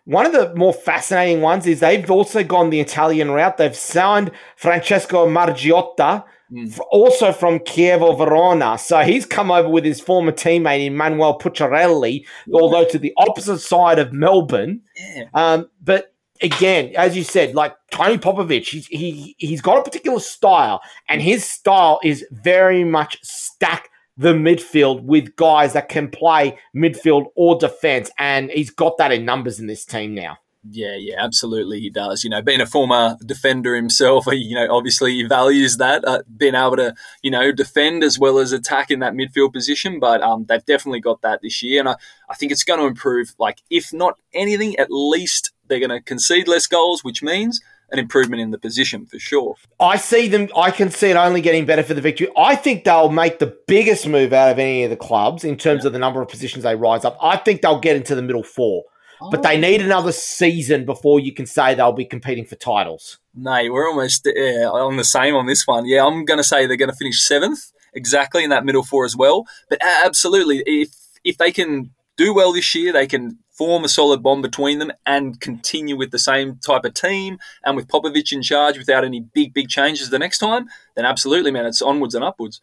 one 0.05 0.27
of 0.27 0.33
the 0.33 0.55
more 0.55 0.73
fascinating 0.73 1.41
ones 1.41 1.67
is 1.67 1.81
they've 1.81 2.11
also 2.11 2.43
gone 2.43 2.71
the 2.71 2.81
Italian 2.81 3.31
route. 3.31 3.57
They've 3.59 3.77
signed 3.77 4.31
Francesco 4.57 5.27
Margiotta, 5.27 6.25
mm. 6.51 6.81
also 6.91 7.33
from 7.33 7.61
Chievo 7.61 8.17
Verona. 8.17 8.79
So 8.79 9.01
he's 9.01 9.27
come 9.27 9.51
over 9.51 9.69
with 9.69 9.85
his 9.85 10.01
former 10.01 10.33
teammate 10.33 10.87
Emmanuel 10.87 11.39
Pucciarelli, 11.39 12.25
yeah. 12.47 12.55
although 12.55 12.85
to 12.87 12.99
the 12.99 13.13
opposite 13.17 13.59
side 13.59 13.99
of 13.99 14.13
Melbourne. 14.13 14.81
Yeah. 14.97 15.25
Um, 15.35 15.69
but 15.83 16.15
again, 16.41 16.93
as 16.97 17.17
you 17.17 17.23
said, 17.23 17.55
like 17.55 17.77
Tony 17.91 18.17
Popovic, 18.17 18.67
he's, 18.67 18.87
he, 18.87 19.35
he's 19.39 19.61
got 19.61 19.79
a 19.79 19.83
particular 19.83 20.21
style, 20.21 20.81
and 21.09 21.21
his 21.21 21.45
style 21.45 22.01
is 22.03 22.25
very 22.31 22.85
much 22.85 23.19
stacked 23.23 23.90
the 24.21 24.35
midfield 24.35 25.03
with 25.05 25.35
guys 25.37 25.73
that 25.73 25.89
can 25.89 26.07
play 26.07 26.59
midfield 26.77 27.29
or 27.37 27.59
defense. 27.59 28.11
And 28.19 28.51
he's 28.51 28.69
got 28.69 28.99
that 28.99 29.13
in 29.13 29.25
numbers 29.25 29.59
in 29.59 29.67
this 29.67 29.87
team 29.87 30.15
now. 30.15 30.37
Yeah, 30.69 30.97
yeah, 30.99 31.15
absolutely, 31.19 31.81
he 31.81 31.89
does. 31.89 32.23
You 32.23 32.29
know, 32.29 32.43
being 32.43 32.61
a 32.61 32.67
former 32.67 33.17
defender 33.25 33.75
himself, 33.75 34.27
you 34.31 34.55
know, 34.55 34.71
obviously 34.71 35.15
he 35.15 35.23
values 35.23 35.79
that, 35.79 36.07
uh, 36.07 36.21
being 36.37 36.55
able 36.55 36.77
to, 36.77 36.95
you 37.23 37.31
know, 37.31 37.51
defend 37.51 38.05
as 38.05 38.19
well 38.19 38.39
as 38.39 38.53
attack 38.53 38.91
in 38.91 38.99
that 38.99 39.15
midfield 39.15 39.55
position. 39.55 39.99
But 39.99 40.21
um, 40.21 40.45
they've 40.45 40.65
definitely 40.67 41.01
got 41.01 41.23
that 41.23 41.41
this 41.41 41.63
year, 41.63 41.81
and 41.81 41.89
I, 41.89 41.97
I 42.29 42.35
think 42.35 42.53
it's 42.53 42.63
going 42.65 42.79
to 42.79 42.87
improve. 42.87 43.35
Like, 43.39 43.63
if 43.71 43.91
not 43.91 44.21
anything, 44.35 44.77
at 44.77 44.91
least 44.91 45.51
they're 45.67 45.79
going 45.79 45.89
to 45.89 46.03
concede 46.03 46.47
less 46.47 46.67
goals, 46.67 47.03
which 47.03 47.23
means 47.23 47.63
an 47.93 47.99
improvement 47.99 48.41
in 48.41 48.51
the 48.51 48.59
position 48.59 49.07
for 49.07 49.19
sure. 49.19 49.55
I 49.79 49.97
see 49.97 50.29
them. 50.29 50.49
I 50.57 50.71
can 50.71 50.91
see 50.91 51.11
it 51.11 51.17
only 51.17 51.41
getting 51.41 51.67
better 51.67 51.83
for 51.83 51.95
the 51.95 52.01
victory. 52.01 52.29
I 52.37 52.55
think 52.57 52.85
they'll 52.85 53.11
make 53.11 53.39
the 53.39 53.57
biggest 53.67 54.07
move 54.07 54.33
out 54.33 54.51
of 54.51 54.59
any 54.59 54.85
of 54.85 54.91
the 54.91 54.97
clubs 54.97 55.45
in 55.45 55.57
terms 55.57 55.83
yeah. 55.83 55.89
of 55.89 55.93
the 55.93 55.99
number 55.99 56.23
of 56.23 56.29
positions 56.29 56.65
they 56.65 56.77
rise 56.77 57.05
up. 57.05 57.17
I 57.21 57.37
think 57.37 57.63
they'll 57.63 57.81
get 57.81 57.97
into 57.97 58.15
the 58.15 58.23
middle 58.23 58.43
four. 58.43 58.85
Oh. 59.21 59.31
But 59.31 59.43
they 59.43 59.57
oh. 59.57 59.61
need 59.61 59.83
another 59.83 60.13
season 60.13 60.85
before 60.85 61.21
you 61.21 61.35
can 61.35 61.47
say 61.47 61.75
they'll 61.75 61.93
be 61.93 62.05
competing 62.05 62.45
for 62.45 62.57
titles. 62.57 63.19
No, 63.35 63.53
we're 63.71 63.89
almost 63.89 64.27
yeah, 64.35 64.69
on 64.69 64.97
the 64.97 65.05
same 65.05 65.35
on 65.35 65.47
this 65.47 65.67
one. 65.67 65.87
Yeah, 65.87 66.05
I'm 66.05 66.25
going 66.25 66.39
to 66.39 66.45
say 66.45 66.67
they're 66.67 66.77
going 66.77 66.91
to 66.91 66.97
finish 66.97 67.23
seventh 67.23 67.73
exactly 67.93 68.45
in 68.45 68.51
that 68.51 68.65
middle 68.65 68.83
four 68.83 69.05
as 69.05 69.17
well. 69.17 69.47
But 69.69 69.79
absolutely, 69.83 70.63
if 70.67 70.91
if 71.25 71.37
they 71.39 71.53
can 71.53 71.91
do 72.17 72.35
well 72.35 72.53
this 72.53 72.75
year, 72.75 72.93
they 72.93 73.07
can 73.07 73.39
form 73.61 73.85
a 73.85 73.89
solid 73.91 74.23
bond 74.23 74.41
between 74.41 74.79
them 74.79 74.91
and 75.05 75.39
continue 75.39 75.95
with 75.95 76.13
the 76.13 76.19
same 76.19 76.57
type 76.57 76.83
of 76.87 76.95
team 76.95 77.39
and 77.63 77.77
with 77.77 77.87
Popovic 77.89 78.33
in 78.33 78.41
charge 78.41 78.79
without 78.79 79.05
any 79.05 79.21
big, 79.21 79.53
big 79.53 79.69
changes 79.69 80.09
the 80.09 80.19
next 80.19 80.39
time, 80.39 80.67
then 80.97 81.05
absolutely, 81.05 81.51
man, 81.51 81.67
it's 81.67 81.83
onwards 81.83 82.15
and 82.15 82.25
upwards. 82.25 82.63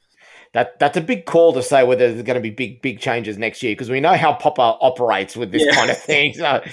That 0.54 0.80
that's 0.80 0.98
a 0.98 1.02
big 1.02 1.28
call 1.28 1.54
to 1.54 1.62
say 1.62 1.84
whether 1.84 2.12
there's 2.12 2.24
going 2.24 2.34
to 2.34 2.42
be 2.42 2.50
big 2.50 2.82
big 2.82 3.00
changes 3.00 3.38
next 3.38 3.62
year 3.62 3.74
because 3.74 3.92
we 3.92 4.00
know 4.00 4.16
how 4.16 4.34
Popper 4.34 4.76
operates 4.82 5.38
with 5.38 5.52
this 5.52 5.64
yeah. 5.64 5.76
kind 5.76 5.92
of 5.92 6.00
thing. 6.02 6.34
So 6.34 6.64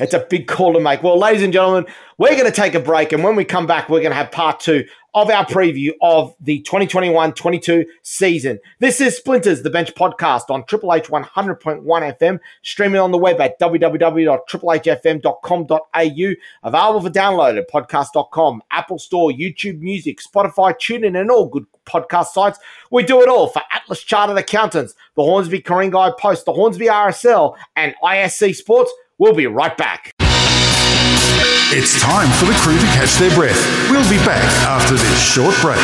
it's 0.00 0.14
a 0.14 0.20
big 0.30 0.46
call 0.46 0.72
to 0.72 0.80
make. 0.80 1.02
Well, 1.02 1.18
ladies 1.18 1.42
and 1.42 1.52
gentlemen, 1.52 1.84
We're 2.16 2.36
going 2.36 2.44
to 2.44 2.52
take 2.52 2.74
a 2.74 2.80
break. 2.80 3.12
And 3.12 3.24
when 3.24 3.34
we 3.34 3.44
come 3.44 3.66
back, 3.66 3.88
we're 3.88 4.00
going 4.00 4.12
to 4.12 4.16
have 4.16 4.30
part 4.30 4.60
two 4.60 4.84
of 5.14 5.30
our 5.30 5.46
preview 5.46 5.92
of 6.00 6.34
the 6.40 6.62
2021-22 6.62 7.84
season. 8.02 8.58
This 8.80 9.00
is 9.00 9.16
Splinters, 9.16 9.62
the 9.62 9.70
Bench 9.70 9.94
podcast 9.94 10.50
on 10.50 10.66
Triple 10.66 10.92
H 10.92 11.06
100.1 11.08 11.84
FM, 11.84 12.40
streaming 12.62 13.00
on 13.00 13.12
the 13.12 13.18
web 13.18 13.40
at 13.40 13.60
www.triplehfm.com.au, 13.60 16.34
available 16.62 17.00
for 17.00 17.10
download 17.10 17.58
at 17.58 17.70
podcast.com, 17.70 18.62
Apple 18.70 18.98
Store, 18.98 19.30
YouTube 19.30 19.80
Music, 19.80 20.20
Spotify, 20.20 20.74
TuneIn, 20.74 21.18
and 21.20 21.30
all 21.30 21.48
good 21.48 21.66
podcast 21.84 22.26
sites. 22.26 22.58
We 22.90 23.04
do 23.04 23.22
it 23.22 23.28
all 23.28 23.46
for 23.48 23.62
Atlas 23.72 24.02
Chartered 24.02 24.38
Accountants, 24.38 24.94
the 25.14 25.22
Hornsby 25.22 25.60
Ku-ring-gai 25.60 26.12
Post, 26.18 26.44
the 26.44 26.52
Hornsby 26.52 26.86
RSL, 26.86 27.56
and 27.76 27.94
ISC 28.02 28.54
Sports. 28.54 28.92
We'll 29.18 29.34
be 29.34 29.46
right 29.46 29.76
back. 29.76 30.13
It's 31.72 31.98
time 32.00 32.30
for 32.38 32.44
the 32.44 32.52
crew 32.58 32.78
to 32.78 32.86
catch 32.92 33.14
their 33.16 33.34
breath. 33.34 33.58
We'll 33.90 34.08
be 34.10 34.18
back 34.18 34.44
after 34.68 34.94
this 34.94 35.18
short 35.18 35.56
break. 35.62 35.80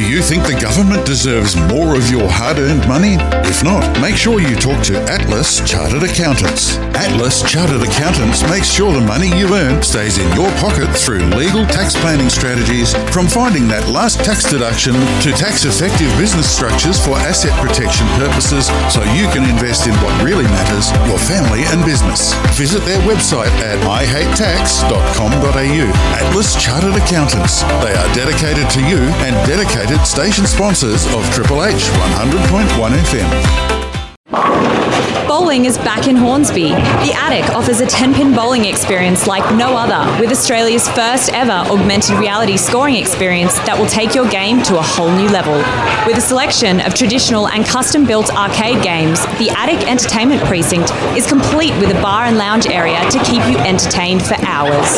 Do 0.00 0.08
you 0.08 0.22
think 0.22 0.48
the 0.48 0.56
government 0.56 1.04
deserves 1.04 1.60
more 1.68 1.92
of 1.92 2.08
your 2.08 2.24
hard 2.24 2.56
earned 2.56 2.88
money? 2.88 3.20
If 3.44 3.60
not, 3.60 3.84
make 4.00 4.16
sure 4.16 4.40
you 4.40 4.56
talk 4.56 4.80
to 4.88 4.96
Atlas 5.12 5.60
Chartered 5.68 6.08
Accountants. 6.08 6.80
Atlas 6.96 7.44
Chartered 7.44 7.84
Accountants 7.84 8.40
makes 8.48 8.72
sure 8.72 8.96
the 8.96 9.04
money 9.04 9.28
you 9.36 9.52
earn 9.52 9.84
stays 9.84 10.16
in 10.16 10.24
your 10.32 10.48
pocket 10.56 10.88
through 10.96 11.20
legal 11.36 11.68
tax 11.68 11.92
planning 12.00 12.32
strategies, 12.32 12.96
from 13.12 13.28
finding 13.28 13.68
that 13.68 13.92
last 13.92 14.24
tax 14.24 14.48
deduction 14.48 14.96
to 15.20 15.36
tax 15.36 15.68
effective 15.68 16.08
business 16.16 16.48
structures 16.48 16.96
for 16.96 17.20
asset 17.20 17.52
protection 17.60 18.08
purposes 18.16 18.72
so 18.88 19.04
you 19.12 19.28
can 19.36 19.44
invest 19.44 19.84
in 19.84 19.92
what 20.00 20.16
really 20.24 20.48
matters 20.48 20.88
your 21.04 21.20
family 21.20 21.68
and 21.76 21.84
business. 21.84 22.32
Visit 22.56 22.88
their 22.88 23.04
website 23.04 23.52
at 23.60 23.76
ihatetax.com.au. 23.84 25.84
Atlas 26.16 26.56
Chartered 26.56 26.96
Accountants. 26.96 27.68
They 27.84 27.92
are 27.92 28.08
dedicated 28.16 28.64
to 28.72 28.80
you 28.88 29.04
and 29.28 29.36
dedicated 29.44 29.89
station 29.98 30.46
sponsors 30.46 31.06
of 31.14 31.28
Triple 31.32 31.64
H 31.64 31.74
100.1 31.74 32.92
FM. 32.92 34.89
Bowling 35.30 35.64
is 35.64 35.78
back 35.78 36.08
in 36.08 36.16
Hornsby. 36.16 36.70
The 36.70 37.14
Attic 37.16 37.54
offers 37.54 37.80
a 37.80 37.86
10 37.86 38.14
pin 38.14 38.34
bowling 38.34 38.64
experience 38.64 39.28
like 39.28 39.44
no 39.54 39.76
other, 39.76 40.20
with 40.20 40.32
Australia's 40.32 40.88
first 40.88 41.32
ever 41.32 41.52
augmented 41.70 42.18
reality 42.18 42.56
scoring 42.56 42.96
experience 42.96 43.54
that 43.60 43.78
will 43.78 43.86
take 43.86 44.12
your 44.12 44.28
game 44.28 44.60
to 44.64 44.76
a 44.76 44.82
whole 44.82 45.12
new 45.12 45.28
level. 45.28 45.54
With 46.04 46.18
a 46.18 46.20
selection 46.20 46.80
of 46.80 46.94
traditional 46.94 47.46
and 47.46 47.64
custom 47.64 48.04
built 48.06 48.34
arcade 48.34 48.82
games, 48.82 49.22
the 49.38 49.54
Attic 49.56 49.86
Entertainment 49.86 50.42
Precinct 50.46 50.90
is 51.16 51.28
complete 51.28 51.78
with 51.78 51.96
a 51.96 52.02
bar 52.02 52.24
and 52.24 52.36
lounge 52.36 52.66
area 52.66 52.98
to 52.98 53.18
keep 53.22 53.46
you 53.46 53.56
entertained 53.58 54.26
for 54.26 54.34
hours. 54.42 54.88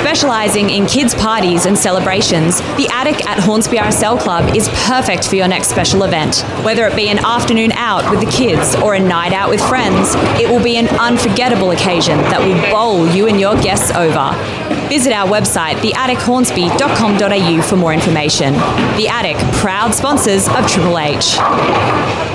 Specialising 0.00 0.70
in 0.70 0.86
kids' 0.86 1.14
parties 1.14 1.66
and 1.66 1.76
celebrations, 1.76 2.60
the 2.80 2.88
Attic 2.94 3.28
at 3.28 3.38
Hornsby 3.40 3.76
RSL 3.76 4.18
Club 4.18 4.56
is 4.56 4.70
perfect 4.88 5.28
for 5.28 5.36
your 5.36 5.48
next 5.48 5.68
special 5.68 6.04
event. 6.04 6.40
Whether 6.64 6.86
it 6.86 6.96
be 6.96 7.10
an 7.10 7.18
afternoon 7.18 7.72
out 7.72 8.10
with 8.10 8.20
the 8.20 8.32
kids 8.32 8.74
or 8.76 8.94
a 8.94 8.98
night 8.98 9.34
out 9.34 9.50
with 9.50 9.60
friends, 9.82 10.14
it 10.40 10.48
will 10.48 10.62
be 10.62 10.76
an 10.76 10.88
unforgettable 10.98 11.72
occasion 11.72 12.18
that 12.18 12.38
will 12.40 12.70
bowl 12.70 13.08
you 13.08 13.26
and 13.26 13.40
your 13.40 13.54
guests 13.60 13.90
over. 13.90 14.30
Visit 14.88 15.12
our 15.12 15.26
website, 15.26 15.74
theattichornsby.com.au 15.76 17.62
for 17.62 17.76
more 17.76 17.92
information. 17.92 18.52
The 18.96 19.08
Attic, 19.08 19.36
proud 19.56 19.94
sponsors 19.94 20.48
of 20.48 20.66
Triple 20.68 20.98
H. 20.98 22.31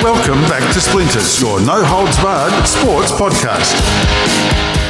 Welcome 0.03 0.41
back 0.51 0.73
to 0.75 0.81
Splinters, 0.81 1.41
your 1.41 1.61
no 1.61 1.83
holds 1.85 2.17
barred 2.19 2.67
sports 2.67 3.13
podcast. 3.13 4.84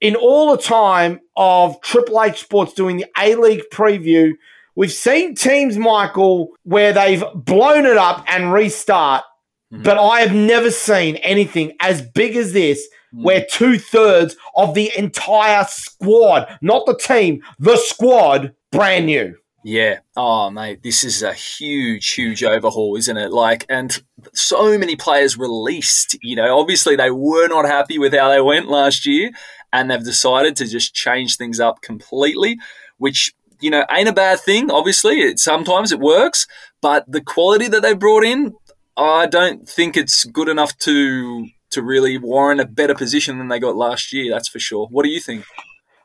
in 0.00 0.16
all 0.16 0.50
the 0.54 0.62
time 0.62 1.20
of 1.36 1.80
Triple 1.80 2.22
H 2.22 2.40
Sports 2.40 2.72
doing 2.72 2.98
the 2.98 3.06
A 3.18 3.34
League 3.34 3.64
preview, 3.72 4.32
we've 4.74 4.92
seen 4.92 5.34
teams, 5.34 5.76
Michael, 5.76 6.50
where 6.62 6.92
they've 6.92 7.24
blown 7.34 7.86
it 7.86 7.96
up 7.96 8.24
and 8.28 8.52
restart. 8.52 9.24
Mm-hmm. 9.72 9.82
But 9.82 9.98
I 9.98 10.20
have 10.20 10.34
never 10.34 10.70
seen 10.70 11.16
anything 11.16 11.76
as 11.80 12.00
big 12.00 12.36
as 12.36 12.52
this, 12.52 12.86
mm-hmm. 13.14 13.24
where 13.24 13.46
two 13.50 13.78
thirds 13.78 14.36
of 14.56 14.74
the 14.74 14.90
entire 14.96 15.64
squad, 15.64 16.58
not 16.62 16.86
the 16.86 16.96
team, 16.96 17.42
the 17.58 17.76
squad, 17.76 18.54
brand 18.72 19.06
new. 19.06 19.34
Yeah. 19.68 19.98
Oh, 20.16 20.50
mate, 20.50 20.82
this 20.82 21.04
is 21.04 21.22
a 21.22 21.34
huge, 21.34 22.14
huge 22.14 22.42
overhaul, 22.42 22.96
isn't 22.96 23.18
it? 23.18 23.30
Like, 23.30 23.66
and 23.68 24.02
so 24.32 24.78
many 24.78 24.96
players 24.96 25.36
released. 25.36 26.16
You 26.22 26.36
know, 26.36 26.58
obviously 26.58 26.96
they 26.96 27.10
were 27.10 27.48
not 27.48 27.66
happy 27.66 27.98
with 27.98 28.14
how 28.14 28.30
they 28.30 28.40
went 28.40 28.70
last 28.70 29.04
year, 29.04 29.30
and 29.70 29.90
they've 29.90 30.02
decided 30.02 30.56
to 30.56 30.66
just 30.66 30.94
change 30.94 31.36
things 31.36 31.60
up 31.60 31.82
completely, 31.82 32.58
which 32.96 33.34
you 33.60 33.68
know 33.68 33.84
ain't 33.90 34.08
a 34.08 34.14
bad 34.14 34.40
thing. 34.40 34.70
Obviously, 34.70 35.20
it, 35.20 35.38
sometimes 35.38 35.92
it 35.92 36.00
works, 36.00 36.46
but 36.80 37.04
the 37.06 37.20
quality 37.20 37.68
that 37.68 37.82
they 37.82 37.92
brought 37.92 38.24
in, 38.24 38.54
I 38.96 39.26
don't 39.26 39.68
think 39.68 39.98
it's 39.98 40.24
good 40.24 40.48
enough 40.48 40.78
to 40.78 41.46
to 41.72 41.82
really 41.82 42.16
warrant 42.16 42.62
a 42.62 42.66
better 42.66 42.94
position 42.94 43.36
than 43.36 43.48
they 43.48 43.60
got 43.60 43.76
last 43.76 44.14
year. 44.14 44.32
That's 44.32 44.48
for 44.48 44.60
sure. 44.60 44.88
What 44.90 45.02
do 45.02 45.10
you 45.10 45.20
think? 45.20 45.44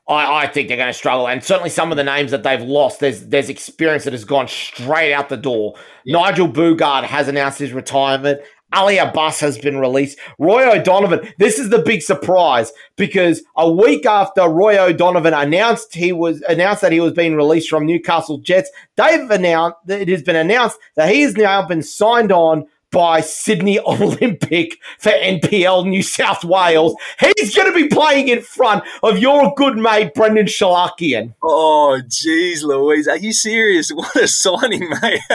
I, 0.06 0.44
I 0.44 0.46
think 0.48 0.68
they're 0.68 0.76
going 0.76 0.92
to 0.92 0.98
struggle, 0.98 1.26
and 1.28 1.42
certainly 1.42 1.70
some 1.70 1.90
of 1.90 1.96
the 1.96 2.04
names 2.04 2.30
that 2.30 2.42
they've 2.42 2.60
lost, 2.60 3.00
there's 3.00 3.26
there's 3.26 3.48
experience 3.48 4.04
that 4.04 4.12
has 4.12 4.24
gone 4.24 4.48
straight 4.48 5.14
out 5.14 5.28
the 5.28 5.36
door. 5.36 5.74
Yeah. 6.04 6.20
Nigel 6.20 6.48
Boogaard 6.48 7.04
has 7.04 7.28
announced 7.28 7.58
his 7.58 7.72
retirement. 7.72 8.40
Ali 8.74 8.98
Abbas 8.98 9.38
has 9.40 9.56
been 9.56 9.78
released. 9.78 10.18
Roy 10.38 10.68
O'Donovan, 10.68 11.32
this 11.38 11.58
is 11.58 11.70
the 11.70 11.78
big 11.78 12.02
surprise 12.02 12.72
because 12.96 13.42
a 13.56 13.70
week 13.70 14.04
after 14.04 14.48
Roy 14.48 14.76
O'Donovan 14.78 15.32
announced 15.32 15.94
he 15.94 16.12
was 16.12 16.42
announced 16.48 16.82
that 16.82 16.90
he 16.90 17.00
was 17.00 17.12
being 17.12 17.36
released 17.36 17.70
from 17.70 17.86
Newcastle 17.86 18.38
Jets, 18.38 18.70
they've 18.96 19.30
announced 19.30 19.76
that 19.86 20.00
it 20.00 20.08
has 20.08 20.22
been 20.22 20.36
announced 20.36 20.76
that 20.96 21.12
he 21.12 21.22
has 21.22 21.36
now 21.36 21.64
been 21.66 21.82
signed 21.82 22.32
on 22.32 22.66
by 22.94 23.20
Sydney 23.20 23.80
Olympic 23.86 24.78
for 24.98 25.10
NPL 25.10 25.86
New 25.86 26.02
South 26.02 26.44
Wales. 26.44 26.94
He's 27.18 27.54
going 27.54 27.70
to 27.70 27.74
be 27.76 27.88
playing 27.88 28.28
in 28.28 28.40
front 28.40 28.84
of 29.02 29.18
your 29.18 29.52
good 29.56 29.76
mate, 29.76 30.14
Brendan 30.14 30.46
Shalakian. 30.46 31.34
Oh, 31.42 32.00
jeez, 32.06 32.62
Louise. 32.62 33.08
Are 33.08 33.18
you 33.18 33.32
serious? 33.32 33.90
What 34.04 34.16
a 34.16 34.28
signing, 34.28 34.90
mate. 35.02 35.20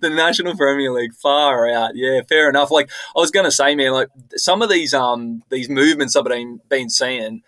the 0.00 0.10
National 0.10 0.54
Premier 0.56 0.92
League, 0.92 1.14
far 1.14 1.68
out. 1.68 1.96
Yeah, 1.96 2.20
fair 2.28 2.48
enough. 2.48 2.70
Like, 2.70 2.90
I 3.16 3.20
was 3.20 3.30
going 3.30 3.44
to 3.44 3.50
say, 3.50 3.74
man, 3.74 3.92
like, 3.92 4.08
some 4.36 4.62
of 4.62 4.68
these 4.70 4.92
um 4.94 5.42
these 5.50 5.68
movements 5.68 6.14
I've 6.14 6.24
been, 6.24 6.60
been 6.68 6.90
seeing, 6.90 7.42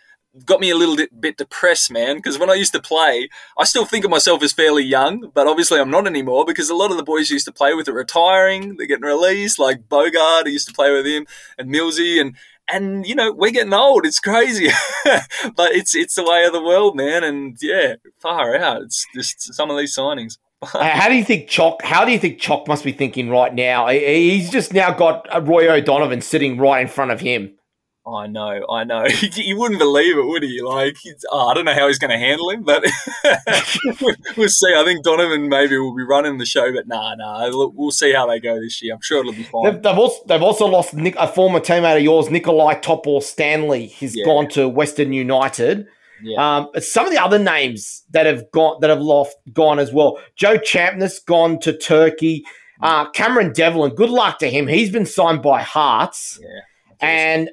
got 0.44 0.60
me 0.60 0.70
a 0.70 0.76
little 0.76 0.96
bit, 0.96 1.36
depressed, 1.36 1.90
man. 1.90 2.16
Because 2.16 2.38
when 2.38 2.50
I 2.50 2.54
used 2.54 2.72
to 2.72 2.80
play, 2.80 3.28
I 3.58 3.64
still 3.64 3.84
think 3.84 4.04
of 4.04 4.10
myself 4.10 4.42
as 4.42 4.52
fairly 4.52 4.84
young, 4.84 5.30
but 5.34 5.46
obviously 5.46 5.80
I'm 5.80 5.90
not 5.90 6.06
anymore 6.06 6.44
because 6.44 6.70
a 6.70 6.74
lot 6.74 6.90
of 6.90 6.96
the 6.96 7.02
boys 7.02 7.30
used 7.30 7.46
to 7.46 7.52
play 7.52 7.74
with 7.74 7.88
are 7.88 7.92
retiring, 7.92 8.76
they're 8.76 8.86
getting 8.86 9.04
released. 9.04 9.58
Like 9.58 9.88
Boogaard, 9.88 10.46
I 10.46 10.50
used 10.50 10.68
to 10.68 10.74
play 10.74 10.92
with 10.92 11.06
him, 11.06 11.26
and 11.58 11.72
Millsy, 11.72 12.20
and 12.20 12.36
and 12.68 13.06
you 13.06 13.14
know 13.14 13.32
we're 13.32 13.50
getting 13.50 13.74
old. 13.74 14.06
It's 14.06 14.20
crazy, 14.20 14.68
but 15.56 15.72
it's 15.72 15.94
it's 15.94 16.14
the 16.14 16.24
way 16.24 16.44
of 16.44 16.52
the 16.52 16.62
world, 16.62 16.96
man. 16.96 17.24
And 17.24 17.56
yeah, 17.60 17.94
far 18.18 18.56
out. 18.56 18.82
It's 18.82 19.06
just 19.14 19.54
some 19.54 19.70
of 19.70 19.78
these 19.78 19.96
signings. 19.96 20.38
Uh, 20.74 20.88
how 20.88 21.06
do 21.06 21.14
you 21.14 21.22
think 21.22 21.48
Chock? 21.48 21.82
How 21.82 22.06
do 22.06 22.10
you 22.10 22.18
think 22.18 22.40
Chock 22.40 22.66
must 22.66 22.82
be 22.82 22.90
thinking 22.90 23.28
right 23.28 23.54
now? 23.54 23.88
He's 23.88 24.50
just 24.50 24.72
now 24.72 24.90
got 24.90 25.32
uh, 25.32 25.40
Roy 25.42 25.70
O'Donovan 25.70 26.22
sitting 26.22 26.56
right 26.56 26.80
in 26.80 26.88
front 26.88 27.10
of 27.10 27.20
him. 27.20 27.55
I 28.06 28.28
know, 28.28 28.64
I 28.70 28.84
know. 28.84 29.04
you 29.34 29.58
wouldn't 29.58 29.80
believe 29.80 30.16
it, 30.16 30.24
would 30.24 30.44
he? 30.44 30.62
Like, 30.62 30.96
oh, 31.32 31.48
I 31.48 31.54
don't 31.54 31.64
know 31.64 31.74
how 31.74 31.88
he's 31.88 31.98
going 31.98 32.12
to 32.12 32.18
handle 32.18 32.50
him, 32.50 32.62
but 32.62 32.84
we'll 34.36 34.48
see. 34.48 34.74
I 34.74 34.84
think 34.84 35.04
Donovan 35.04 35.48
maybe 35.48 35.76
will 35.76 35.94
be 35.94 36.04
running 36.04 36.38
the 36.38 36.46
show, 36.46 36.72
but 36.72 36.86
nah, 36.86 37.16
nah. 37.16 37.50
We'll 37.52 37.90
see 37.90 38.12
how 38.12 38.26
they 38.26 38.38
go 38.38 38.60
this 38.60 38.80
year. 38.80 38.94
I'm 38.94 39.00
sure 39.02 39.20
it'll 39.20 39.32
be 39.32 39.42
fine. 39.42 39.64
They've, 39.64 39.82
they've 39.82 39.98
also, 39.98 40.24
they've 40.26 40.42
also 40.42 40.66
lost 40.66 40.94
Nick, 40.94 41.16
a 41.18 41.26
former 41.26 41.58
teammate 41.58 41.96
of 41.96 42.02
yours, 42.02 42.30
Nikolai 42.30 42.74
Topor 42.74 43.22
Stanley. 43.22 43.86
He's 43.86 44.14
yeah. 44.14 44.24
gone 44.24 44.48
to 44.50 44.68
Western 44.68 45.12
United. 45.12 45.88
Yeah. 46.22 46.58
Um, 46.58 46.68
some 46.80 47.06
of 47.06 47.12
the 47.12 47.22
other 47.22 47.40
names 47.40 48.04
that 48.10 48.26
have 48.26 48.50
gone 48.52 48.78
that 48.80 48.90
have 48.90 49.00
lost 49.00 49.36
gone 49.52 49.78
as 49.78 49.92
well. 49.92 50.18
Joe 50.36 50.58
Champness 50.58 51.24
gone 51.24 51.58
to 51.60 51.76
Turkey. 51.76 52.44
Uh, 52.80 53.10
Cameron 53.10 53.52
Devlin, 53.52 53.94
good 53.94 54.10
luck 54.10 54.38
to 54.38 54.50
him. 54.50 54.66
He's 54.66 54.90
been 54.90 55.06
signed 55.06 55.42
by 55.42 55.62
Hearts. 55.62 56.38
Yeah. 56.40 56.60
And 57.00 57.50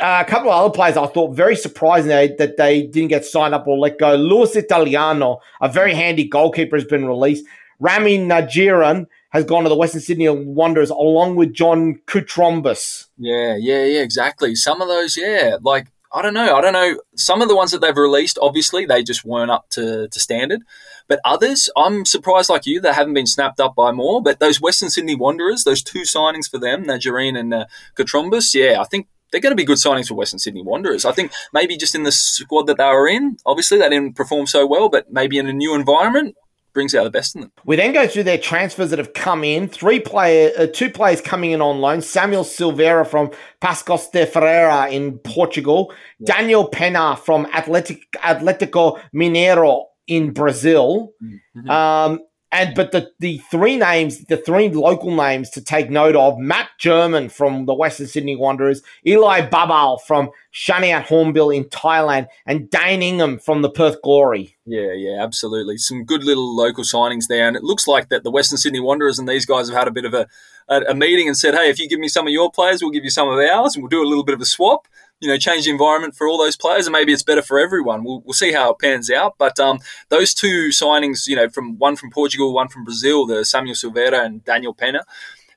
uh, 0.00 0.22
a 0.26 0.30
couple 0.30 0.50
of 0.50 0.64
other 0.64 0.74
players 0.74 0.96
I 0.96 1.06
thought 1.06 1.34
very 1.34 1.56
surprising 1.56 2.10
that 2.10 2.56
they 2.56 2.86
didn't 2.86 3.08
get 3.08 3.24
signed 3.24 3.54
up 3.54 3.66
or 3.66 3.78
let 3.78 3.98
go. 3.98 4.14
Lewis 4.14 4.54
Italiano, 4.56 5.40
a 5.60 5.68
very 5.68 5.94
handy 5.94 6.28
goalkeeper, 6.28 6.76
has 6.76 6.84
been 6.84 7.06
released. 7.06 7.44
Rami 7.78 8.18
Najjarine 8.18 9.06
has 9.30 9.44
gone 9.44 9.64
to 9.64 9.68
the 9.68 9.76
Western 9.76 10.00
Sydney 10.00 10.28
Wanderers 10.28 10.90
along 10.90 11.36
with 11.36 11.52
John 11.52 12.00
Koutroumbis. 12.06 13.06
Yeah, 13.18 13.56
yeah, 13.56 13.84
yeah, 13.84 14.00
exactly. 14.00 14.54
Some 14.54 14.80
of 14.80 14.88
those, 14.88 15.16
yeah, 15.16 15.56
like 15.60 15.88
I 16.12 16.22
don't 16.22 16.34
know. 16.34 16.56
I 16.56 16.60
don't 16.60 16.72
know. 16.72 17.00
Some 17.16 17.42
of 17.42 17.48
the 17.48 17.56
ones 17.56 17.72
that 17.72 17.80
they've 17.80 17.96
released, 17.96 18.38
obviously, 18.40 18.86
they 18.86 19.02
just 19.02 19.24
weren't 19.24 19.50
up 19.50 19.68
to, 19.70 20.08
to 20.08 20.20
standard. 20.20 20.62
But 21.08 21.20
others, 21.24 21.68
I'm 21.76 22.04
surprised 22.04 22.48
like 22.48 22.64
you, 22.64 22.80
they 22.80 22.92
haven't 22.92 23.14
been 23.14 23.26
snapped 23.26 23.60
up 23.60 23.74
by 23.74 23.92
more. 23.92 24.22
But 24.22 24.40
those 24.40 24.60
Western 24.60 24.88
Sydney 24.88 25.14
Wanderers, 25.14 25.64
those 25.64 25.82
two 25.82 26.02
signings 26.02 26.50
for 26.50 26.58
them, 26.58 26.84
Najjarine 26.84 27.38
and 27.38 27.52
uh, 27.52 27.66
Koutroumbis, 27.96 28.54
yeah, 28.54 28.80
I 28.80 28.84
think 28.84 29.08
they're 29.30 29.40
going 29.40 29.52
to 29.52 29.56
be 29.56 29.64
good 29.64 29.78
signings 29.78 30.08
for 30.08 30.14
Western 30.14 30.38
Sydney 30.38 30.62
Wanderers. 30.62 31.04
I 31.04 31.12
think 31.12 31.32
maybe 31.52 31.76
just 31.76 31.94
in 31.94 32.04
the 32.04 32.12
squad 32.12 32.66
that 32.66 32.78
they 32.78 32.84
were 32.84 33.08
in, 33.08 33.36
obviously 33.44 33.78
they 33.78 33.88
didn't 33.88 34.16
perform 34.16 34.46
so 34.46 34.66
well, 34.66 34.88
but 34.88 35.10
maybe 35.12 35.38
in 35.38 35.46
a 35.46 35.52
new 35.52 35.74
environment 35.74 36.36
brings 36.76 36.94
out 36.94 37.04
the 37.04 37.10
best 37.10 37.34
in 37.34 37.40
them. 37.40 37.52
We 37.64 37.76
then 37.76 37.94
go 37.94 38.06
through 38.06 38.24
their 38.24 38.36
transfers 38.36 38.90
that 38.90 38.98
have 38.98 39.14
come 39.14 39.42
in. 39.44 39.66
Three 39.66 39.98
player, 39.98 40.52
uh, 40.58 40.66
two 40.66 40.90
players 40.90 41.22
coming 41.22 41.52
in 41.52 41.62
on 41.62 41.80
loan. 41.80 42.02
Samuel 42.02 42.44
Silveira 42.44 43.06
from 43.06 43.30
Paços 43.62 44.12
de 44.12 44.26
Ferreira 44.26 44.90
in 44.90 45.18
Portugal. 45.18 45.90
Yeah. 46.18 46.36
Daniel 46.36 46.70
Penha 46.70 47.18
from 47.18 47.46
Atletic, 47.54 48.06
Atletico 48.16 49.00
Mineiro 49.14 49.86
in 50.06 50.32
Brazil. 50.32 51.14
Mm-hmm. 51.22 51.70
Um, 51.70 52.20
and 52.52 52.74
but 52.74 52.92
the 52.92 53.10
the 53.18 53.38
three 53.50 53.76
names, 53.76 54.24
the 54.24 54.36
three 54.36 54.68
local 54.68 55.14
names 55.14 55.50
to 55.50 55.60
take 55.60 55.90
note 55.90 56.14
of: 56.14 56.38
Matt 56.38 56.68
German 56.78 57.28
from 57.28 57.66
the 57.66 57.74
Western 57.74 58.06
Sydney 58.06 58.36
Wanderers, 58.36 58.82
Eli 59.06 59.48
Babalj 59.48 60.00
from 60.02 60.30
Chainat 60.54 61.02
Hornbill 61.02 61.50
in 61.50 61.64
Thailand, 61.64 62.28
and 62.46 62.70
Dane 62.70 63.02
Ingham 63.02 63.38
from 63.38 63.62
the 63.62 63.70
Perth 63.70 64.00
Glory. 64.00 64.56
Yeah, 64.64 64.92
yeah, 64.92 65.22
absolutely. 65.22 65.76
Some 65.76 66.04
good 66.04 66.22
little 66.22 66.54
local 66.54 66.84
signings 66.84 67.26
there, 67.28 67.48
and 67.48 67.56
it 67.56 67.64
looks 67.64 67.88
like 67.88 68.08
that 68.10 68.22
the 68.22 68.30
Western 68.30 68.58
Sydney 68.58 68.80
Wanderers 68.80 69.18
and 69.18 69.28
these 69.28 69.44
guys 69.44 69.68
have 69.68 69.76
had 69.76 69.88
a 69.88 69.92
bit 69.92 70.04
of 70.04 70.14
a, 70.14 70.26
a, 70.68 70.82
a 70.90 70.94
meeting 70.94 71.26
and 71.26 71.36
said, 71.36 71.54
"Hey, 71.54 71.68
if 71.68 71.80
you 71.80 71.88
give 71.88 72.00
me 72.00 72.08
some 72.08 72.26
of 72.26 72.32
your 72.32 72.50
players, 72.50 72.80
we'll 72.80 72.92
give 72.92 73.04
you 73.04 73.10
some 73.10 73.28
of 73.28 73.38
ours, 73.38 73.74
and 73.74 73.82
we'll 73.82 73.90
do 73.90 74.02
a 74.02 74.08
little 74.08 74.24
bit 74.24 74.34
of 74.34 74.40
a 74.40 74.46
swap." 74.46 74.86
You 75.20 75.28
know, 75.28 75.38
change 75.38 75.64
the 75.64 75.70
environment 75.70 76.14
for 76.14 76.28
all 76.28 76.36
those 76.36 76.56
players, 76.56 76.86
and 76.86 76.92
maybe 76.92 77.12
it's 77.12 77.22
better 77.22 77.40
for 77.40 77.58
everyone. 77.58 78.04
We'll, 78.04 78.20
we'll 78.24 78.34
see 78.34 78.52
how 78.52 78.72
it 78.72 78.78
pans 78.78 79.10
out. 79.10 79.36
But 79.38 79.58
um, 79.58 79.78
those 80.10 80.34
two 80.34 80.68
signings, 80.68 81.26
you 81.26 81.36
know, 81.36 81.48
from 81.48 81.78
one 81.78 81.96
from 81.96 82.10
Portugal, 82.10 82.52
one 82.52 82.68
from 82.68 82.84
Brazil, 82.84 83.26
the 83.26 83.44
Samuel 83.44 83.74
Silveira 83.74 84.24
and 84.24 84.44
Daniel 84.44 84.74
Penha, 84.74 85.04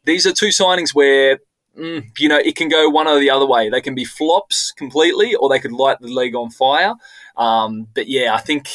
these 0.05 0.25
are 0.25 0.31
two 0.31 0.47
signings 0.47 0.95
where 0.95 1.39
mm, 1.77 2.05
you 2.17 2.29
know, 2.29 2.37
it 2.37 2.55
can 2.55 2.69
go 2.69 2.89
one 2.89 3.07
or 3.07 3.19
the 3.19 3.29
other 3.29 3.45
way. 3.45 3.69
They 3.69 3.81
can 3.81 3.95
be 3.95 4.05
flops 4.05 4.71
completely, 4.71 5.35
or 5.35 5.49
they 5.49 5.59
could 5.59 5.71
light 5.71 5.99
the 5.99 6.07
league 6.07 6.35
on 6.35 6.51
fire. 6.51 6.93
Um, 7.35 7.87
but 7.93 8.07
yeah, 8.07 8.33
I 8.33 8.39
think 8.39 8.69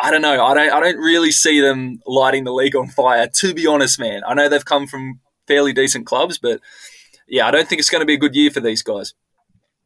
I 0.00 0.10
don't 0.10 0.22
know. 0.22 0.44
I 0.44 0.54
don't. 0.54 0.72
I 0.72 0.80
don't 0.80 0.98
really 0.98 1.30
see 1.30 1.60
them 1.60 2.00
lighting 2.06 2.44
the 2.44 2.52
league 2.52 2.76
on 2.76 2.88
fire. 2.88 3.26
To 3.26 3.54
be 3.54 3.66
honest, 3.66 3.98
man, 3.98 4.22
I 4.26 4.34
know 4.34 4.48
they've 4.48 4.64
come 4.64 4.86
from 4.86 5.20
fairly 5.46 5.72
decent 5.72 6.06
clubs, 6.06 6.38
but 6.38 6.60
yeah, 7.28 7.46
I 7.46 7.50
don't 7.50 7.68
think 7.68 7.80
it's 7.80 7.90
going 7.90 8.00
to 8.00 8.06
be 8.06 8.14
a 8.14 8.18
good 8.18 8.34
year 8.34 8.50
for 8.50 8.60
these 8.60 8.82
guys. 8.82 9.14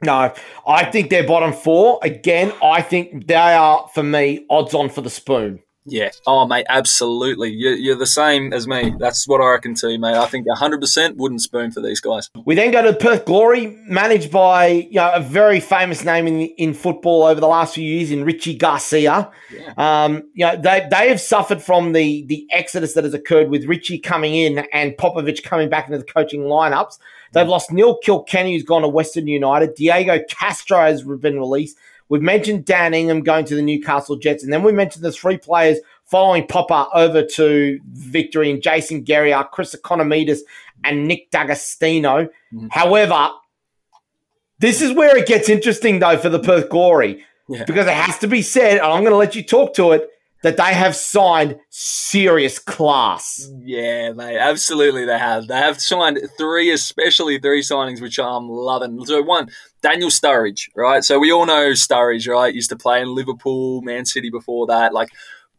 No, 0.05 0.33
I 0.67 0.85
think 0.85 1.11
they're 1.11 1.27
bottom 1.27 1.53
four. 1.53 1.99
Again, 2.03 2.53
I 2.63 2.83
think 2.83 3.27
they 3.27 3.35
are, 3.35 3.89
for 3.95 4.03
me, 4.03 4.47
odds 4.51 4.75
on 4.75 4.89
for 4.89 5.01
the 5.01 5.11
spoon. 5.11 5.61
Yeah. 5.87 6.11
Oh, 6.27 6.47
mate, 6.47 6.65
absolutely. 6.69 7.51
You're, 7.51 7.75
you're, 7.75 7.97
the 7.97 8.07
same 8.07 8.55
as 8.55 8.67
me. 8.67 8.95
That's 8.99 9.29
what 9.29 9.43
I 9.43 9.51
reckon 9.51 9.75
too, 9.75 9.99
mate. 9.99 10.17
I 10.17 10.27
think 10.27 10.47
100% 10.47 11.17
wooden 11.17 11.39
spoon 11.39 11.73
for 11.73 11.83
these 11.83 12.01
guys. 12.01 12.31
We 12.47 12.55
then 12.55 12.71
go 12.71 12.83
to 12.83 12.95
Perth 12.95 13.27
Glory, 13.27 13.79
managed 13.87 14.31
by 14.31 14.67
you 14.67 14.95
know, 14.95 15.13
a 15.13 15.21
very 15.21 15.61
famous 15.61 16.03
name 16.03 16.27
in 16.27 16.41
in 16.41 16.73
football 16.73 17.25
over 17.25 17.39
the 17.39 17.47
last 17.47 17.75
few 17.75 17.85
years 17.85 18.11
in 18.11 18.25
Richie 18.25 18.57
Garcia. 18.57 19.31
Yeah. 19.53 19.75
Um, 19.77 20.31
you 20.33 20.47
know, 20.47 20.57
they, 20.57 20.89
they 20.91 21.11
have 21.11 21.21
suffered 21.21 21.63
from 21.63 21.93
the, 21.93 22.25
the 22.27 22.49
exodus 22.51 22.95
that 22.95 23.05
has 23.05 23.13
occurred 23.13 23.51
with 23.51 23.67
Richie 23.67 23.99
coming 23.99 24.35
in 24.35 24.67
and 24.73 24.93
Popovic 24.93 25.43
coming 25.43 25.69
back 25.69 25.87
into 25.87 25.99
the 25.99 26.05
coaching 26.05 26.43
lineups. 26.43 26.99
They've 27.35 27.49
lost 27.49 27.73
Neil 27.73 27.99
Kilkenny, 27.99 28.55
who's 28.55 28.63
gone 28.63 28.83
to 28.83 28.89
Western 28.89 29.27
United. 29.27 29.75
Diego 29.75 30.21
Castro 30.29 30.79
has 30.79 31.03
been 31.03 31.39
released. 31.39 31.77
We've 32.09 32.23
mentioned 32.23 32.65
Dan 32.65 32.95
Ingham 32.95 33.23
going 33.23 33.45
to 33.47 33.55
the 33.55 33.63
Newcastle 33.63 34.17
Jets, 34.17 34.45
and 34.45 34.53
then 34.53 34.63
we 34.63 34.73
mentioned 34.73 35.05
the 35.05 35.13
three 35.13 35.39
players 35.39 35.79
following 36.05 36.47
Popper 36.47 36.87
over 36.95 37.25
to 37.25 37.81
victory 37.93 38.51
and 38.51 38.63
Jason 38.63 39.05
Geria, 39.05 39.51
Chris 39.51 39.75
Ikonomidis, 39.75 40.41
and 40.85 41.09
Nick 41.09 41.31
D'Agostino. 41.31 42.25
Mm-hmm. 42.53 42.69
However, 42.71 43.31
this 44.59 44.83
is 44.83 44.93
where 44.93 45.17
it 45.17 45.27
gets 45.27 45.49
interesting, 45.49 45.99
though, 45.99 46.19
for 46.19 46.29
the 46.29 46.39
Perth 46.39 46.69
Glory, 46.69 47.25
yeah. 47.49 47.65
because 47.65 47.87
it 47.87 47.95
has 47.95 48.19
to 48.19 48.29
be 48.29 48.43
said, 48.43 48.79
and 48.79 48.87
I'm 48.87 49.01
going 49.01 49.13
to 49.13 49.17
let 49.17 49.35
you 49.35 49.43
talk 49.43 49.75
to 49.75 49.93
it 49.93 50.09
that 50.45 50.59
they 50.59 50.75
have 50.75 50.95
signed 50.95 51.57
serious 51.71 52.59
class. 52.59 53.51
Yeah, 53.61 54.13
mate, 54.13 54.37
absolutely 54.37 55.07
they 55.07 55.19
have. 55.19 55.47
They 55.47 55.57
have 55.57 55.81
signed 55.81 56.21
three, 56.37 56.71
especially 56.71 57.39
three 57.39 57.63
signings, 57.63 58.03
which 58.03 58.19
I'm 58.19 58.51
loving. 58.51 59.03
So 59.07 59.23
one, 59.23 59.49
Daniel 59.81 60.11
Sturridge, 60.11 60.69
right? 60.77 61.03
So 61.03 61.19
we 61.19 61.33
all 61.33 61.47
know 61.47 61.71
Sturridge, 61.71 62.29
right? 62.29 62.55
Used 62.55 62.69
to 62.69 62.77
play 62.77 63.01
in 63.01 63.15
Liverpool, 63.15 63.81
Man 63.81 64.05
City 64.05 64.29
before 64.29 64.67
that. 64.67 64.93
Like 64.93 65.09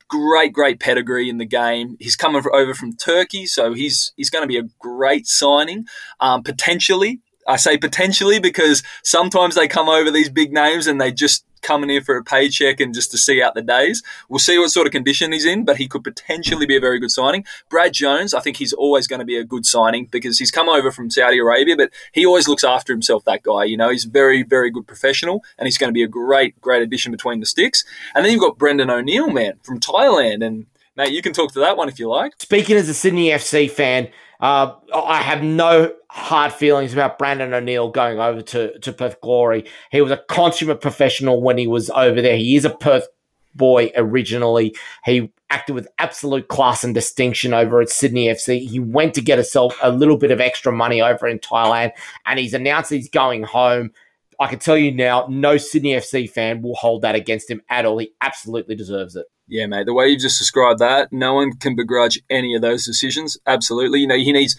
great, 0.08 0.54
great 0.54 0.80
pedigree 0.80 1.32
in 1.32 1.40
the 1.40 1.46
game. 1.46 1.98
He's 2.00 2.16
coming 2.16 2.44
over 2.54 2.76
from 2.76 2.96
Turkey, 2.96 3.48
so 3.48 3.74
he's 3.74 4.14
he's 4.16 4.30
going 4.30 4.44
to 4.44 4.48
be 4.48 4.60
a 4.60 4.70
great 4.78 5.26
signing. 5.26 5.88
Um, 6.20 6.44
potentially, 6.44 7.22
I 7.48 7.56
say 7.56 7.80
potentially 7.80 8.38
because 8.38 8.84
sometimes 9.04 9.56
they 9.56 9.68
come 9.68 9.90
over 9.90 10.12
these 10.12 10.30
big 10.30 10.54
names 10.54 10.86
and 10.86 11.02
they 11.02 11.12
just 11.12 11.44
coming 11.66 11.90
here 11.90 12.02
for 12.02 12.18
a 12.18 12.24
paycheck 12.24 12.80
and 12.80 12.94
just 12.94 13.12
to 13.12 13.18
see 13.18 13.42
out 13.42 13.56
the 13.56 13.62
days. 13.62 14.04
We'll 14.30 14.40
see 14.40 14.58
what 14.58 14.70
sort 14.70 14.88
of 14.88 14.92
condition 14.92 15.32
he's 15.32 15.46
in, 15.46 15.66
but 15.66 15.78
he 15.78 15.88
could 15.88 16.04
potentially 16.04 16.66
be 16.66 16.76
a 16.76 16.80
very 16.80 17.00
good 17.00 17.12
signing. 17.12 17.46
Brad 17.70 17.94
Jones, 17.94 18.34
I 18.34 18.40
think 18.40 18.58
he's 18.58 18.74
always 18.74 19.08
going 19.08 19.20
to 19.20 19.26
be 19.26 19.38
a 19.38 19.44
good 19.44 19.66
signing 19.66 20.06
because 20.06 20.40
he's 20.40 20.52
come 20.52 20.70
over 20.70 20.92
from 20.92 21.10
Saudi 21.10 21.40
Arabia, 21.40 21.76
but 21.76 21.92
he 22.12 22.26
always 22.26 22.48
looks 22.48 22.64
after 22.64 22.94
himself, 22.94 23.26
that 23.26 23.44
guy. 23.44 23.64
You 23.64 23.78
know, 23.78 23.90
he's 23.90 24.06
very, 24.06 24.44
very 24.44 24.70
good 24.70 24.88
professional 24.88 25.44
and 25.58 25.68
he's 25.68 25.78
going 25.78 25.90
to 25.90 25.94
be 25.94 26.04
a 26.04 26.08
great, 26.08 26.60
great 26.62 26.84
addition 26.84 27.12
between 27.12 27.40
the 27.40 27.46
sticks. 27.46 27.84
And 28.14 28.24
then 28.24 28.32
you've 28.32 28.42
got 28.42 28.58
Brandon 28.58 28.90
O'Neill, 28.90 29.32
man, 29.32 29.54
from 29.64 29.80
Thailand. 29.80 30.46
And 30.46 30.68
Mate, 30.98 31.12
you 31.12 31.22
can 31.22 31.34
talk 31.34 31.52
to 31.54 31.60
that 31.60 31.76
one 31.76 31.90
if 31.90 32.00
you 32.00 32.08
like. 32.08 32.34
Speaking 32.40 32.78
as 32.78 32.88
a 32.88 32.94
Sydney 32.94 33.28
FC 33.28 33.70
fan, 33.70 34.08
uh, 34.46 34.76
I 34.94 35.24
have 35.24 35.42
no 35.42 35.92
hard 36.08 36.54
feelings 36.54 36.94
about 36.94 37.18
Brandon 37.18 37.52
O'Neill 37.52 37.90
going 37.90 38.20
over 38.20 38.44
to, 38.44 38.78
to 38.78 38.94
Perth 38.94 39.20
Glory. 39.20 39.66
He 39.92 40.02
was 40.02 40.12
a 40.12 40.18
consummate 40.18 40.82
professional 40.82 41.42
when 41.42 41.58
he 41.58 41.66
was 41.66 41.90
over 41.90 42.22
there. 42.22 42.38
He 42.38 42.56
is 42.56 42.64
a 42.64 42.70
Perth 42.70 43.08
boy 43.56 43.92
originally. 43.96 44.76
He 45.04 45.32
acted 45.50 45.74
with 45.74 45.88
absolute 45.98 46.48
class 46.48 46.84
and 46.84 46.94
distinction 46.94 47.56
over 47.56 47.82
at 47.82 47.90
Sydney 47.90 48.28
FC. 48.28 48.68
He 48.68 48.80
went 48.80 49.16
to 49.16 49.22
get 49.22 49.40
himself 49.40 49.80
a 49.82 49.92
little 49.92 50.18
bit 50.18 50.30
of 50.30 50.40
extra 50.40 50.72
money 50.72 51.02
over 51.02 51.28
in 51.28 51.40
Thailand, 51.40 51.94
and 52.28 52.38
he's 52.38 52.54
announced 52.54 52.92
he's 52.92 53.10
going 53.10 53.42
home. 53.42 53.94
I 54.40 54.46
can 54.46 54.60
tell 54.60 54.78
you 54.78 54.92
now, 54.92 55.26
no 55.28 55.58
Sydney 55.58 55.94
FC 55.94 56.30
fan 56.30 56.62
will 56.62 56.76
hold 56.76 57.02
that 57.02 57.16
against 57.16 57.50
him 57.50 57.64
at 57.68 57.86
all. 57.86 57.98
He 57.98 58.12
absolutely 58.22 58.76
deserves 58.76 59.16
it. 59.16 59.26
Yeah, 59.48 59.68
mate. 59.68 59.86
The 59.86 59.94
way 59.94 60.08
you've 60.08 60.22
just 60.22 60.40
described 60.40 60.80
that, 60.80 61.14
no 61.14 61.36
one 61.36 61.54
can 61.54 61.76
begrudge 61.76 62.20
any 62.32 62.56
of 62.56 62.64
those 62.64 62.84
decisions. 62.84 63.38
Absolutely. 63.46 64.00
You 64.00 64.08
know, 64.08 64.16
he 64.18 64.32
needs 64.32 64.56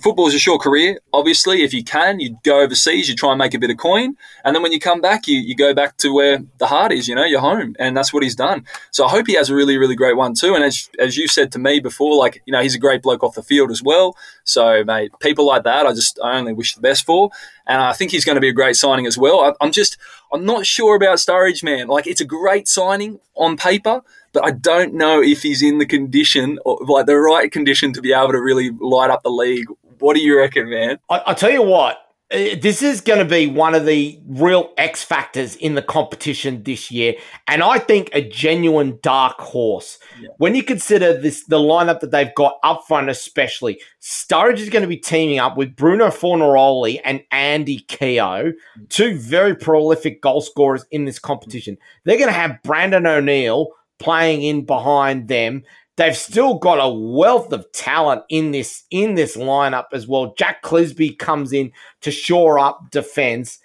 football 0.00 0.26
is 0.26 0.34
a 0.34 0.38
short 0.38 0.60
career. 0.60 0.98
Obviously, 1.12 1.62
if 1.62 1.72
you 1.72 1.84
can, 1.84 2.20
you 2.20 2.36
go 2.42 2.60
overseas, 2.60 3.08
you 3.08 3.14
try 3.14 3.30
and 3.30 3.38
make 3.38 3.54
a 3.54 3.58
bit 3.58 3.70
of 3.70 3.76
coin, 3.76 4.16
and 4.44 4.54
then 4.54 4.62
when 4.62 4.72
you 4.72 4.80
come 4.80 5.00
back, 5.00 5.28
you, 5.28 5.38
you 5.38 5.54
go 5.54 5.72
back 5.72 5.96
to 5.98 6.12
where 6.12 6.40
the 6.58 6.66
heart 6.66 6.92
is. 6.92 7.08
You 7.08 7.14
know, 7.14 7.24
your 7.24 7.40
home, 7.40 7.76
and 7.78 7.96
that's 7.96 8.12
what 8.12 8.22
he's 8.22 8.34
done. 8.34 8.64
So 8.90 9.06
I 9.06 9.08
hope 9.08 9.26
he 9.26 9.34
has 9.34 9.48
a 9.48 9.54
really, 9.54 9.78
really 9.78 9.94
great 9.94 10.16
one 10.16 10.34
too. 10.34 10.54
And 10.54 10.64
as 10.64 10.90
as 10.98 11.16
you 11.16 11.28
said 11.28 11.52
to 11.52 11.58
me 11.58 11.80
before, 11.80 12.16
like 12.16 12.42
you 12.46 12.52
know, 12.52 12.62
he's 12.62 12.74
a 12.74 12.78
great 12.78 13.02
bloke 13.02 13.22
off 13.22 13.34
the 13.34 13.42
field 13.42 13.70
as 13.70 13.82
well. 13.82 14.16
So, 14.44 14.84
mate, 14.84 15.12
people 15.20 15.46
like 15.46 15.64
that, 15.64 15.86
I 15.86 15.92
just 15.92 16.18
I 16.22 16.38
only 16.38 16.52
wish 16.52 16.74
the 16.74 16.80
best 16.80 17.06
for, 17.06 17.30
and 17.66 17.80
I 17.80 17.92
think 17.92 18.10
he's 18.10 18.24
going 18.24 18.36
to 18.36 18.40
be 18.40 18.48
a 18.48 18.52
great 18.52 18.76
signing 18.76 19.06
as 19.06 19.16
well. 19.16 19.40
I, 19.40 19.52
I'm 19.64 19.72
just 19.72 19.96
I'm 20.32 20.44
not 20.44 20.66
sure 20.66 20.96
about 20.96 21.18
Sturridge, 21.18 21.62
man. 21.62 21.88
Like 21.88 22.06
it's 22.06 22.20
a 22.20 22.24
great 22.24 22.68
signing 22.68 23.20
on 23.34 23.56
paper 23.56 24.02
but 24.32 24.44
I 24.44 24.50
don't 24.52 24.94
know 24.94 25.22
if 25.22 25.42
he's 25.42 25.62
in 25.62 25.78
the 25.78 25.86
condition, 25.86 26.58
or, 26.64 26.78
like 26.86 27.06
the 27.06 27.16
right 27.16 27.50
condition, 27.50 27.92
to 27.94 28.00
be 28.00 28.12
able 28.12 28.32
to 28.32 28.40
really 28.40 28.70
light 28.70 29.10
up 29.10 29.22
the 29.22 29.30
league. 29.30 29.66
What 29.98 30.14
do 30.14 30.22
you 30.22 30.38
reckon, 30.38 30.70
man? 30.70 30.98
I, 31.08 31.22
I 31.28 31.34
tell 31.34 31.50
you 31.50 31.62
what, 31.62 32.09
Uh, 32.32 32.54
this 32.60 32.80
is 32.80 33.00
going 33.00 33.18
to 33.18 33.24
be 33.24 33.48
one 33.48 33.74
of 33.74 33.86
the 33.86 34.20
real 34.28 34.72
X 34.76 35.02
factors 35.02 35.56
in 35.56 35.74
the 35.74 35.82
competition 35.82 36.62
this 36.62 36.88
year, 36.88 37.14
and 37.48 37.60
I 37.60 37.78
think 37.80 38.08
a 38.12 38.22
genuine 38.22 39.00
dark 39.02 39.38
horse. 39.40 39.98
Yeah. 40.20 40.28
When 40.38 40.54
you 40.54 40.62
consider 40.62 41.20
this, 41.20 41.44
the 41.46 41.58
lineup 41.58 41.98
that 42.00 42.12
they've 42.12 42.34
got 42.36 42.58
up 42.62 42.84
front, 42.86 43.10
especially 43.10 43.80
Sturridge 44.00 44.58
is 44.58 44.68
going 44.68 44.82
to 44.82 44.88
be 44.88 44.96
teaming 44.96 45.40
up 45.40 45.56
with 45.56 45.74
Bruno 45.74 46.06
Fornaroli 46.06 47.00
and 47.04 47.20
Andy 47.32 47.80
Keogh, 47.80 48.52
mm. 48.52 48.88
two 48.88 49.18
very 49.18 49.56
prolific 49.56 50.22
goal 50.22 50.40
scorers 50.40 50.86
in 50.92 51.06
this 51.06 51.18
competition. 51.18 51.78
They're 52.04 52.18
going 52.18 52.28
to 52.28 52.32
have 52.32 52.62
Brandon 52.62 53.06
O'Neill 53.06 53.72
playing 53.98 54.42
in 54.42 54.64
behind 54.64 55.28
them. 55.28 55.62
They've 56.00 56.16
still 56.16 56.54
got 56.54 56.76
a 56.76 56.88
wealth 56.88 57.52
of 57.52 57.70
talent 57.72 58.22
in 58.30 58.52
this 58.52 58.84
in 58.90 59.16
this 59.16 59.36
lineup 59.36 59.88
as 59.92 60.08
well. 60.08 60.32
Jack 60.38 60.62
Clisby 60.62 61.18
comes 61.18 61.52
in 61.52 61.72
to 62.00 62.10
shore 62.10 62.58
up 62.58 62.90
defense. 62.90 63.58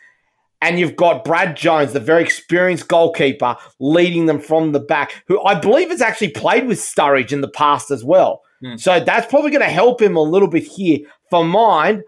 And 0.61 0.77
you've 0.77 0.97
got 0.97 1.23
Brad 1.23 1.55
Jones, 1.55 1.93
the 1.93 2.01
very 2.01 2.23
experienced 2.23 2.89
goalkeeper, 2.89 3.55
leading 3.79 4.25
them 4.25 4.39
from 4.39 4.73
the 4.73 4.81
back, 4.81 5.23
who 5.27 5.41
I 5.45 5.57
believe 5.57 5.89
has 5.91 6.01
actually 6.01 6.31
played 6.31 6.67
with 6.67 6.77
Sturridge 6.79 7.31
in 7.31 7.39
the 7.39 7.47
past 7.47 7.89
as 7.89 8.03
well. 8.03 8.41
Mm. 8.61 8.77
So 8.81 8.99
that's 8.99 9.27
probably 9.27 9.51
going 9.51 9.61
to 9.61 9.69
help 9.69 10.01
him 10.01 10.17
a 10.17 10.21
little 10.21 10.49
bit 10.49 10.63
here. 10.63 10.99
For 11.29 11.45
mine, 11.45 12.03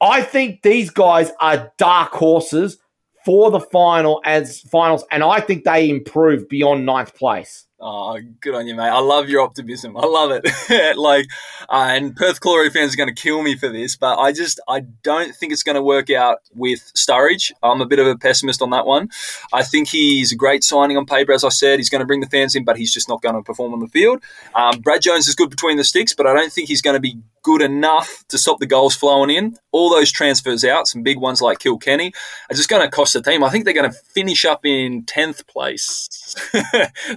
I 0.00 0.22
think 0.22 0.62
these 0.62 0.90
guys 0.90 1.32
are 1.40 1.72
dark 1.78 2.12
horses 2.12 2.78
for 3.24 3.50
the 3.50 3.60
final 3.60 4.20
as 4.24 4.60
finals, 4.60 5.04
and 5.10 5.24
I 5.24 5.40
think 5.40 5.64
they 5.64 5.90
improve 5.90 6.48
beyond 6.48 6.86
ninth 6.86 7.16
place. 7.16 7.66
Oh, 7.86 8.18
good 8.40 8.54
on 8.54 8.66
you, 8.66 8.74
mate. 8.74 8.88
I 8.88 9.00
love 9.00 9.28
your 9.28 9.42
optimism. 9.42 9.94
I 9.94 10.06
love 10.06 10.30
it. 10.32 10.96
like, 10.96 11.26
uh, 11.68 11.88
and 11.90 12.16
Perth 12.16 12.40
Glory 12.40 12.70
fans 12.70 12.94
are 12.94 12.96
going 12.96 13.14
to 13.14 13.22
kill 13.22 13.42
me 13.42 13.56
for 13.56 13.68
this, 13.68 13.94
but 13.94 14.18
I 14.18 14.32
just, 14.32 14.58
I 14.66 14.80
don't 14.80 15.36
think 15.36 15.52
it's 15.52 15.62
going 15.62 15.74
to 15.74 15.82
work 15.82 16.08
out 16.08 16.38
with 16.54 16.90
Sturridge. 16.96 17.52
I'm 17.62 17.82
a 17.82 17.86
bit 17.86 17.98
of 17.98 18.06
a 18.06 18.16
pessimist 18.16 18.62
on 18.62 18.70
that 18.70 18.86
one. 18.86 19.10
I 19.52 19.62
think 19.62 19.88
he's 19.88 20.32
a 20.32 20.34
great 20.34 20.64
signing 20.64 20.96
on 20.96 21.04
paper, 21.04 21.32
as 21.32 21.44
I 21.44 21.50
said. 21.50 21.78
He's 21.78 21.90
going 21.90 22.00
to 22.00 22.06
bring 22.06 22.20
the 22.20 22.26
fans 22.26 22.56
in, 22.56 22.64
but 22.64 22.78
he's 22.78 22.90
just 22.90 23.06
not 23.06 23.20
going 23.20 23.34
to 23.34 23.42
perform 23.42 23.74
on 23.74 23.80
the 23.80 23.88
field. 23.88 24.22
Um, 24.54 24.80
Brad 24.80 25.02
Jones 25.02 25.28
is 25.28 25.34
good 25.34 25.50
between 25.50 25.76
the 25.76 25.84
sticks, 25.84 26.14
but 26.14 26.26
I 26.26 26.32
don't 26.32 26.50
think 26.50 26.68
he's 26.68 26.80
going 26.80 26.96
to 26.96 27.00
be 27.00 27.18
good 27.42 27.60
enough 27.60 28.24
to 28.28 28.38
stop 28.38 28.58
the 28.58 28.66
goals 28.66 28.96
flowing 28.96 29.28
in. 29.28 29.56
All 29.70 29.90
those 29.90 30.10
transfers 30.10 30.64
out, 30.64 30.88
some 30.88 31.02
big 31.02 31.18
ones 31.18 31.42
like 31.42 31.58
Kilkenny, 31.58 32.14
are 32.50 32.56
just 32.56 32.70
going 32.70 32.82
to 32.82 32.90
cost 32.90 33.12
the 33.12 33.20
team. 33.20 33.44
I 33.44 33.50
think 33.50 33.66
they're 33.66 33.74
going 33.74 33.90
to 33.90 33.96
finish 33.96 34.46
up 34.46 34.64
in 34.64 35.04
10th 35.04 35.46
place. 35.46 36.08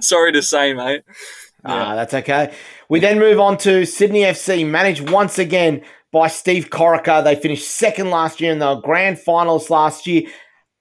Sorry 0.06 0.32
to 0.32 0.42
say, 0.42 0.57
mate. 0.74 1.02
Ah, 1.64 1.94
that's 1.94 2.14
okay. 2.14 2.54
We 2.88 3.00
then 3.00 3.18
move 3.18 3.38
on 3.40 3.58
to 3.58 3.84
Sydney 3.84 4.22
FC, 4.22 4.66
managed 4.66 5.10
once 5.10 5.38
again 5.38 5.82
by 6.12 6.28
Steve 6.28 6.70
Corica. 6.70 7.22
They 7.22 7.34
finished 7.34 7.68
second 7.68 8.10
last 8.10 8.40
year 8.40 8.52
in 8.52 8.58
the 8.58 8.76
grand 8.76 9.18
finals 9.18 9.70
last 9.70 10.06
year. 10.06 10.22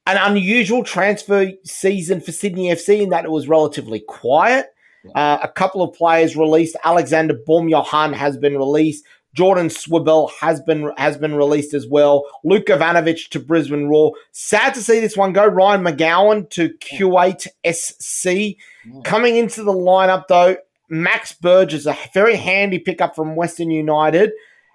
An 0.05 0.17
unusual 0.17 0.83
transfer 0.83 1.51
season 1.65 2.21
for 2.21 2.31
Sydney 2.31 2.69
FC 2.69 3.01
in 3.01 3.09
that 3.09 3.25
it 3.25 3.31
was 3.31 3.47
relatively 3.47 3.99
quiet. 3.99 4.67
Uh, 5.15 5.37
a 5.41 5.47
couple 5.47 5.81
of 5.81 5.95
players 5.95 6.35
released. 6.35 6.75
Alexander 6.83 7.33
Baumjohann 7.47 8.13
has 8.13 8.37
been 8.37 8.57
released. 8.57 9.05
Jordan 9.33 9.67
Swibel 9.67 10.31
has 10.41 10.61
been 10.61 10.91
has 10.97 11.17
been 11.17 11.35
released 11.35 11.73
as 11.73 11.85
well. 11.87 12.25
Luke 12.43 12.65
Ivanovic 12.65 13.29
to 13.29 13.39
Brisbane 13.39 13.87
Roar. 13.87 14.13
Sad 14.31 14.73
to 14.73 14.81
see 14.81 14.99
this 14.99 15.15
one 15.15 15.31
go. 15.31 15.45
Ryan 15.45 15.83
McGowan 15.83 16.49
to 16.51 16.69
Kuwait 16.79 17.47
SC. 17.71 18.57
Coming 19.03 19.35
into 19.35 19.63
the 19.63 19.73
lineup 19.73 20.27
though, 20.27 20.57
Max 20.89 21.33
Burgess, 21.33 21.85
a 21.85 21.97
very 22.13 22.35
handy 22.35 22.79
pickup 22.79 23.15
from 23.15 23.35
Western 23.35 23.71
United. 23.71 24.31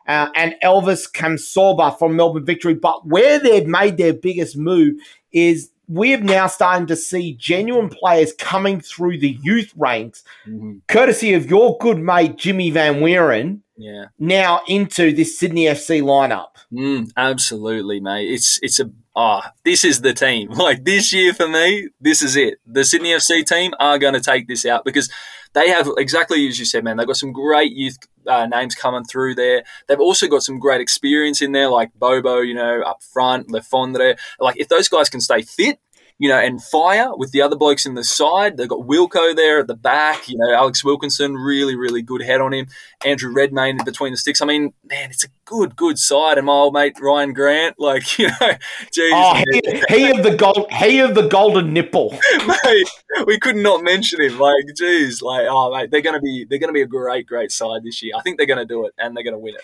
Uh, 0.08 0.28
and 0.34 0.56
Elvis 0.64 1.08
Kamsoba 1.08 1.96
from 1.96 2.16
Melbourne 2.16 2.44
Victory. 2.44 2.74
But 2.74 3.06
where 3.06 3.38
they've 3.38 3.68
made 3.68 3.98
their 3.98 4.12
biggest 4.12 4.56
move 4.56 4.96
is 5.30 5.70
we're 5.88 6.18
now 6.18 6.46
starting 6.46 6.86
to 6.86 6.96
see 6.96 7.34
genuine 7.34 7.88
players 7.88 8.32
coming 8.32 8.80
through 8.80 9.18
the 9.18 9.38
youth 9.42 9.72
ranks, 9.76 10.24
mm-hmm. 10.46 10.78
courtesy 10.88 11.34
of 11.34 11.50
your 11.50 11.76
good 11.78 11.98
mate 11.98 12.36
Jimmy 12.36 12.70
Van 12.70 13.00
Weeren. 13.00 13.60
Yeah. 13.76 14.06
Now 14.18 14.62
into 14.68 15.12
this 15.12 15.38
Sydney 15.38 15.64
FC 15.64 16.02
lineup. 16.02 16.50
Mm, 16.72 17.10
absolutely, 17.16 18.00
mate. 18.00 18.30
It's 18.30 18.58
it's 18.62 18.80
a 18.80 18.90
ah, 19.14 19.42
oh, 19.44 19.50
this 19.64 19.84
is 19.84 20.00
the 20.00 20.12
team. 20.12 20.50
Like 20.62 20.84
this 20.84 21.12
year 21.12 21.34
for 21.34 21.48
me, 21.48 21.88
this 22.00 22.22
is 22.22 22.36
it. 22.36 22.58
The 22.66 22.84
Sydney 22.84 23.10
FC 23.10 23.44
team 23.44 23.72
are 23.80 23.98
going 23.98 24.14
to 24.14 24.20
take 24.20 24.46
this 24.46 24.64
out 24.64 24.84
because 24.84 25.10
they 25.54 25.68
have 25.68 25.88
exactly 25.98 26.46
as 26.48 26.58
you 26.58 26.64
said, 26.64 26.84
man. 26.84 26.96
They've 26.96 27.06
got 27.06 27.16
some 27.16 27.32
great 27.32 27.72
youth 27.72 27.98
uh, 28.26 28.46
names 28.46 28.74
coming 28.74 29.04
through 29.04 29.34
there. 29.34 29.64
They've 29.88 30.00
also 30.00 30.28
got 30.28 30.42
some 30.42 30.58
great 30.58 30.80
experience 30.80 31.42
in 31.42 31.52
there, 31.52 31.68
like 31.68 31.90
Bobo, 31.94 32.38
you 32.38 32.54
know, 32.54 32.82
up 32.82 33.02
front, 33.02 33.50
Le 33.50 33.60
Fondre. 33.60 34.18
Like 34.38 34.58
if 34.58 34.68
those 34.68 34.88
guys 34.88 35.10
can 35.10 35.20
stay 35.20 35.42
fit, 35.42 35.78
you 36.22 36.28
know, 36.28 36.38
and 36.38 36.62
fire 36.62 37.16
with 37.16 37.32
the 37.32 37.42
other 37.42 37.56
blokes 37.56 37.84
in 37.84 37.94
the 37.94 38.04
side. 38.04 38.56
They've 38.56 38.68
got 38.68 38.86
Wilco 38.86 39.34
there 39.34 39.58
at 39.58 39.66
the 39.66 39.74
back. 39.74 40.28
You 40.28 40.38
know, 40.38 40.54
Alex 40.54 40.84
Wilkinson, 40.84 41.34
really, 41.34 41.74
really 41.74 42.00
good 42.00 42.22
head 42.22 42.40
on 42.40 42.54
him. 42.54 42.68
Andrew 43.04 43.32
Redmayne 43.32 43.78
between 43.84 44.12
the 44.12 44.16
sticks. 44.16 44.40
I 44.40 44.46
mean, 44.46 44.72
man, 44.88 45.10
it's 45.10 45.24
a 45.24 45.28
good, 45.46 45.74
good 45.74 45.98
side. 45.98 46.38
And 46.38 46.46
my 46.46 46.52
old 46.52 46.74
mate 46.74 46.96
Ryan 47.00 47.32
Grant, 47.32 47.74
like 47.80 48.18
you 48.20 48.28
know, 48.28 48.52
geez, 48.92 49.12
oh, 49.12 49.42
he, 49.50 49.82
he 49.88 50.10
of 50.16 50.22
the 50.22 50.36
gold, 50.36 50.70
he 50.70 51.00
of 51.00 51.16
the 51.16 51.26
golden 51.26 51.72
nipple. 51.72 52.12
mate, 52.46 52.88
we 53.26 53.36
could 53.40 53.56
not 53.56 53.82
mention 53.82 54.20
him. 54.20 54.38
Like, 54.38 54.62
geez, 54.76 55.22
like 55.22 55.48
oh 55.50 55.74
mate, 55.74 55.90
they're 55.90 56.02
gonna 56.02 56.20
be 56.20 56.46
they're 56.48 56.60
gonna 56.60 56.72
be 56.72 56.82
a 56.82 56.86
great, 56.86 57.26
great 57.26 57.50
side 57.50 57.82
this 57.82 58.00
year. 58.00 58.12
I 58.16 58.22
think 58.22 58.36
they're 58.38 58.46
gonna 58.46 58.64
do 58.64 58.86
it 58.86 58.94
and 58.96 59.16
they're 59.16 59.24
gonna 59.24 59.40
win 59.40 59.56
it. 59.56 59.62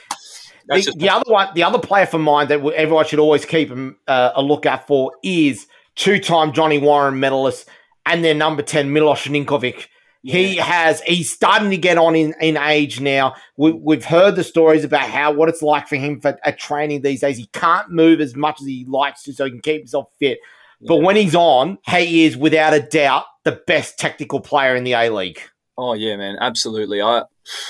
The, 0.66 0.92
the, 0.96 1.08
other 1.08 1.32
one, 1.32 1.48
the 1.54 1.62
other 1.62 1.78
player 1.78 2.04
for 2.04 2.18
mine 2.18 2.48
that 2.48 2.60
everyone 2.74 3.06
should 3.06 3.20
always 3.20 3.46
keep 3.46 3.70
uh, 4.06 4.32
a 4.34 4.42
look 4.42 4.66
out 4.66 4.86
for 4.86 5.12
is 5.22 5.66
two 5.98 6.18
time 6.18 6.52
Johnny 6.52 6.78
Warren 6.78 7.20
medalist, 7.20 7.68
and 8.06 8.24
their 8.24 8.34
number 8.34 8.62
10, 8.62 8.90
Milos 8.90 9.24
Ninkovic. 9.24 9.86
Yeah. 10.22 10.34
He 10.34 10.56
has, 10.56 11.00
he's 11.02 11.30
starting 11.30 11.70
to 11.70 11.76
get 11.76 11.98
on 11.98 12.16
in, 12.16 12.34
in 12.40 12.56
age 12.56 13.00
now. 13.00 13.34
We, 13.56 13.78
have 13.94 14.04
heard 14.04 14.34
the 14.34 14.42
stories 14.42 14.82
about 14.82 15.08
how, 15.08 15.32
what 15.32 15.48
it's 15.48 15.62
like 15.62 15.86
for 15.86 15.96
him 15.96 16.20
for 16.20 16.38
at 16.44 16.58
training 16.58 17.02
these 17.02 17.20
days. 17.20 17.36
He 17.36 17.46
can't 17.46 17.90
move 17.90 18.20
as 18.20 18.34
much 18.34 18.60
as 18.60 18.66
he 18.66 18.84
likes 18.88 19.22
to 19.24 19.32
so 19.32 19.44
he 19.44 19.50
can 19.50 19.60
keep 19.60 19.82
himself 19.82 20.08
fit. 20.18 20.38
Yeah. 20.80 20.88
But 20.88 21.02
when 21.02 21.16
he's 21.16 21.34
on, 21.34 21.78
he 21.86 22.24
is 22.24 22.36
without 22.36 22.74
a 22.74 22.80
doubt 22.80 23.24
the 23.44 23.60
best 23.66 23.98
technical 23.98 24.40
player 24.40 24.74
in 24.74 24.84
the 24.84 24.94
A 24.94 25.10
League. 25.10 25.40
Oh 25.76 25.94
yeah, 25.94 26.16
man, 26.16 26.36
absolutely. 26.40 27.00
I 27.00 27.22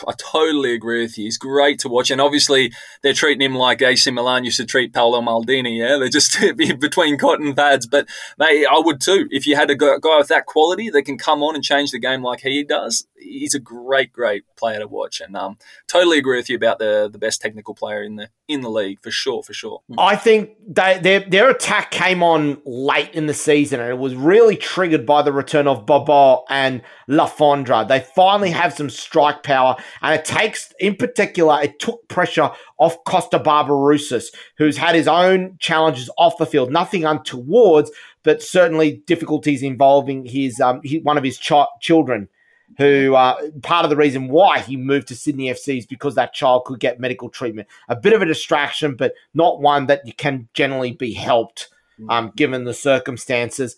I 0.07 0.13
totally 0.19 0.73
agree 0.75 1.03
with 1.03 1.19
you. 1.19 1.25
He's 1.25 1.39
great 1.39 1.79
to 1.81 1.89
watch, 1.89 2.11
and 2.11 2.21
obviously 2.21 2.73
they're 3.03 3.13
treating 3.13 3.43
him 3.43 3.55
like 3.55 3.83
AC 3.83 4.11
Milan 4.11 4.45
used 4.45 4.59
to 4.59 4.67
treat 4.67 4.93
Paolo 4.93 5.21
Maldini. 5.21 5.79
Yeah, 5.79 5.99
they're 5.99 6.09
just 6.09 6.39
between 6.81 7.19
cotton 7.19 7.55
pads. 7.55 7.87
But 7.87 8.09
mate, 8.39 8.67
I 8.67 8.79
would 8.79 9.01
too. 9.01 9.29
If 9.31 9.47
you 9.47 9.57
had 9.57 9.71
a 9.71 9.77
guy 9.77 9.97
with 10.03 10.29
that 10.29 10.47
quality 10.47 10.91
that 10.91 11.03
can 11.03 11.19
come 11.19 11.43
on 11.43 11.55
and 11.55 11.65
change 11.65 11.91
the 11.91 11.99
game 11.99 12.23
like 12.23 12.41
he 12.41 12.65
does, 12.65 13.07
he's 13.21 13.55
a 13.55 13.61
great, 13.61 14.13
great 14.13 14.45
player 14.57 14.79
to 14.79 14.87
watch. 14.87 15.21
And 15.21 15.37
um, 15.37 15.59
totally 15.87 16.19
agree 16.19 16.37
with 16.39 16.49
you 16.49 16.57
about 16.57 16.79
the 16.79 17.09
the 17.11 17.19
best 17.19 17.41
technical 17.41 17.75
player 17.75 18.03
in 18.03 18.17
the 18.17 18.31
in 18.49 18.63
the 18.63 18.71
league 18.71 19.01
for 19.03 19.11
sure, 19.11 19.43
for 19.43 19.53
sure. 19.53 19.83
I 19.99 20.17
think 20.17 20.51
they, 20.67 20.99
their 20.99 21.21
their 21.21 21.51
attack 21.51 21.91
came 21.91 22.23
on 22.23 22.61
late 22.65 23.15
in 23.15 23.27
the 23.27 23.35
season, 23.35 23.81
and 23.81 23.91
it 23.91 23.99
was 23.99 24.15
really 24.15 24.57
triggered 24.57 25.07
by 25.07 25.23
the 25.23 25.33
return 25.33 25.67
of 25.67 25.87
Bobo 25.87 26.45
and 26.49 26.83
Le 27.07 27.27
Fondre. 27.27 27.87
They 27.87 28.01
finally 28.01 28.51
have 28.51 28.73
some 28.73 28.91
strike 28.91 29.43
power, 29.43 29.77
and 30.03 30.15
it 30.15 30.25
takes, 30.25 30.73
in 30.81 30.97
particular, 30.97 31.61
it 31.63 31.79
took 31.79 32.09
pressure 32.09 32.51
off 32.79 33.03
Kosta 33.05 33.43
Barbarouses, 33.43 34.27
who's 34.57 34.77
had 34.77 34.95
his 34.95 35.09
own 35.09 35.57
challenges 35.59 36.11
off 36.19 36.39
the 36.39 36.47
field. 36.47 36.71
Nothing 36.73 37.05
untowards, 37.05 37.91
but 38.23 38.43
certainly 38.43 39.03
difficulties 39.07 39.63
involving 39.63 40.25
his, 40.25 40.61
um, 40.61 40.81
one 41.03 41.19
of 41.19 41.25
his 41.25 41.39
ch- 41.39 41.53
children 41.81 42.29
who 42.77 43.15
uh, 43.15 43.37
part 43.63 43.85
of 43.85 43.91
the 43.91 43.97
reason 43.97 44.29
why 44.29 44.61
he 44.61 44.77
moved 44.77 45.09
to 45.09 45.17
Sydney 45.17 45.47
FC 45.47 45.79
is 45.79 45.87
because 45.87 46.15
that 46.15 46.35
child 46.35 46.65
could 46.65 46.81
get 46.81 47.01
medical 47.01 47.29
treatment. 47.29 47.69
A 47.89 47.97
bit 47.97 48.13
of 48.13 48.23
a 48.23 48.27
distraction, 48.27 48.95
but 48.95 49.15
not 49.35 49.61
one 49.61 49.87
that 49.87 50.07
you 50.07 50.13
can 50.13 50.49
generally 50.55 50.93
be 50.93 51.13
helped 51.13 51.69
um, 52.09 52.33
given 52.37 52.65
the 52.65 52.75
circumstances. 52.75 53.77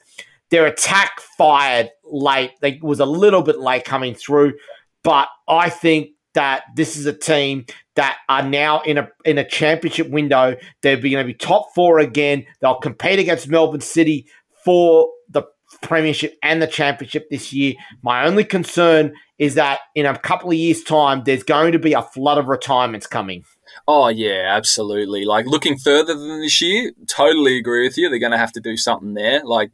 Their 0.50 0.66
attack 0.66 1.20
fired 1.20 1.90
late. 2.04 2.52
They 2.60 2.78
was 2.82 3.00
a 3.00 3.06
little 3.06 3.42
bit 3.42 3.58
late 3.58 3.84
coming 3.84 4.14
through, 4.14 4.54
but 5.02 5.28
I 5.48 5.70
think 5.70 6.10
that 6.34 6.64
this 6.76 6.96
is 6.96 7.06
a 7.06 7.12
team 7.12 7.66
that 7.94 8.18
are 8.28 8.42
now 8.42 8.80
in 8.82 8.98
a 8.98 9.08
in 9.24 9.38
a 9.38 9.48
championship 9.48 10.10
window. 10.10 10.56
They're 10.82 10.96
going 10.96 11.16
to 11.16 11.24
be 11.24 11.34
top 11.34 11.74
four 11.74 11.98
again. 12.00 12.46
They'll 12.60 12.76
compete 12.76 13.18
against 13.18 13.48
Melbourne 13.48 13.80
City 13.80 14.26
for 14.64 15.10
premiership 15.82 16.36
and 16.42 16.60
the 16.60 16.66
championship 16.66 17.30
this 17.30 17.52
year. 17.52 17.74
My 18.02 18.26
only 18.26 18.44
concern 18.44 19.12
is 19.38 19.54
that 19.54 19.80
in 19.94 20.06
a 20.06 20.18
couple 20.18 20.50
of 20.50 20.56
years' 20.56 20.82
time, 20.82 21.22
there's 21.24 21.42
going 21.42 21.72
to 21.72 21.78
be 21.78 21.92
a 21.92 22.02
flood 22.02 22.38
of 22.38 22.48
retirements 22.48 23.06
coming. 23.06 23.44
Oh 23.86 24.08
yeah, 24.08 24.54
absolutely. 24.56 25.24
Like 25.24 25.46
looking 25.46 25.78
further 25.78 26.14
than 26.14 26.40
this 26.40 26.60
year, 26.60 26.92
totally 27.06 27.56
agree 27.56 27.86
with 27.86 27.96
you. 27.96 28.08
They're 28.08 28.18
going 28.18 28.32
to 28.32 28.38
have 28.38 28.52
to 28.52 28.60
do 28.60 28.76
something 28.76 29.14
there. 29.14 29.42
Like, 29.44 29.70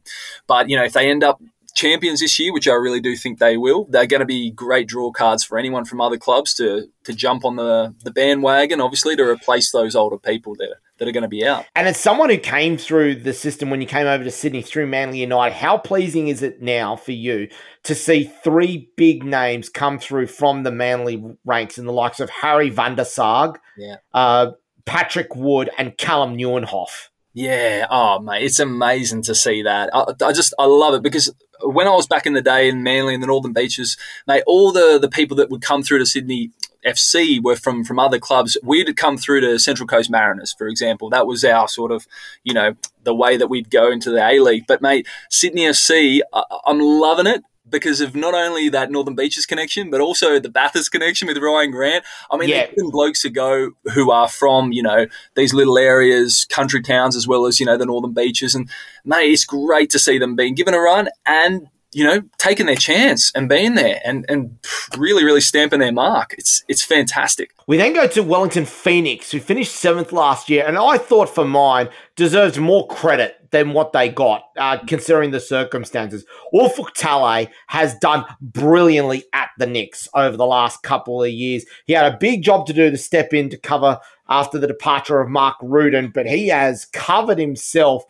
but 0.47 0.71
you 0.71 0.77
know, 0.77 0.85
if 0.85 0.93
they 0.93 1.11
end 1.11 1.25
up 1.25 1.41
champions 1.77 2.19
this 2.21 2.39
year, 2.41 2.53
which 2.53 2.67
I 2.67 2.73
really 2.73 3.01
do 3.01 3.15
think 3.15 3.39
they 3.39 3.57
will, 3.57 3.87
they're 3.91 4.07
going 4.07 4.21
to 4.21 4.27
be 4.27 4.51
great 4.51 4.89
draw 4.89 5.13
cards 5.13 5.45
for 5.45 5.59
anyone 5.59 5.85
from 5.85 6.01
other 6.01 6.17
clubs 6.17 6.55
to 6.55 6.89
to 7.05 7.13
jump 7.13 7.45
on 7.45 7.55
the 7.55 7.95
the 8.03 8.11
bandwagon. 8.11 8.81
Obviously, 8.81 9.15
to 9.15 9.23
replace 9.23 9.71
those 9.71 9.95
older 9.95 10.19
people 10.19 10.57
that 10.57 10.75
that 10.99 11.07
are 11.07 11.13
going 11.13 11.23
to 11.23 11.29
be 11.29 11.47
out. 11.47 11.67
And 11.77 11.87
as 11.87 11.99
someone 11.99 12.31
who 12.31 12.39
came 12.39 12.79
through 12.79 13.17
the 13.17 13.35
system 13.35 13.69
when 13.69 13.83
you 13.83 13.87
came 13.87 14.07
over 14.07 14.25
to 14.25 14.31
Sydney 14.31 14.63
through 14.63 14.87
Manly 14.87 15.21
United, 15.21 15.55
how 15.55 15.77
pleasing 15.77 16.29
is 16.29 16.43
it 16.43 16.63
now 16.63 16.97
for 16.97 17.13
you 17.13 17.49
to 17.85 17.95
see 17.95 18.25
three 18.43 18.91
big 18.97 19.23
names 19.23 19.69
come 19.69 19.99
through 19.99 20.29
from 20.29 20.63
the 20.63 20.73
Manly 20.73 21.23
ranks 21.45 21.77
in 21.77 21.85
the 21.85 21.93
likes 21.93 22.19
of 22.19 22.31
Harry 22.31 22.71
van 22.71 22.95
der 22.97 23.05
Saag, 23.05 23.57
Yeah. 23.77 23.97
uh, 24.15 24.53
Patrick 24.87 25.37
Wood, 25.37 25.69
and 25.77 25.99
Callum 25.99 26.35
Nieuwenhof? 26.39 27.11
Yeah, 27.35 27.87
oh 27.91 28.19
mate, 28.21 28.45
it's 28.45 28.59
amazing 28.61 29.21
to 29.25 29.35
see 29.35 29.61
that. 29.65 29.91
I, 29.95 30.07
I 30.25 30.33
just 30.33 30.55
I 30.59 30.65
love 30.65 30.95
it 30.95 31.03
because 31.03 31.31
when 31.63 31.87
I 31.87 31.91
was 31.91 32.07
back 32.07 32.27
in 32.27 32.33
the 32.33 32.43
day 32.43 32.69
in 32.69 32.83
Manly 32.83 33.15
and 33.15 33.23
the 33.23 33.27
Northern 33.27 33.53
Beaches, 33.53 33.97
mate, 34.27 34.43
all 34.47 34.73
the 34.73 34.99
the 35.01 35.09
people 35.09 35.37
that 35.39 35.51
would 35.51 35.63
come 35.63 35.83
through 35.83 35.99
to 35.99 36.07
Sydney 36.07 36.51
FC 36.87 37.43
were 37.43 37.57
from 37.57 37.85
from 37.85 37.99
other 37.99 38.19
clubs. 38.19 38.57
We'd 38.63 38.97
come 38.97 39.17
through 39.17 39.41
to 39.41 39.59
Central 39.59 39.87
Coast 39.87 40.11
Mariners, 40.11 40.53
for 40.53 40.69
example. 40.69 41.11
That 41.11 41.27
was 41.27 41.45
our 41.45 41.69
sort 41.69 41.91
of, 41.91 42.07
you 42.45 42.55
know, 42.55 42.75
the 43.05 43.15
way 43.15 43.37
that 43.37 43.49
we'd 43.49 43.71
go 43.71 43.91
into 43.91 44.11
the 44.11 44.25
A 44.25 44.39
League. 44.41 44.65
But 44.67 44.83
mate, 44.83 45.07
Sydney 45.31 45.63
FC, 45.63 46.21
I, 46.33 46.43
I'm 46.67 46.79
loving 46.79 47.27
it 47.27 47.43
because 47.69 48.01
of 48.01 48.15
not 48.15 48.35
only 48.35 48.69
that 48.69 48.91
Northern 48.91 49.15
Beaches 49.15 49.47
connection, 49.47 49.91
but 49.91 50.01
also 50.01 50.39
the 50.39 50.49
Bathurst 50.49 50.93
connection 50.93 51.29
with 51.29 51.39
Ryan 51.39 51.71
Grant. 51.71 52.05
I 52.31 52.37
mean, 52.37 52.49
Yeah. 52.49 52.67
blokes 52.77 53.23
to 53.23 53.31
go 53.31 53.71
who 53.95 54.11
are 54.11 54.29
from, 54.29 54.73
you 54.73 54.83
know, 54.83 55.07
these 55.35 55.53
little 55.53 55.79
areas, 55.79 56.47
country 56.49 56.83
towns, 56.83 57.17
as 57.17 57.27
well 57.27 57.47
as, 57.47 57.59
you 57.59 57.67
know, 57.67 57.77
the 57.77 57.87
Northern 57.87 58.13
Beaches. 58.13 58.55
And, 58.55 58.69
mate, 59.05 59.33
it's 59.33 59.45
great 59.45 59.91
to 59.91 59.99
see 59.99 60.19
them 60.19 60.37
being 60.37 60.55
given 60.55 60.75
a 60.75 60.81
run 60.81 61.09
and, 61.27 61.69
you 61.97 62.05
know, 62.05 62.21
taking 62.37 62.67
their 62.67 62.77
chance 62.77 63.33
and 63.35 63.49
being 63.49 63.75
there 63.75 64.03
and, 64.05 64.27
and 64.29 64.59
really, 64.99 65.25
really 65.25 65.41
stamping 65.41 65.81
their 65.81 65.91
mark. 65.91 66.35
It's, 66.37 66.63
it's 66.69 66.83
fantastic. 66.83 67.55
We 67.67 67.79
then 67.79 67.95
go 67.95 68.07
to 68.07 68.23
Wellington 68.23 68.67
Phoenix, 68.67 69.31
who 69.31 69.41
finished 69.41 69.75
seventh 69.75 70.13
last 70.13 70.51
year, 70.51 70.67
and 70.67 70.77
I 70.77 70.99
thought 70.99 71.31
for 71.31 71.47
mine 71.47 71.89
deserves 72.15 72.59
more 72.59 72.87
credit 72.87 73.37
than 73.51 73.73
what 73.73 73.95
they 73.95 74.11
got, 74.11 74.43
uh, 74.59 74.77
considering 74.87 75.31
the 75.31 75.41
circumstances. 75.41 76.27
Ufuk 76.53 76.95
Talay 76.95 77.49
has 77.69 77.95
done 77.95 78.27
brilliantly 78.43 79.25
at 79.33 79.49
the 79.57 79.67
Nix 79.67 80.07
over 80.13 80.37
the 80.37 80.45
last 80.45 80.83
couple 80.83 81.23
of 81.23 81.31
years. 81.31 81.65
He 81.87 81.95
had 81.95 82.13
a 82.13 82.19
big 82.19 82.43
job 82.43 82.67
to 82.67 82.75
do 82.75 82.91
to 82.91 82.99
step 82.99 83.33
in 83.33 83.49
to 83.49 83.57
cover 83.57 84.01
after 84.29 84.59
the 84.59 84.67
departure 84.67 85.23
of 85.23 85.31
Mark 85.31 85.57
Rudan, 85.63 86.11
but 86.11 86.27
he 86.27 86.49
has 86.49 86.85
covered 86.93 87.39
himself 87.39 88.05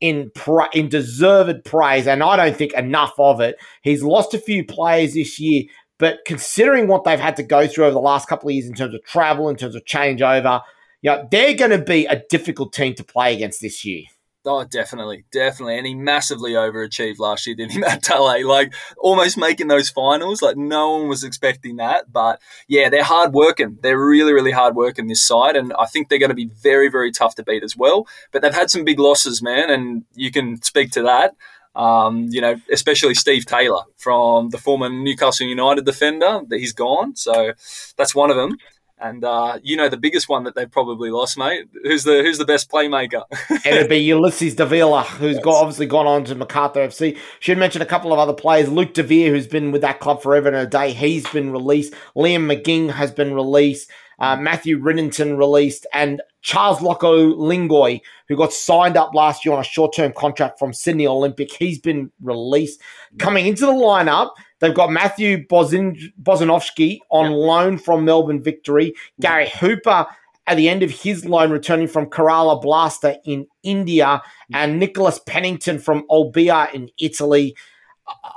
in 0.00 0.30
in 0.72 0.88
deserved 0.88 1.64
praise, 1.64 2.06
and 2.06 2.22
I 2.22 2.36
don't 2.36 2.56
think 2.56 2.72
enough 2.72 3.12
of 3.18 3.40
it. 3.40 3.56
He's 3.82 4.02
lost 4.02 4.34
a 4.34 4.38
few 4.38 4.64
players 4.64 5.14
this 5.14 5.38
year, 5.38 5.64
but 5.98 6.20
considering 6.26 6.88
what 6.88 7.04
they've 7.04 7.20
had 7.20 7.36
to 7.36 7.42
go 7.42 7.66
through 7.66 7.84
over 7.84 7.94
the 7.94 8.00
last 8.00 8.28
couple 8.28 8.48
of 8.48 8.54
years 8.54 8.66
in 8.66 8.74
terms 8.74 8.94
of 8.94 9.04
travel, 9.04 9.48
in 9.48 9.56
terms 9.56 9.74
of 9.74 9.84
changeover, 9.84 10.62
you 11.02 11.10
know, 11.10 11.28
they're 11.30 11.54
going 11.54 11.70
to 11.70 11.78
be 11.78 12.06
a 12.06 12.22
difficult 12.28 12.72
team 12.72 12.94
to 12.94 13.04
play 13.04 13.34
against 13.34 13.60
this 13.60 13.84
year. 13.84 14.04
Oh, 14.46 14.64
definitely, 14.64 15.24
definitely, 15.30 15.76
and 15.76 15.86
he 15.86 15.94
massively 15.94 16.52
overachieved 16.52 17.18
last 17.18 17.46
year, 17.46 17.54
didn't 17.54 17.72
he, 17.72 17.78
Matt 17.80 18.02
Talay? 18.02 18.42
Like 18.42 18.72
almost 18.96 19.36
making 19.36 19.68
those 19.68 19.90
finals, 19.90 20.40
like 20.40 20.56
no 20.56 20.96
one 20.96 21.08
was 21.08 21.22
expecting 21.22 21.76
that. 21.76 22.10
But 22.10 22.40
yeah, 22.66 22.88
they're 22.88 23.04
hard 23.04 23.34
working. 23.34 23.78
They're 23.82 23.98
really, 24.02 24.32
really 24.32 24.52
hard 24.52 24.76
working 24.76 25.08
this 25.08 25.22
side, 25.22 25.56
and 25.56 25.74
I 25.78 25.84
think 25.84 26.08
they're 26.08 26.18
going 26.18 26.30
to 26.30 26.34
be 26.34 26.46
very, 26.62 26.88
very 26.88 27.12
tough 27.12 27.34
to 27.34 27.42
beat 27.42 27.62
as 27.62 27.76
well. 27.76 28.06
But 28.32 28.40
they've 28.40 28.54
had 28.54 28.70
some 28.70 28.82
big 28.84 28.98
losses, 28.98 29.42
man, 29.42 29.68
and 29.68 30.04
you 30.14 30.30
can 30.30 30.62
speak 30.62 30.90
to 30.92 31.02
that. 31.02 31.34
Um, 31.76 32.26
you 32.30 32.40
know, 32.40 32.56
especially 32.72 33.14
Steve 33.14 33.44
Taylor 33.44 33.82
from 33.96 34.48
the 34.50 34.58
former 34.58 34.88
Newcastle 34.88 35.46
United 35.46 35.84
defender. 35.84 36.40
That 36.48 36.58
he's 36.60 36.72
gone, 36.72 37.14
so 37.14 37.52
that's 37.98 38.14
one 38.14 38.30
of 38.30 38.36
them. 38.36 38.56
And 39.00 39.24
uh, 39.24 39.58
you 39.62 39.76
know 39.76 39.88
the 39.88 39.96
biggest 39.96 40.28
one 40.28 40.44
that 40.44 40.54
they've 40.54 40.70
probably 40.70 41.10
lost, 41.10 41.38
mate. 41.38 41.68
Who's 41.84 42.04
the 42.04 42.22
who's 42.22 42.38
the 42.38 42.44
best 42.44 42.70
playmaker? 42.70 43.22
It'd 43.64 43.88
be 43.88 43.98
Ulysses 43.98 44.54
Davila, 44.54 45.04
who's 45.04 45.38
got, 45.38 45.54
obviously 45.54 45.86
gone 45.86 46.06
on 46.06 46.24
to 46.24 46.34
MacArthur 46.34 46.80
FC. 46.80 47.16
Should 47.38 47.58
mention 47.58 47.80
a 47.80 47.86
couple 47.86 48.12
of 48.12 48.18
other 48.18 48.34
players. 48.34 48.68
Luke 48.68 48.92
DeVere, 48.92 49.30
who's 49.30 49.46
been 49.46 49.72
with 49.72 49.80
that 49.80 50.00
club 50.00 50.22
forever 50.22 50.48
and 50.48 50.56
a 50.56 50.66
day, 50.66 50.92
he's 50.92 51.26
been 51.30 51.50
released. 51.50 51.94
Liam 52.14 52.44
McGing 52.44 52.90
has 52.90 53.10
been 53.10 53.32
released. 53.32 53.90
Uh, 54.18 54.36
Matthew 54.36 54.78
Ridenton 54.78 55.38
released. 55.38 55.86
And 55.94 56.20
Charles 56.42 56.78
Lokolingoy, 56.78 58.00
who 58.28 58.36
got 58.36 58.52
signed 58.52 58.96
up 58.96 59.14
last 59.14 59.44
year 59.44 59.54
on 59.54 59.60
a 59.60 59.64
short 59.64 59.94
term 59.94 60.12
contract 60.12 60.58
from 60.58 60.72
Sydney 60.72 61.06
Olympic, 61.06 61.52
he's 61.52 61.78
been 61.78 62.10
released. 62.22 62.80
Coming 63.18 63.46
into 63.46 63.66
the 63.66 63.72
lineup, 63.72 64.30
they've 64.60 64.74
got 64.74 64.90
Matthew 64.90 65.46
Bozin- 65.46 66.12
Bozinovski 66.22 66.98
on 67.10 67.32
loan 67.32 67.78
from 67.78 68.04
Melbourne 68.04 68.42
Victory. 68.42 68.94
Gary 69.20 69.48
Hooper 69.48 70.06
at 70.46 70.56
the 70.56 70.68
end 70.68 70.82
of 70.82 70.90
his 70.90 71.24
loan 71.24 71.50
returning 71.50 71.86
from 71.86 72.06
Kerala 72.06 72.60
Blaster 72.60 73.16
in 73.24 73.46
India 73.62 74.22
mm. 74.52 74.56
and 74.56 74.78
Nicholas 74.78 75.20
Pennington 75.24 75.78
from 75.78 76.04
Olbia 76.10 76.72
in 76.74 76.90
Italy. 76.98 77.54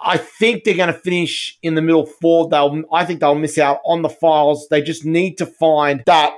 I 0.04 0.18
think 0.18 0.64
they're 0.64 0.78
going 0.78 0.94
to 0.94 1.00
finish 1.00 1.58
in 1.64 1.74
the 1.74 1.82
middle 1.82 2.06
four. 2.06 2.48
They'll, 2.50 2.84
I 2.92 3.06
think 3.06 3.20
they'll 3.20 3.34
miss 3.34 3.58
out 3.58 3.80
on 3.86 4.04
the 4.04 4.10
files. 4.10 4.68
They 4.70 4.84
just 4.84 5.04
need 5.04 5.40
to 5.40 5.48
find 5.48 6.04
that 6.06 6.36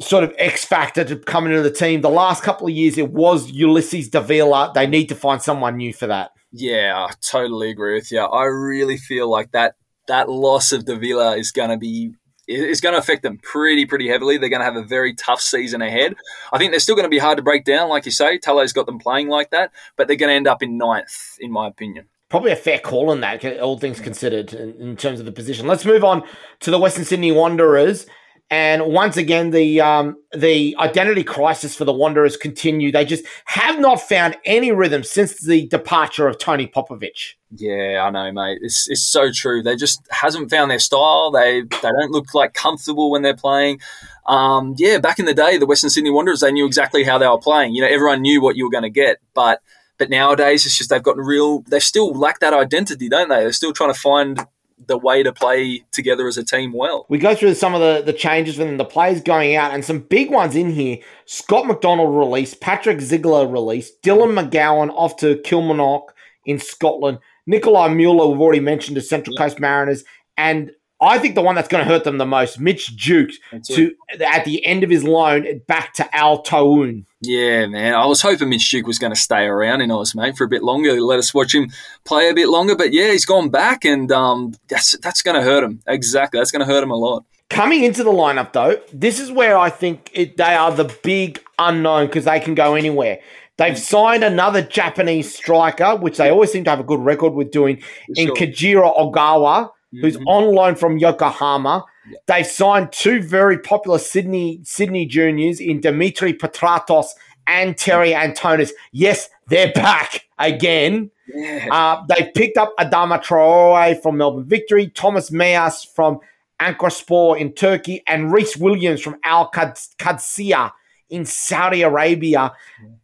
sort 0.00 0.24
of 0.24 0.34
X 0.38 0.64
factor 0.64 1.04
to 1.04 1.16
come 1.16 1.46
into 1.46 1.62
the 1.62 1.70
team. 1.70 2.00
The 2.00 2.08
last 2.08 2.42
couple 2.42 2.66
of 2.66 2.72
years, 2.72 2.96
it 2.96 3.10
was 3.10 3.50
Ulysses 3.50 4.08
Davila. 4.08 4.72
They 4.74 4.86
need 4.86 5.10
to 5.10 5.14
find 5.14 5.42
someone 5.42 5.76
new 5.76 5.92
for 5.92 6.06
that. 6.06 6.30
Yeah, 6.52 7.06
I 7.08 7.12
totally 7.20 7.70
agree 7.70 7.94
with 7.94 8.12
you. 8.12 8.20
I 8.20 8.44
really 8.44 8.98
feel 8.98 9.30
like 9.30 9.52
that 9.52 9.76
that 10.08 10.28
loss 10.28 10.72
of 10.72 10.84
Davila 10.84 11.36
is 11.36 11.50
going 11.52 11.70
to 11.70 11.76
be 11.76 12.12
is 12.48 12.80
going 12.80 12.92
to 12.92 12.98
affect 12.98 13.22
them 13.22 13.38
pretty 13.38 13.86
pretty 13.86 14.08
heavily. 14.08 14.36
They're 14.36 14.50
going 14.50 14.60
to 14.60 14.66
have 14.66 14.76
a 14.76 14.82
very 14.82 15.14
tough 15.14 15.40
season 15.40 15.80
ahead. 15.80 16.14
I 16.52 16.58
think 16.58 16.72
they're 16.72 16.80
still 16.80 16.96
going 16.96 17.06
to 17.06 17.10
be 17.10 17.18
hard 17.18 17.38
to 17.38 17.42
break 17.42 17.64
down, 17.64 17.88
like 17.88 18.04
you 18.04 18.12
say. 18.12 18.38
Talay's 18.38 18.72
got 18.72 18.86
them 18.86 18.98
playing 18.98 19.28
like 19.28 19.50
that, 19.50 19.72
but 19.96 20.08
they're 20.08 20.16
going 20.16 20.28
to 20.28 20.34
end 20.34 20.48
up 20.48 20.62
in 20.62 20.76
ninth, 20.76 21.36
in 21.40 21.50
my 21.50 21.68
opinion. 21.68 22.06
Probably 22.28 22.52
a 22.52 22.56
fair 22.56 22.78
call 22.78 23.10
on 23.10 23.20
that, 23.20 23.44
all 23.60 23.78
things 23.78 24.00
considered, 24.00 24.54
in, 24.54 24.74
in 24.80 24.96
terms 24.96 25.20
of 25.20 25.26
the 25.26 25.32
position. 25.32 25.66
Let's 25.66 25.84
move 25.84 26.02
on 26.02 26.22
to 26.60 26.70
the 26.70 26.78
Western 26.78 27.04
Sydney 27.04 27.30
Wanderers. 27.30 28.06
And 28.50 28.84
once 28.92 29.16
again, 29.16 29.50
the 29.50 29.80
um, 29.80 30.18
the 30.36 30.76
identity 30.78 31.24
crisis 31.24 31.74
for 31.74 31.86
the 31.86 31.92
Wanderers 31.92 32.36
continue. 32.36 32.92
They 32.92 33.06
just 33.06 33.24
have 33.46 33.80
not 33.80 33.98
found 33.98 34.36
any 34.44 34.72
rhythm 34.72 35.04
since 35.04 35.40
the 35.40 35.66
departure 35.68 36.28
of 36.28 36.38
Tony 36.38 36.66
Popovic. 36.66 37.34
Yeah, 37.54 38.04
I 38.04 38.10
know, 38.10 38.30
mate. 38.30 38.58
It's, 38.60 38.90
it's 38.90 39.02
so 39.02 39.30
true. 39.32 39.62
They 39.62 39.74
just 39.74 40.06
hasn't 40.10 40.50
found 40.50 40.70
their 40.70 40.78
style. 40.78 41.30
They 41.30 41.62
they 41.62 41.90
don't 41.98 42.10
look 42.10 42.34
like 42.34 42.52
comfortable 42.52 43.10
when 43.10 43.22
they're 43.22 43.34
playing. 43.34 43.80
Um, 44.26 44.74
yeah, 44.76 44.98
back 44.98 45.18
in 45.18 45.24
the 45.24 45.34
day, 45.34 45.56
the 45.56 45.66
Western 45.66 45.88
Sydney 45.88 46.10
Wanderers 46.10 46.40
they 46.40 46.52
knew 46.52 46.66
exactly 46.66 47.04
how 47.04 47.16
they 47.16 47.26
were 47.26 47.38
playing. 47.38 47.74
You 47.74 47.80
know, 47.80 47.88
everyone 47.88 48.20
knew 48.20 48.42
what 48.42 48.56
you 48.56 48.64
were 48.64 48.70
going 48.70 48.82
to 48.82 48.90
get, 48.90 49.18
but 49.32 49.62
but 49.96 50.10
nowadays 50.10 50.66
it's 50.66 50.76
just 50.76 50.90
they've 50.90 51.02
gotten 51.02 51.24
real. 51.24 51.62
They 51.62 51.80
still 51.80 52.12
lack 52.12 52.40
that 52.40 52.52
identity, 52.52 53.08
don't 53.08 53.28
they? 53.28 53.40
They're 53.40 53.52
still 53.52 53.72
trying 53.72 53.94
to 53.94 53.98
find 53.98 54.46
the 54.86 54.98
way 54.98 55.22
to 55.22 55.32
play 55.32 55.84
together 55.90 56.26
as 56.26 56.38
a 56.38 56.44
team 56.44 56.72
well. 56.72 57.06
We 57.08 57.18
go 57.18 57.34
through 57.34 57.54
some 57.54 57.74
of 57.74 57.80
the, 57.80 58.02
the 58.04 58.12
changes 58.12 58.58
within 58.58 58.76
the 58.76 58.84
players 58.84 59.20
going 59.20 59.56
out 59.56 59.72
and 59.72 59.84
some 59.84 60.00
big 60.00 60.30
ones 60.30 60.56
in 60.56 60.70
here. 60.70 60.98
Scott 61.26 61.66
McDonald 61.66 62.16
released, 62.16 62.60
Patrick 62.60 63.00
Ziegler 63.00 63.46
released, 63.46 64.02
Dylan 64.02 64.38
McGowan 64.38 64.90
off 64.90 65.16
to 65.18 65.38
Kilmarnock 65.38 66.14
in 66.44 66.58
Scotland, 66.58 67.18
Nikolai 67.46 67.88
Mueller, 67.88 68.28
we've 68.28 68.40
already 68.40 68.60
mentioned, 68.60 68.96
to 68.96 69.00
Central 69.00 69.36
Coast 69.36 69.58
Mariners, 69.58 70.04
and 70.36 70.72
I 71.02 71.18
think 71.18 71.34
the 71.34 71.42
one 71.42 71.56
that's 71.56 71.66
going 71.66 71.84
to 71.84 71.90
hurt 71.90 72.04
them 72.04 72.18
the 72.18 72.24
most, 72.24 72.60
Mitch 72.60 72.96
Duke, 72.96 73.30
to 73.64 73.94
at 74.24 74.44
the 74.44 74.64
end 74.64 74.84
of 74.84 74.88
his 74.88 75.02
loan 75.02 75.60
back 75.66 75.94
to 75.94 76.16
Al-Taawoun. 76.16 77.04
Yeah, 77.20 77.66
man. 77.66 77.94
I 77.94 78.06
was 78.06 78.22
hoping 78.22 78.48
Mitch 78.48 78.70
Duke 78.70 78.86
was 78.86 79.00
going 79.00 79.12
to 79.12 79.18
stay 79.18 79.44
around 79.44 79.80
in 79.80 79.90
Oz, 79.90 80.14
mate, 80.14 80.36
for 80.36 80.44
a 80.44 80.48
bit 80.48 80.62
longer. 80.62 81.00
Let 81.00 81.18
us 81.18 81.34
watch 81.34 81.54
him 81.54 81.70
play 82.04 82.30
a 82.30 82.34
bit 82.34 82.48
longer. 82.48 82.76
But 82.76 82.92
yeah, 82.92 83.10
he's 83.10 83.24
gone 83.24 83.48
back, 83.48 83.84
and 83.84 84.12
um, 84.12 84.54
that's 84.68 84.96
that's 84.98 85.22
going 85.22 85.34
to 85.34 85.42
hurt 85.42 85.64
him. 85.64 85.82
Exactly, 85.88 86.38
that's 86.38 86.52
going 86.52 86.66
to 86.66 86.72
hurt 86.72 86.84
him 86.84 86.92
a 86.92 86.96
lot. 86.96 87.24
Coming 87.50 87.82
into 87.82 88.04
the 88.04 88.12
lineup, 88.12 88.52
though, 88.52 88.80
this 88.92 89.18
is 89.18 89.30
where 89.30 89.58
I 89.58 89.70
think 89.70 90.08
it, 90.14 90.36
they 90.36 90.54
are 90.54 90.72
the 90.72 90.96
big 91.02 91.42
unknown 91.58 92.06
because 92.06 92.24
they 92.24 92.40
can 92.40 92.54
go 92.54 92.76
anywhere. 92.76 93.18
They've 93.58 93.78
signed 93.78 94.24
another 94.24 94.62
Japanese 94.62 95.34
striker, 95.34 95.96
which 95.96 96.16
they 96.16 96.30
always 96.30 96.50
seem 96.50 96.64
to 96.64 96.70
have 96.70 96.80
a 96.80 96.84
good 96.84 97.00
record 97.00 97.34
with 97.34 97.50
doing, 97.50 97.82
in 98.14 98.28
sure. 98.28 98.36
Keijiro 98.36 98.96
Ogawa, 98.96 99.70
who's 100.00 100.16
Mhm. 100.16 100.24
on 100.26 100.54
loan 100.54 100.74
from 100.74 100.98
Yokohama. 100.98 101.84
Yeah. 102.10 102.18
They've 102.26 102.46
signed 102.46 102.92
two 102.92 103.22
very 103.22 103.58
popular 103.58 103.98
Sydney 103.98 104.60
Sydney 104.64 105.06
juniors 105.06 105.60
in 105.60 105.80
Dimitri 105.80 106.32
Petratos 106.32 107.08
and 107.46 107.76
Terry 107.76 108.10
Antonis. 108.12 108.70
Yes, 108.92 109.28
they're 109.48 109.72
back 109.72 110.26
again. 110.38 111.10
Yeah. 111.34 111.68
Uh, 111.70 112.04
they 112.08 112.30
picked 112.34 112.56
up 112.58 112.74
Adama 112.78 113.22
Traore 113.22 114.00
from 114.02 114.16
Melbourne 114.16 114.48
Victory, 114.48 114.88
Thomas 114.88 115.30
Mejias 115.30 115.86
from 115.94 116.20
Ankarspor 116.60 117.38
in 117.38 117.52
Turkey, 117.52 118.02
and 118.06 118.32
Rhys 118.32 118.56
Williams 118.56 119.00
from 119.00 119.16
Al 119.24 119.50
Qadsiya 119.50 120.72
in 121.10 121.24
Saudi 121.24 121.82
Arabia. 121.82 122.52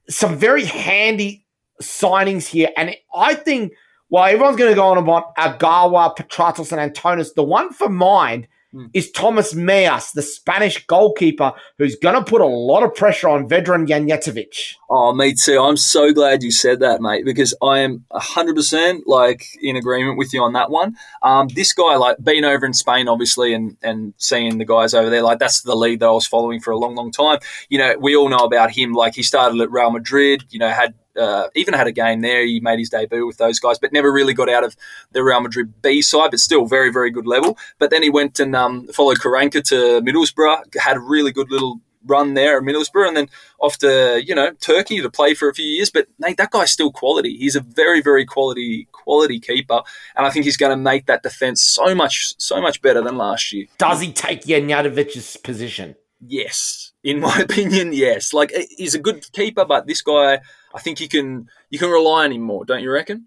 Some 0.08 0.36
very 0.36 0.64
handy 0.64 1.44
signings 1.82 2.46
here. 2.46 2.70
And 2.76 2.94
I 3.14 3.34
think, 3.34 3.72
well, 4.10 4.24
everyone's 4.24 4.56
going 4.56 4.70
to 4.70 4.76
go 4.76 4.86
on 4.86 4.98
about 4.98 5.34
Ogawa, 5.36 6.16
Petratos, 6.16 6.72
and 6.72 6.94
Antonis. 6.94 7.34
The 7.34 7.44
one 7.44 7.72
for 7.72 7.88
mind 7.88 8.48
Mm. 8.74 8.90
is 8.92 9.10
Thomas 9.10 9.54
Mejias, 9.54 10.12
the 10.12 10.20
Spanish 10.20 10.86
goalkeeper, 10.86 11.52
who's 11.78 11.96
going 11.96 12.16
to 12.16 12.22
put 12.22 12.42
a 12.42 12.46
lot 12.46 12.82
of 12.82 12.94
pressure 12.94 13.26
on 13.26 13.48
veteran 13.48 13.86
Janjetovic. 13.86 14.74
Oh, 14.90 15.14
me 15.14 15.32
too. 15.32 15.58
I'm 15.58 15.78
so 15.78 16.12
glad 16.12 16.42
you 16.42 16.50
said 16.50 16.80
that, 16.80 17.00
mate, 17.00 17.24
because 17.24 17.54
I 17.62 17.78
am 17.78 18.04
100% 18.12 19.00
like 19.06 19.46
in 19.62 19.76
agreement 19.76 20.18
with 20.18 20.34
you 20.34 20.42
on 20.42 20.52
that 20.52 20.70
one. 20.70 20.96
Um, 21.22 21.48
this 21.48 21.72
guy, 21.72 21.96
like 21.96 22.18
being 22.22 22.44
over 22.44 22.66
in 22.66 22.74
Spain, 22.74 23.08
obviously, 23.08 23.54
and, 23.54 23.78
and 23.82 24.12
seeing 24.18 24.58
the 24.58 24.66
guys 24.66 24.92
over 24.92 25.08
there, 25.08 25.22
like 25.22 25.38
that's 25.38 25.62
the 25.62 25.74
lead 25.74 26.00
that 26.00 26.08
I 26.08 26.12
was 26.12 26.26
following 26.26 26.60
for 26.60 26.70
a 26.70 26.78
long, 26.78 26.94
long 26.94 27.10
time. 27.10 27.38
You 27.70 27.78
know, 27.78 27.96
we 27.98 28.16
all 28.16 28.28
know 28.28 28.44
about 28.44 28.70
him. 28.70 28.92
Like 28.92 29.14
he 29.14 29.22
started 29.22 29.58
at 29.62 29.70
Real 29.70 29.90
Madrid, 29.90 30.44
you 30.50 30.58
know, 30.58 30.68
had 30.68 30.92
uh, 31.18 31.48
even 31.54 31.74
had 31.74 31.86
a 31.86 31.92
game 31.92 32.20
there. 32.20 32.44
He 32.44 32.60
made 32.60 32.78
his 32.78 32.90
debut 32.90 33.26
with 33.26 33.38
those 33.38 33.58
guys, 33.58 33.78
but 33.78 33.92
never 33.92 34.12
really 34.12 34.34
got 34.34 34.48
out 34.48 34.64
of 34.64 34.76
the 35.12 35.22
Real 35.22 35.40
Madrid 35.40 35.82
B 35.82 36.02
side, 36.02 36.30
but 36.30 36.40
still 36.40 36.66
very, 36.66 36.92
very 36.92 37.10
good 37.10 37.26
level. 37.26 37.58
But 37.78 37.90
then 37.90 38.02
he 38.02 38.10
went 38.10 38.40
and 38.40 38.54
um, 38.54 38.86
followed 38.88 39.18
Karanka 39.18 39.62
to 39.64 40.00
Middlesbrough, 40.02 40.76
had 40.76 40.96
a 40.96 41.00
really 41.00 41.32
good 41.32 41.50
little 41.50 41.80
run 42.06 42.34
there 42.34 42.58
at 42.58 42.62
Middlesbrough, 42.62 43.08
and 43.08 43.16
then 43.16 43.28
off 43.60 43.78
to 43.78 44.22
you 44.24 44.34
know 44.34 44.52
Turkey 44.60 45.00
to 45.00 45.10
play 45.10 45.34
for 45.34 45.48
a 45.48 45.54
few 45.54 45.66
years. 45.66 45.90
But 45.90 46.08
mate, 46.18 46.36
that 46.38 46.50
guy's 46.50 46.70
still 46.70 46.90
quality. 46.90 47.36
He's 47.36 47.56
a 47.56 47.60
very, 47.60 48.00
very 48.00 48.24
quality, 48.24 48.88
quality 48.92 49.40
keeper, 49.40 49.82
and 50.16 50.26
I 50.26 50.30
think 50.30 50.44
he's 50.44 50.56
going 50.56 50.70
to 50.70 50.76
make 50.76 51.06
that 51.06 51.22
defense 51.22 51.62
so 51.62 51.94
much, 51.94 52.34
so 52.38 52.60
much 52.60 52.82
better 52.82 53.02
than 53.02 53.16
last 53.16 53.52
year. 53.52 53.66
Does 53.78 54.00
he 54.00 54.12
take 54.12 54.42
Janjetovic's 54.42 55.36
position? 55.36 55.96
Yes, 56.20 56.92
in 57.04 57.20
my 57.20 57.38
opinion, 57.40 57.92
yes. 57.92 58.32
Like 58.32 58.52
he's 58.76 58.94
a 58.94 58.98
good 58.98 59.30
keeper, 59.32 59.64
but 59.64 59.86
this 59.86 60.02
guy, 60.02 60.40
I 60.74 60.80
think 60.80 61.00
you 61.00 61.08
can 61.08 61.48
you 61.70 61.78
can 61.78 61.90
rely 61.90 62.24
on 62.24 62.32
him 62.32 62.42
more, 62.42 62.64
don't 62.64 62.82
you 62.82 62.90
reckon? 62.90 63.26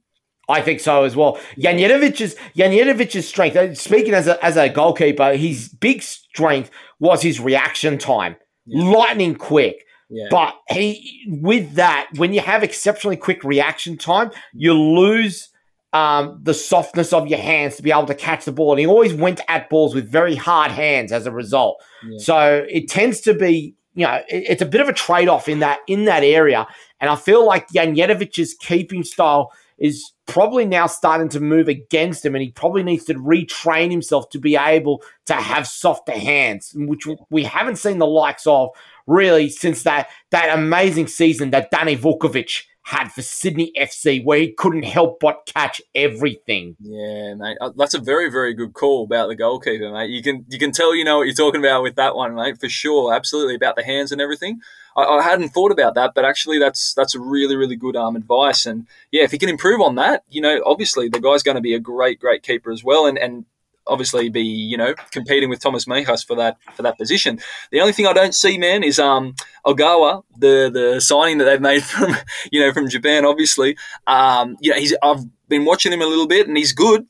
I 0.49 0.61
think 0.61 0.79
so 0.79 1.03
as 1.03 1.15
well. 1.15 1.39
Janjetovic's 1.57 2.35
Janjetovic's 2.57 3.27
strength. 3.27 3.55
uh, 3.55 3.73
Speaking 3.75 4.13
as 4.13 4.27
a 4.27 4.43
as 4.43 4.57
a 4.57 4.69
goalkeeper, 4.69 5.33
his 5.33 5.69
big 5.69 6.01
strength 6.01 6.69
was 6.99 7.21
his 7.21 7.39
reaction 7.39 7.97
time, 7.97 8.35
Yeah. 8.65 8.83
lightning 8.89 9.35
quick. 9.35 9.85
Yeah. 10.09 10.25
But 10.29 10.55
he, 10.69 11.25
with 11.41 11.75
that, 11.75 12.07
when 12.17 12.33
you 12.33 12.41
have 12.41 12.63
exceptionally 12.63 13.15
quick 13.15 13.45
reaction 13.45 13.97
time, 13.97 14.31
you 14.53 14.73
lose 14.73 15.47
um, 15.93 16.39
the 16.43 16.53
softness 16.53 17.13
of 17.13 17.27
your 17.27 17.39
hands 17.39 17.77
to 17.77 17.81
be 17.83 17.91
able 17.91 18.05
to 18.07 18.15
catch 18.15 18.43
the 18.43 18.51
ball. 18.51 18.71
And 18.71 18.79
he 18.81 18.85
always 18.85 19.13
went 19.13 19.39
at 19.47 19.69
balls 19.69 19.95
with 19.95 20.09
very 20.11 20.35
hard 20.35 20.71
hands 20.71 21.13
as 21.13 21.25
a 21.27 21.31
result. 21.31 21.81
Yeah. 22.05 22.17
So 22.19 22.65
it 22.69 22.89
tends 22.89 23.21
to 23.21 23.33
be, 23.33 23.75
you 23.93 24.05
know, 24.05 24.21
it- 24.29 24.45
it's 24.49 24.61
a 24.61 24.65
bit 24.65 24.81
of 24.81 24.89
a 24.89 24.93
trade 24.93 25.27
off 25.27 25.49
in 25.49 25.59
that 25.59 25.79
in 25.87 26.05
that 26.05 26.23
area. 26.23 26.67
And 26.99 27.09
I 27.09 27.15
feel 27.15 27.45
like 27.45 27.69
Janjetovic's 27.69 28.53
keeping 28.53 29.03
style 29.03 29.51
is 29.77 30.11
probably 30.27 30.65
now 30.65 30.85
starting 30.85 31.27
to 31.29 31.39
move 31.39 31.67
against 31.67 32.23
him, 32.25 32.35
and 32.35 32.43
he 32.43 32.51
probably 32.51 32.83
needs 32.83 33.03
to 33.05 33.15
retrain 33.15 33.89
himself 33.91 34.29
to 34.29 34.39
be 34.39 34.55
able 34.55 35.01
to 35.25 35.33
have 35.33 35.67
softer 35.67 36.11
hands, 36.17 36.71
which 36.75 37.07
we 37.29 37.43
haven't 37.43 37.77
seen 37.77 37.97
the 37.97 38.05
likes 38.07 38.45
of 38.45 38.69
really 39.07 39.49
since 39.49 39.83
that 39.83 40.07
that 40.29 40.57
amazing 40.57 41.07
season 41.07 41.49
that 41.49 41.71
Danny 41.71 41.97
Vukovic 41.97 42.63
had 42.91 43.09
for 43.09 43.21
Sydney 43.21 43.71
FC, 43.79 44.21
where 44.23 44.39
he 44.39 44.51
couldn't 44.51 44.83
help 44.83 45.21
but 45.21 45.45
catch 45.45 45.81
everything. 45.95 46.75
Yeah, 46.81 47.35
mate, 47.35 47.57
Uh, 47.61 47.71
that's 47.75 47.93
a 47.93 47.99
very, 47.99 48.29
very 48.29 48.53
good 48.53 48.73
call 48.73 49.05
about 49.05 49.29
the 49.29 49.35
goalkeeper, 49.35 49.89
mate. 49.89 50.09
You 50.09 50.21
can 50.21 50.45
you 50.49 50.59
can 50.59 50.73
tell 50.73 50.93
you 50.93 51.05
know 51.05 51.19
what 51.19 51.27
you're 51.27 51.33
talking 51.33 51.61
about 51.61 51.83
with 51.83 51.95
that 51.95 52.17
one, 52.17 52.35
mate, 52.35 52.59
for 52.59 52.67
sure. 52.67 53.13
Absolutely 53.13 53.55
about 53.55 53.77
the 53.77 53.83
hands 53.83 54.11
and 54.11 54.19
everything. 54.19 54.59
I, 54.97 55.03
I 55.03 55.21
hadn't 55.21 55.49
thought 55.49 55.71
about 55.71 55.95
that, 55.95 56.11
but 56.13 56.25
actually, 56.25 56.59
that's 56.59 56.93
that's 56.93 57.15
a 57.15 57.19
really, 57.19 57.55
really 57.55 57.77
good 57.77 57.95
um, 57.95 58.17
advice. 58.17 58.65
And 58.65 58.87
yeah, 59.09 59.23
if 59.23 59.31
he 59.31 59.37
can 59.37 59.47
improve 59.47 59.79
on 59.79 59.95
that, 59.95 60.25
you 60.29 60.41
know, 60.41 60.61
obviously 60.65 61.07
the 61.07 61.21
guy's 61.21 61.43
going 61.43 61.55
to 61.55 61.61
be 61.61 61.73
a 61.73 61.79
great, 61.79 62.19
great 62.19 62.43
keeper 62.43 62.71
as 62.71 62.83
well, 62.83 63.05
and 63.05 63.17
and 63.17 63.45
obviously 63.87 64.29
be 64.29 64.41
you 64.41 64.77
know 64.77 64.93
competing 65.11 65.49
with 65.49 65.59
Thomas 65.59 65.85
Mejias 65.85 66.25
for 66.25 66.35
that 66.35 66.57
for 66.75 66.83
that 66.83 66.97
position. 66.97 67.39
The 67.71 67.81
only 67.81 67.93
thing 67.93 68.07
I 68.07 68.13
don't 68.13 68.35
see, 68.35 68.57
man, 68.57 68.83
is 68.83 68.99
um 68.99 69.35
Ogawa, 69.65 70.23
the 70.37 70.69
the 70.73 71.01
signing 71.01 71.37
that 71.39 71.45
they've 71.45 71.61
made 71.61 71.83
from 71.83 72.15
you 72.51 72.61
know 72.61 72.73
from 72.73 72.89
Japan, 72.89 73.25
obviously. 73.25 73.77
Um, 74.07 74.57
you 74.59 74.71
know, 74.71 74.77
he's 74.77 74.95
I've 75.03 75.23
been 75.47 75.65
watching 75.65 75.91
him 75.93 76.01
a 76.01 76.07
little 76.07 76.27
bit, 76.27 76.47
and 76.47 76.57
he's 76.57 76.73
good. 76.73 77.05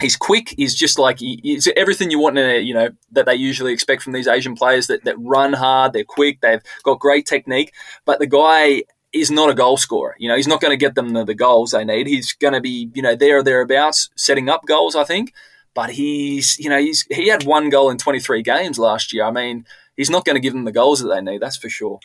He's 0.00 0.16
quick. 0.16 0.54
He's 0.56 0.76
just 0.76 0.96
like 0.98 1.18
he, 1.18 1.40
he's 1.42 1.68
everything 1.76 2.10
you 2.10 2.20
want 2.20 2.38
in 2.38 2.48
a 2.48 2.58
you 2.60 2.74
know 2.74 2.90
that 3.12 3.26
they 3.26 3.34
usually 3.34 3.72
expect 3.72 4.02
from 4.02 4.12
these 4.12 4.28
Asian 4.28 4.54
players 4.54 4.86
that 4.86 5.04
that 5.04 5.16
run 5.18 5.54
hard. 5.54 5.92
They're 5.92 6.04
quick. 6.04 6.40
They've 6.40 6.62
got 6.84 7.00
great 7.00 7.26
technique. 7.26 7.72
But 8.04 8.20
the 8.20 8.26
guy 8.26 8.84
is 9.12 9.30
not 9.30 9.50
a 9.50 9.54
goal 9.54 9.76
scorer. 9.76 10.14
You 10.18 10.28
know, 10.28 10.36
he's 10.36 10.46
not 10.46 10.60
going 10.60 10.70
to 10.70 10.76
get 10.76 10.94
them 10.94 11.10
the, 11.10 11.24
the 11.24 11.34
goals 11.34 11.70
they 11.70 11.84
need. 11.84 12.06
He's 12.06 12.32
going 12.34 12.54
to 12.54 12.60
be 12.60 12.90
you 12.94 13.02
know 13.02 13.16
there 13.16 13.38
or 13.38 13.42
thereabouts 13.42 14.10
setting 14.16 14.48
up 14.48 14.66
goals. 14.66 14.94
I 14.94 15.04
think. 15.04 15.32
But 15.78 15.90
he's 15.90 16.58
you 16.58 16.68
know 16.68 16.80
he's 16.80 17.06
he 17.08 17.28
had 17.28 17.44
one 17.44 17.68
goal 17.70 17.88
in 17.88 17.98
23 17.98 18.42
games 18.42 18.80
last 18.80 19.12
year. 19.12 19.22
I 19.22 19.30
mean, 19.30 19.64
he's 19.96 20.10
not 20.10 20.24
going 20.24 20.34
to 20.34 20.40
give 20.40 20.52
them 20.52 20.64
the 20.64 20.72
goals 20.72 20.98
that 21.00 21.08
they 21.08 21.20
need. 21.20 21.40
That's 21.40 21.56
for 21.56 21.68
sure. 21.68 22.00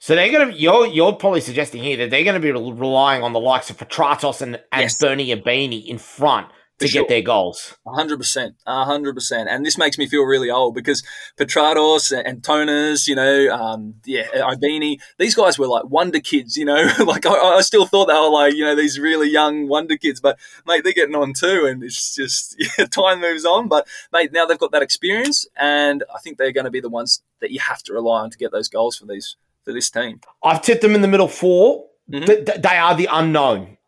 So 0.00 0.16
they're 0.16 0.32
going 0.32 0.50
to 0.50 0.58
you're 0.58 0.88
you're 0.88 1.12
probably 1.12 1.40
suggesting 1.40 1.84
here 1.84 1.96
that 1.98 2.10
they're 2.10 2.24
going 2.24 2.34
to 2.34 2.40
be 2.40 2.50
relying 2.50 3.22
on 3.22 3.32
the 3.32 3.38
likes 3.38 3.70
of 3.70 3.76
Petratos 3.78 4.42
and, 4.42 4.56
and 4.72 4.82
Yes. 4.82 4.96
Bernie 4.98 5.28
Ibini 5.28 5.86
in 5.86 5.98
front 5.98 6.48
to 6.82 6.88
For 6.88 6.92
get 6.92 7.08
their 7.08 7.22
goals. 7.22 7.76
Hundred 7.86 8.18
percent, 8.18 8.56
hundred 8.66 9.14
percent, 9.14 9.48
and 9.48 9.64
this 9.64 9.78
makes 9.78 9.98
me 9.98 10.06
feel 10.06 10.22
really 10.24 10.50
old 10.50 10.74
because 10.74 11.02
Petratos 11.36 12.12
and 12.24 12.42
Tonas, 12.42 13.08
you 13.08 13.14
know, 13.14 13.48
um, 13.54 13.94
yeah, 14.04 14.26
Ibini, 14.34 15.00
these 15.18 15.34
guys 15.34 15.58
were 15.58 15.66
like 15.66 15.84
wonder 15.84 16.20
kids, 16.20 16.56
you 16.56 16.64
know. 16.64 16.90
like 17.06 17.26
I, 17.26 17.32
I 17.32 17.60
still 17.62 17.86
thought 17.86 18.06
they 18.06 18.14
were 18.14 18.28
like, 18.28 18.54
you 18.54 18.64
know, 18.64 18.74
these 18.74 18.98
really 18.98 19.30
young 19.30 19.68
wonder 19.68 19.96
kids, 19.96 20.20
but 20.20 20.38
mate, 20.66 20.84
they're 20.84 20.92
getting 20.92 21.16
on 21.16 21.32
too, 21.32 21.66
and 21.66 21.82
it's 21.82 22.14
just 22.14 22.56
yeah, 22.78 22.84
time 22.86 23.20
moves 23.20 23.44
on. 23.44 23.68
But 23.68 23.86
mate, 24.12 24.32
now 24.32 24.46
they've 24.46 24.58
got 24.58 24.72
that 24.72 24.82
experience, 24.82 25.46
and 25.56 26.04
I 26.14 26.18
think 26.18 26.38
they're 26.38 26.52
going 26.52 26.66
to 26.66 26.70
be 26.70 26.80
the 26.80 26.88
ones 26.90 27.22
that 27.40 27.50
you 27.50 27.60
have 27.60 27.82
to 27.84 27.92
rely 27.92 28.20
on 28.22 28.30
to 28.30 28.38
get 28.38 28.52
those 28.52 28.68
goals 28.68 28.96
for 28.96 29.06
these 29.06 29.36
for 29.64 29.72
this 29.72 29.90
team. 29.90 30.20
I've 30.42 30.62
tipped 30.62 30.82
them 30.82 30.94
in 30.94 31.02
the 31.02 31.08
middle 31.08 31.28
4 31.28 31.86
Mhm. 32.10 32.26
Th- 32.26 32.44
th- 32.44 32.62
they 32.62 32.76
are 32.76 32.94
the 32.94 33.08
unknown. 33.10 33.78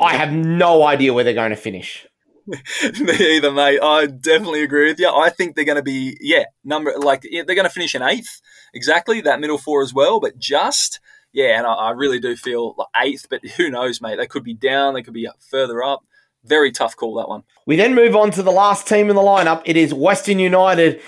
I 0.00 0.16
have 0.16 0.32
no 0.32 0.82
idea 0.84 1.12
where 1.12 1.22
they're 1.22 1.32
going 1.34 1.50
to 1.50 1.56
finish. 1.56 2.06
Me 3.00 3.36
either, 3.36 3.52
mate. 3.52 3.80
I 3.82 4.06
definitely 4.06 4.62
agree 4.62 4.88
with 4.88 4.98
you. 4.98 5.08
I 5.08 5.30
think 5.30 5.54
they're 5.54 5.64
going 5.64 5.76
to 5.76 5.82
be, 5.82 6.16
yeah, 6.20 6.44
number 6.64 6.92
like 6.98 7.26
yeah, 7.28 7.42
they're 7.46 7.56
going 7.56 7.68
to 7.68 7.72
finish 7.72 7.94
in 7.94 8.02
eighth, 8.02 8.40
exactly 8.74 9.20
that 9.20 9.40
middle 9.40 9.58
four 9.58 9.82
as 9.82 9.94
well. 9.94 10.20
But 10.20 10.38
just, 10.38 11.00
yeah, 11.32 11.58
and 11.58 11.66
I, 11.66 11.72
I 11.72 11.90
really 11.90 12.18
do 12.18 12.36
feel 12.36 12.74
like 12.76 12.88
eighth. 12.96 13.26
But 13.30 13.44
who 13.56 13.70
knows, 13.70 14.00
mate? 14.00 14.16
They 14.16 14.26
could 14.26 14.44
be 14.44 14.54
down. 14.54 14.94
They 14.94 15.02
could 15.02 15.14
be 15.14 15.28
further 15.50 15.82
up. 15.82 16.04
Very 16.44 16.72
tough 16.72 16.96
call 16.96 17.14
that 17.16 17.28
one. 17.28 17.44
We 17.66 17.76
then 17.76 17.94
move 17.94 18.16
on 18.16 18.32
to 18.32 18.42
the 18.42 18.50
last 18.50 18.88
team 18.88 19.08
in 19.08 19.16
the 19.16 19.22
lineup. 19.22 19.62
It 19.64 19.76
is 19.76 19.94
Western 19.94 20.40
United. 20.40 21.00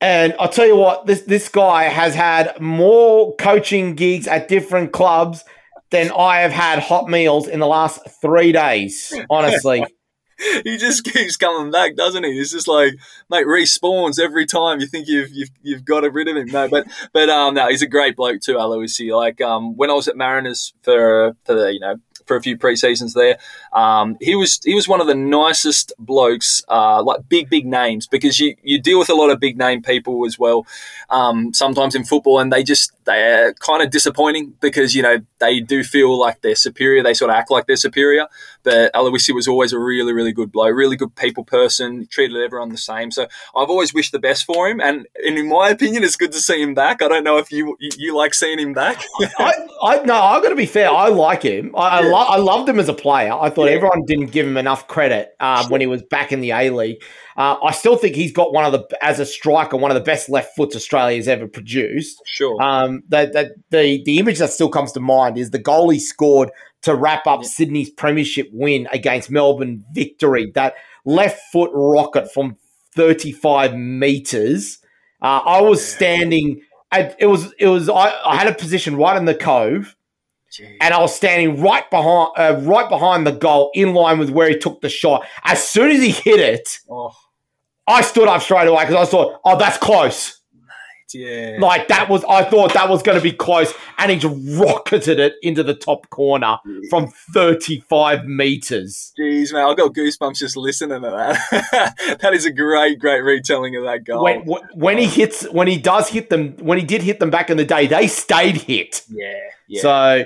And 0.00 0.34
I'll 0.38 0.50
tell 0.50 0.66
you 0.66 0.76
what, 0.76 1.06
this, 1.06 1.22
this 1.22 1.48
guy 1.48 1.84
has 1.84 2.14
had 2.14 2.60
more 2.60 3.34
coaching 3.36 3.94
gigs 3.94 4.26
at 4.26 4.46
different 4.48 4.92
clubs 4.92 5.42
than 5.90 6.10
I 6.10 6.40
have 6.40 6.52
had 6.52 6.80
hot 6.80 7.08
meals 7.08 7.48
in 7.48 7.60
the 7.60 7.66
last 7.66 8.00
three 8.20 8.52
days, 8.52 9.14
honestly. 9.30 9.84
he 10.64 10.76
just 10.76 11.04
keeps 11.04 11.36
coming 11.36 11.70
back, 11.70 11.96
doesn't 11.96 12.24
he? 12.24 12.38
It's 12.38 12.52
just 12.52 12.68
like, 12.68 12.94
mate, 13.30 13.46
respawns 13.46 14.20
every 14.20 14.46
time 14.46 14.80
you 14.80 14.86
think 14.86 15.08
you've 15.08 15.30
you've, 15.30 15.50
you've 15.62 15.84
got 15.84 16.10
rid 16.12 16.28
of 16.28 16.36
him. 16.36 16.48
No, 16.48 16.68
but 16.68 16.86
but 17.12 17.28
um, 17.28 17.54
no, 17.54 17.68
he's 17.68 17.82
a 17.82 17.86
great 17.86 18.16
bloke 18.16 18.40
too, 18.40 18.54
Aloisi. 18.54 19.16
Like 19.16 19.40
um, 19.40 19.76
when 19.76 19.90
I 19.90 19.94
was 19.94 20.08
at 20.08 20.16
Mariners 20.16 20.74
for 20.82 21.36
for 21.44 21.54
the 21.54 21.72
you 21.72 21.80
know 21.80 21.96
for 22.26 22.36
a 22.36 22.42
few 22.42 22.58
pre 22.58 22.76
seasons 22.76 23.14
there, 23.14 23.38
um, 23.76 24.16
he 24.22 24.34
was 24.34 24.58
he 24.64 24.74
was 24.74 24.88
one 24.88 25.02
of 25.02 25.06
the 25.06 25.14
nicest 25.14 25.92
blokes, 25.98 26.64
uh, 26.68 27.02
like 27.02 27.28
big 27.28 27.50
big 27.50 27.66
names 27.66 28.06
because 28.06 28.40
you 28.40 28.56
you 28.62 28.80
deal 28.80 28.98
with 28.98 29.10
a 29.10 29.14
lot 29.14 29.28
of 29.28 29.38
big 29.38 29.58
name 29.58 29.82
people 29.82 30.24
as 30.24 30.38
well. 30.38 30.66
Um, 31.10 31.52
sometimes 31.52 31.94
in 31.94 32.02
football, 32.02 32.40
and 32.40 32.50
they 32.50 32.64
just 32.64 32.92
they're 33.04 33.52
kind 33.54 33.82
of 33.82 33.90
disappointing 33.90 34.54
because 34.62 34.94
you 34.94 35.02
know 35.02 35.18
they 35.40 35.60
do 35.60 35.84
feel 35.84 36.18
like 36.18 36.40
they're 36.40 36.54
superior. 36.54 37.02
They 37.02 37.12
sort 37.12 37.30
of 37.30 37.36
act 37.36 37.50
like 37.50 37.66
they're 37.66 37.76
superior. 37.76 38.26
But 38.62 38.92
Aloisi 38.94 39.32
was 39.32 39.46
always 39.46 39.72
a 39.72 39.78
really, 39.78 40.12
really 40.12 40.32
good 40.32 40.50
bloke, 40.50 40.74
really 40.74 40.96
good 40.96 41.14
people 41.14 41.44
person, 41.44 42.08
treated 42.10 42.36
everyone 42.42 42.70
the 42.70 42.78
same. 42.78 43.12
So 43.12 43.28
I've 43.54 43.70
always 43.70 43.94
wished 43.94 44.10
the 44.10 44.18
best 44.18 44.44
for 44.44 44.68
him. 44.68 44.80
And, 44.80 45.06
and 45.24 45.38
in 45.38 45.48
my 45.48 45.68
opinion, 45.68 46.02
it's 46.02 46.16
good 46.16 46.32
to 46.32 46.40
see 46.40 46.60
him 46.60 46.74
back. 46.74 47.00
I 47.00 47.06
don't 47.06 47.22
know 47.22 47.36
if 47.38 47.52
you 47.52 47.76
you 47.78 48.16
like 48.16 48.34
seeing 48.34 48.58
him 48.58 48.72
back. 48.72 49.04
I, 49.38 49.52
I 49.82 50.02
no, 50.02 50.16
I've 50.16 50.42
got 50.42 50.48
to 50.48 50.56
be 50.56 50.66
fair. 50.66 50.90
I 50.90 51.08
like 51.08 51.42
him. 51.42 51.74
I, 51.76 52.00
yeah. 52.00 52.08
Lo- 52.08 52.26
I 52.28 52.38
loved 52.38 52.68
him 52.68 52.80
as 52.80 52.88
a 52.88 52.94
player. 52.94 53.32
I 53.32 53.50
thought 53.50 53.65
yeah. 53.66 53.76
everyone 53.76 54.04
didn't 54.06 54.32
give 54.32 54.46
him 54.46 54.56
enough 54.56 54.88
credit 54.88 55.30
sure. 55.40 55.68
when 55.68 55.80
he 55.80 55.86
was 55.86 56.02
back 56.02 56.32
in 56.32 56.40
the 56.40 56.50
A 56.50 56.70
League. 56.70 57.02
Uh, 57.36 57.56
I 57.62 57.72
still 57.72 57.96
think 57.96 58.16
he's 58.16 58.32
got 58.32 58.52
one 58.52 58.64
of 58.64 58.72
the, 58.72 59.04
as 59.04 59.20
a 59.20 59.26
striker, 59.26 59.76
one 59.76 59.90
of 59.90 59.94
the 59.94 60.02
best 60.02 60.28
left 60.28 60.56
foots 60.56 60.74
Australia's 60.74 61.28
ever 61.28 61.46
produced. 61.46 62.20
Sure. 62.24 62.60
Um, 62.62 63.02
the, 63.08 63.26
the, 63.26 63.54
the, 63.70 64.02
the 64.04 64.18
image 64.18 64.38
that 64.38 64.50
still 64.50 64.70
comes 64.70 64.92
to 64.92 65.00
mind 65.00 65.38
is 65.38 65.50
the 65.50 65.58
goal 65.58 65.90
he 65.90 65.98
scored 65.98 66.50
to 66.82 66.94
wrap 66.94 67.26
up 67.26 67.42
yeah. 67.42 67.48
Sydney's 67.48 67.90
premiership 67.90 68.48
win 68.52 68.88
against 68.92 69.30
Melbourne 69.30 69.84
victory. 69.92 70.50
That 70.54 70.74
left 71.04 71.40
foot 71.52 71.70
rocket 71.74 72.32
from 72.32 72.56
35 72.94 73.74
meters. 73.76 74.78
Uh, 75.22 75.40
I 75.44 75.60
was 75.60 75.86
standing. 75.86 76.62
it 76.92 77.26
was 77.26 77.52
it 77.58 77.68
was 77.68 77.88
I, 77.88 78.12
I, 78.24 78.36
had 78.36 78.46
a 78.46 78.54
position 78.54 78.96
right 78.96 79.16
in 79.16 79.24
the 79.24 79.34
cove, 79.34 79.96
Jeez. 80.56 80.76
and 80.80 80.94
I 80.94 81.00
was 81.00 81.14
standing 81.14 81.60
right 81.60 81.88
behind 81.90 82.30
uh, 82.36 82.60
right 82.62 82.88
behind 82.88 83.26
the 83.26 83.32
goal, 83.32 83.70
in 83.74 83.94
line 83.94 84.18
with 84.18 84.30
where 84.30 84.48
he 84.48 84.56
took 84.56 84.80
the 84.80 84.88
shot. 84.88 85.26
As 85.44 85.62
soon 85.62 85.90
as 85.90 86.00
he 86.00 86.10
hit 86.10 86.40
it, 86.40 86.78
oh. 86.90 87.12
I 87.86 88.02
stood 88.02 88.28
up 88.28 88.42
straight 88.42 88.66
away 88.66 88.84
because 88.84 89.08
I 89.08 89.10
thought, 89.10 89.40
oh, 89.44 89.58
that's 89.58 89.78
close. 89.78 90.40
Yeah. 91.14 91.56
Like 91.60 91.88
that 91.88 92.08
was, 92.08 92.24
I 92.28 92.44
thought 92.44 92.74
that 92.74 92.88
was 92.88 93.02
going 93.02 93.16
to 93.16 93.22
be 93.22 93.32
close, 93.32 93.72
and 93.98 94.10
he 94.10 94.26
rocketed 94.56 95.18
it 95.18 95.34
into 95.42 95.62
the 95.62 95.74
top 95.74 96.08
corner 96.10 96.58
from 96.90 97.08
35 97.32 98.26
meters. 98.26 99.12
Jeez, 99.18 99.52
man, 99.52 99.68
I 99.68 99.74
got 99.74 99.94
goosebumps 99.94 100.38
just 100.38 100.56
listening 100.56 101.02
to 101.02 101.10
that. 101.10 102.18
that 102.20 102.34
is 102.34 102.44
a 102.44 102.52
great, 102.52 102.98
great 102.98 103.20
retelling 103.20 103.76
of 103.76 103.84
that 103.84 104.04
goal. 104.04 104.24
When, 104.24 104.42
when 104.74 104.98
he 104.98 105.06
hits, 105.06 105.48
when 105.50 105.68
he 105.68 105.78
does 105.78 106.08
hit 106.08 106.30
them, 106.30 106.56
when 106.58 106.78
he 106.78 106.84
did 106.84 107.02
hit 107.02 107.20
them 107.20 107.30
back 107.30 107.50
in 107.50 107.56
the 107.56 107.64
day, 107.64 107.86
they 107.86 108.08
stayed 108.08 108.56
hit. 108.56 109.02
Yeah. 109.08 109.32
Yeah. 109.68 109.82
So 109.82 110.24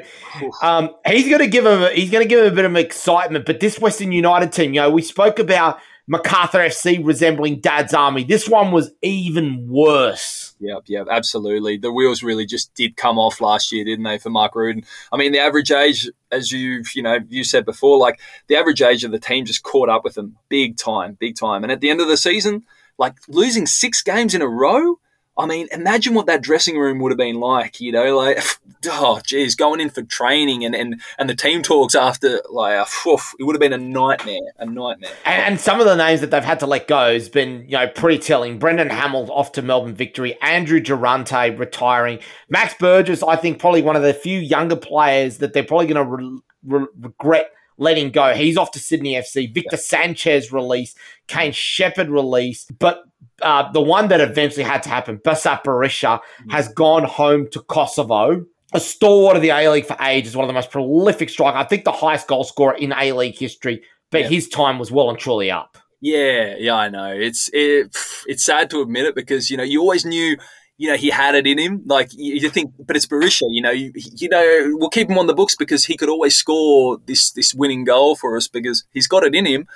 um, 0.63 0.91
he's 1.07 1.29
going 1.29 1.41
to 1.41 1.47
give 1.47 1.65
him 1.65 1.83
a, 1.83 1.91
he's 1.91 2.11
going 2.11 2.23
to 2.23 2.29
give 2.29 2.41
him 2.45 2.53
a 2.53 2.55
bit 2.55 2.65
of 2.65 2.77
excitement. 2.77 3.47
But 3.47 3.61
this 3.61 3.79
Western 3.79 4.13
United 4.13 4.53
team, 4.53 4.75
you 4.75 4.81
know, 4.81 4.91
we 4.91 5.03
spoke 5.03 5.39
about 5.39 5.81
Macarthur 6.07 6.59
FC 6.59 7.05
resembling 7.05 7.61
Dad's 7.61 7.95
Army. 7.95 8.25
This 8.25 8.49
one 8.49 8.73
was 8.73 8.91
even 9.03 9.69
worse. 9.69 10.50
Yep, 10.61 10.83
yep, 10.89 11.07
absolutely. 11.11 11.79
The 11.79 11.91
wheels 11.91 12.23
really 12.23 12.45
just 12.45 12.75
did 12.75 12.97
come 12.97 13.19
off 13.19 13.41
last 13.41 13.73
year, 13.73 13.83
didn't 13.83 14.05
they, 14.05 14.19
for 14.19 14.29
Mark 14.29 14.55
Rudan? 14.55 14.85
I 15.11 15.17
mean, 15.17 15.33
the 15.33 15.39
average 15.39 15.71
age, 15.73 16.09
as 16.31 16.53
you've 16.53 16.95
you 16.95 17.03
know 17.03 17.19
you 17.29 17.45
said 17.45 17.65
before, 17.65 17.97
like 17.97 18.21
the 18.47 18.57
average 18.57 18.83
age 18.83 19.03
of 19.03 19.11
the 19.11 19.19
team 19.19 19.47
just 19.47 19.63
caught 19.63 19.89
up 19.89 20.05
with 20.05 20.15
them 20.15 20.37
big 20.51 20.77
time, 20.77 21.17
big 21.19 21.35
time. 21.35 21.63
And 21.63 21.73
at 21.73 21.81
the 21.81 21.89
end 21.89 22.03
of 22.03 22.09
the 22.09 22.19
season, 22.19 22.65
like 22.99 23.17
losing 23.27 23.67
six 23.67 24.03
games 24.03 24.35
in 24.35 24.43
a 24.43 24.49
row, 24.49 25.00
I 25.41 25.47
mean, 25.47 25.69
imagine 25.73 26.15
what 26.15 26.27
that 26.27 26.43
dressing 26.43 26.79
room 26.79 26.99
would 27.01 27.11
have 27.11 27.19
been 27.19 27.41
like, 27.41 27.81
you 27.81 27.93
know, 27.93 28.17
like, 28.17 28.39
oh, 28.87 29.21
geez, 29.25 29.55
going 29.55 29.81
in 29.81 29.91
for 29.91 30.03
training 30.03 30.65
and, 30.65 30.75
and, 30.75 31.01
and 31.19 31.29
the 31.29 31.35
team 31.35 31.63
talks 31.63 31.95
after, 31.95 32.41
like, 32.51 32.79
uh, 32.79 33.11
oof, 33.11 33.35
it 33.39 33.45
would 33.45 33.55
have 33.55 33.61
been 33.61 33.73
a 33.73 33.79
nightmare, 33.79 34.41
a 34.59 34.67
nightmare. 34.67 35.11
And, 35.25 35.43
and, 35.43 35.61
some 35.61 35.81
of 35.81 35.87
the 35.87 35.97
names 35.97 36.21
that 36.21 36.31
they've 36.31 36.45
had 36.45 36.61
to 36.61 36.67
let 36.67 36.87
go 36.87 37.13
has 37.13 37.29
been, 37.29 37.65
you 37.65 37.77
know, 37.77 37.89
pretty 37.89 38.19
telling. 38.19 38.59
Brendan 38.59 38.91
Hamill 38.91 39.31
off 39.33 39.53
to 39.53 39.63
Melbourne 39.63 39.95
Victory, 39.95 40.41
Andrew 40.41 40.81
Durante 40.81 41.51
retiring, 41.51 42.19
Max 42.49 42.75
Burgess, 42.79 43.23
I 43.23 43.37
think 43.37 43.59
probably 43.59 43.83
one 43.83 43.97
of 43.97 44.03
the 44.03 44.15
few 44.15 44.39
younger 44.39 44.77
players 44.77 45.39
that 45.39 45.53
they're 45.53 45.65
probably 45.65 45.87
going 45.87 46.07
to 46.07 46.17
re- 46.17 46.41
re- 46.79 46.89
regret 47.01 47.53
letting 47.81 48.11
go. 48.11 48.35
He's 48.35 48.57
off 48.57 48.71
to 48.73 48.79
Sydney 48.79 49.15
FC. 49.15 49.53
Victor 49.53 49.79
Sanchez 49.79 50.53
released, 50.53 50.97
Kane 51.27 51.53
Shepherd 51.53 52.11
released, 52.11 52.79
but 52.79 53.05
uh, 53.43 53.71
the 53.73 53.81
one 53.81 54.09
that 54.09 54.21
eventually 54.21 54.65
had 54.65 54.83
to 54.85 54.89
happen, 54.89 55.19
Besart 55.19 55.65
Berisha, 55.65 56.21
has 56.51 56.69
gone 56.69 57.05
home 57.05 57.49
to 57.53 57.61
Kosovo. 57.61 58.45
A 58.73 58.81
stalwart 58.81 59.37
of 59.37 59.43
the 59.43 59.51
A 59.51 59.69
League 59.69 59.87
for 59.87 59.97
ages, 60.01 60.37
one 60.37 60.45
of 60.45 60.49
the 60.49 60.55
most 60.55 60.71
prolific 60.71 61.29
strikers. 61.29 61.61
I 61.61 61.65
think 61.65 61.85
the 61.85 61.93
highest 61.93 62.29
goal 62.29 62.45
scorer 62.45 62.75
in 62.75 62.93
A 62.93 63.13
League 63.13 63.37
history, 63.37 63.83
but 64.11 64.23
yeah. 64.23 64.29
his 64.29 64.49
time 64.49 64.79
was 64.79 64.93
well 64.93 65.11
and 65.11 65.19
truly 65.19 65.51
up. 65.51 65.77
Yeah, 66.01 66.55
yeah, 66.57 66.75
I 66.75 66.89
know. 66.89 67.13
It's 67.13 67.51
it, 67.53 67.97
it's 68.27 68.45
sad 68.45 68.71
to 68.71 68.81
admit 68.81 69.07
it 69.07 69.15
because 69.15 69.51
you 69.51 69.57
know 69.57 69.65
you 69.65 69.81
always 69.81 70.05
knew 70.05 70.37
you 70.81 70.89
know, 70.89 70.97
he 70.97 71.11
had 71.11 71.35
it 71.35 71.47
in 71.47 71.59
him. 71.59 71.83
Like 71.85 72.09
you, 72.15 72.37
you 72.37 72.49
think, 72.49 72.73
but 72.87 72.97
it's 72.97 73.05
Berisha. 73.05 73.43
You 73.51 73.61
know, 73.61 73.71
you, 73.71 73.93
you, 73.95 74.31
know, 74.31 74.71
we'll 74.79 74.89
keep 74.89 75.11
him 75.11 75.19
on 75.19 75.27
the 75.27 75.35
books 75.35 75.55
because 75.55 75.85
he 75.85 75.95
could 75.95 76.09
always 76.09 76.35
score 76.35 76.97
this 77.05 77.33
this 77.33 77.55
winning 77.55 77.85
goal 77.85 78.17
for 78.17 78.35
us 78.35 78.49
because 78.49 78.85
he's 78.91 79.07
got 79.07 79.23
it 79.23 79.35
in 79.35 79.45
him. 79.45 79.69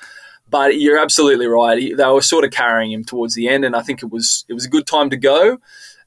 But 0.54 0.78
you're 0.78 1.00
absolutely 1.00 1.48
right. 1.48 1.96
They 1.96 2.06
were 2.06 2.22
sort 2.22 2.44
of 2.44 2.52
carrying 2.52 2.92
him 2.92 3.02
towards 3.02 3.34
the 3.34 3.48
end, 3.48 3.64
and 3.64 3.74
I 3.74 3.82
think 3.82 4.04
it 4.04 4.10
was 4.12 4.44
it 4.48 4.52
was 4.52 4.64
a 4.64 4.68
good 4.68 4.86
time 4.86 5.10
to 5.10 5.16
go. 5.16 5.58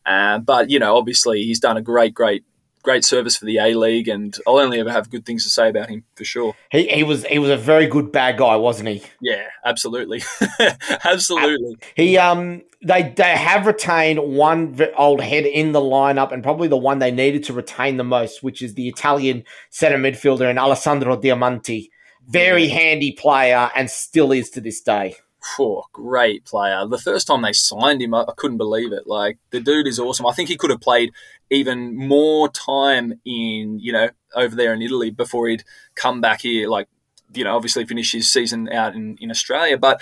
Uh, 0.06 0.40
but 0.40 0.70
you 0.70 0.80
know, 0.80 0.96
obviously, 0.96 1.44
he's 1.44 1.60
done 1.60 1.76
a 1.76 1.82
great, 1.82 2.14
great 2.14 2.46
great 2.82 3.04
service 3.04 3.36
for 3.36 3.44
the 3.44 3.58
A 3.58 3.74
League, 3.74 4.08
and 4.08 4.38
I'll 4.48 4.60
only 4.60 4.80
ever 4.80 4.90
have 4.90 5.10
good 5.10 5.26
things 5.26 5.44
to 5.44 5.50
say 5.50 5.68
about 5.68 5.90
him 5.90 6.06
for 6.16 6.24
sure. 6.24 6.56
He, 6.72 6.88
he 6.88 7.04
was 7.04 7.26
he 7.26 7.40
was 7.40 7.50
a 7.50 7.58
very 7.58 7.88
good 7.88 8.14
bad 8.14 8.38
guy, 8.38 8.56
wasn't 8.56 8.88
he? 8.88 9.04
Yeah, 9.20 9.48
absolutely, 9.66 10.24
absolutely. 11.04 11.76
He 11.98 12.18
um 12.18 12.62
they 12.82 13.14
they 13.18 13.36
have 13.36 13.66
retained 13.66 14.20
one 14.22 14.80
old 14.96 15.20
head 15.20 15.46
in 15.46 15.74
the 15.74 15.82
lineup, 15.82 16.32
and 16.32 16.42
probably 16.42 16.70
the 16.70 16.78
one 16.78 17.00
they 17.00 17.12
needed 17.12 17.44
to 17.44 17.54
retain 17.54 17.98
the 17.98 18.06
most, 18.06 18.44
which 18.44 18.62
is 18.62 18.76
the 18.76 18.88
Italian 18.88 19.44
centre 19.72 19.98
midfielder 19.98 20.50
and 20.50 20.58
Alessandro 20.58 21.18
Diamanti. 21.18 21.90
Very 22.28 22.68
handy 22.68 23.14
player, 23.14 23.70
and 23.76 23.90
still 23.90 24.32
is 24.32 24.50
to 24.52 24.62
this 24.62 24.82
day. 24.82 25.16
Oh, 25.60 25.86
great 25.94 26.46
player. 26.46 26.86
The 26.86 26.98
first 26.98 27.28
time 27.28 27.42
they 27.42 27.54
signed 27.54 28.02
him, 28.02 28.14
I, 28.14 28.24
I, 28.24 28.34
couldn't 28.36 28.58
believe 28.58 28.92
it. 28.92 29.08
Like, 29.08 29.38
the 29.52 29.62
dude 29.62 29.88
is 29.88 30.00
awesome. 30.00 30.26
I 30.26 30.34
think 30.34 30.50
he 30.50 30.58
could 30.58 30.70
have 30.70 30.82
played 30.82 31.14
even 31.50 31.96
more 31.96 32.50
time 32.50 33.14
in, 33.26 33.80
you 33.80 33.94
know, 33.94 34.10
over 34.36 34.56
there 34.56 34.74
in 34.74 34.82
Italy 34.82 35.10
before 35.10 35.48
he'd 35.48 35.64
come 35.96 36.20
back 36.20 36.42
here. 36.42 36.68
Like, 36.68 36.88
you 37.34 37.44
know, 37.44 37.56
obviously 37.56 37.86
finish 37.86 38.12
his 38.12 38.32
season 38.32 38.70
out 38.72 38.96
in, 38.96 39.18
in 39.22 39.32
Australia. 39.32 39.78
But, 39.78 40.02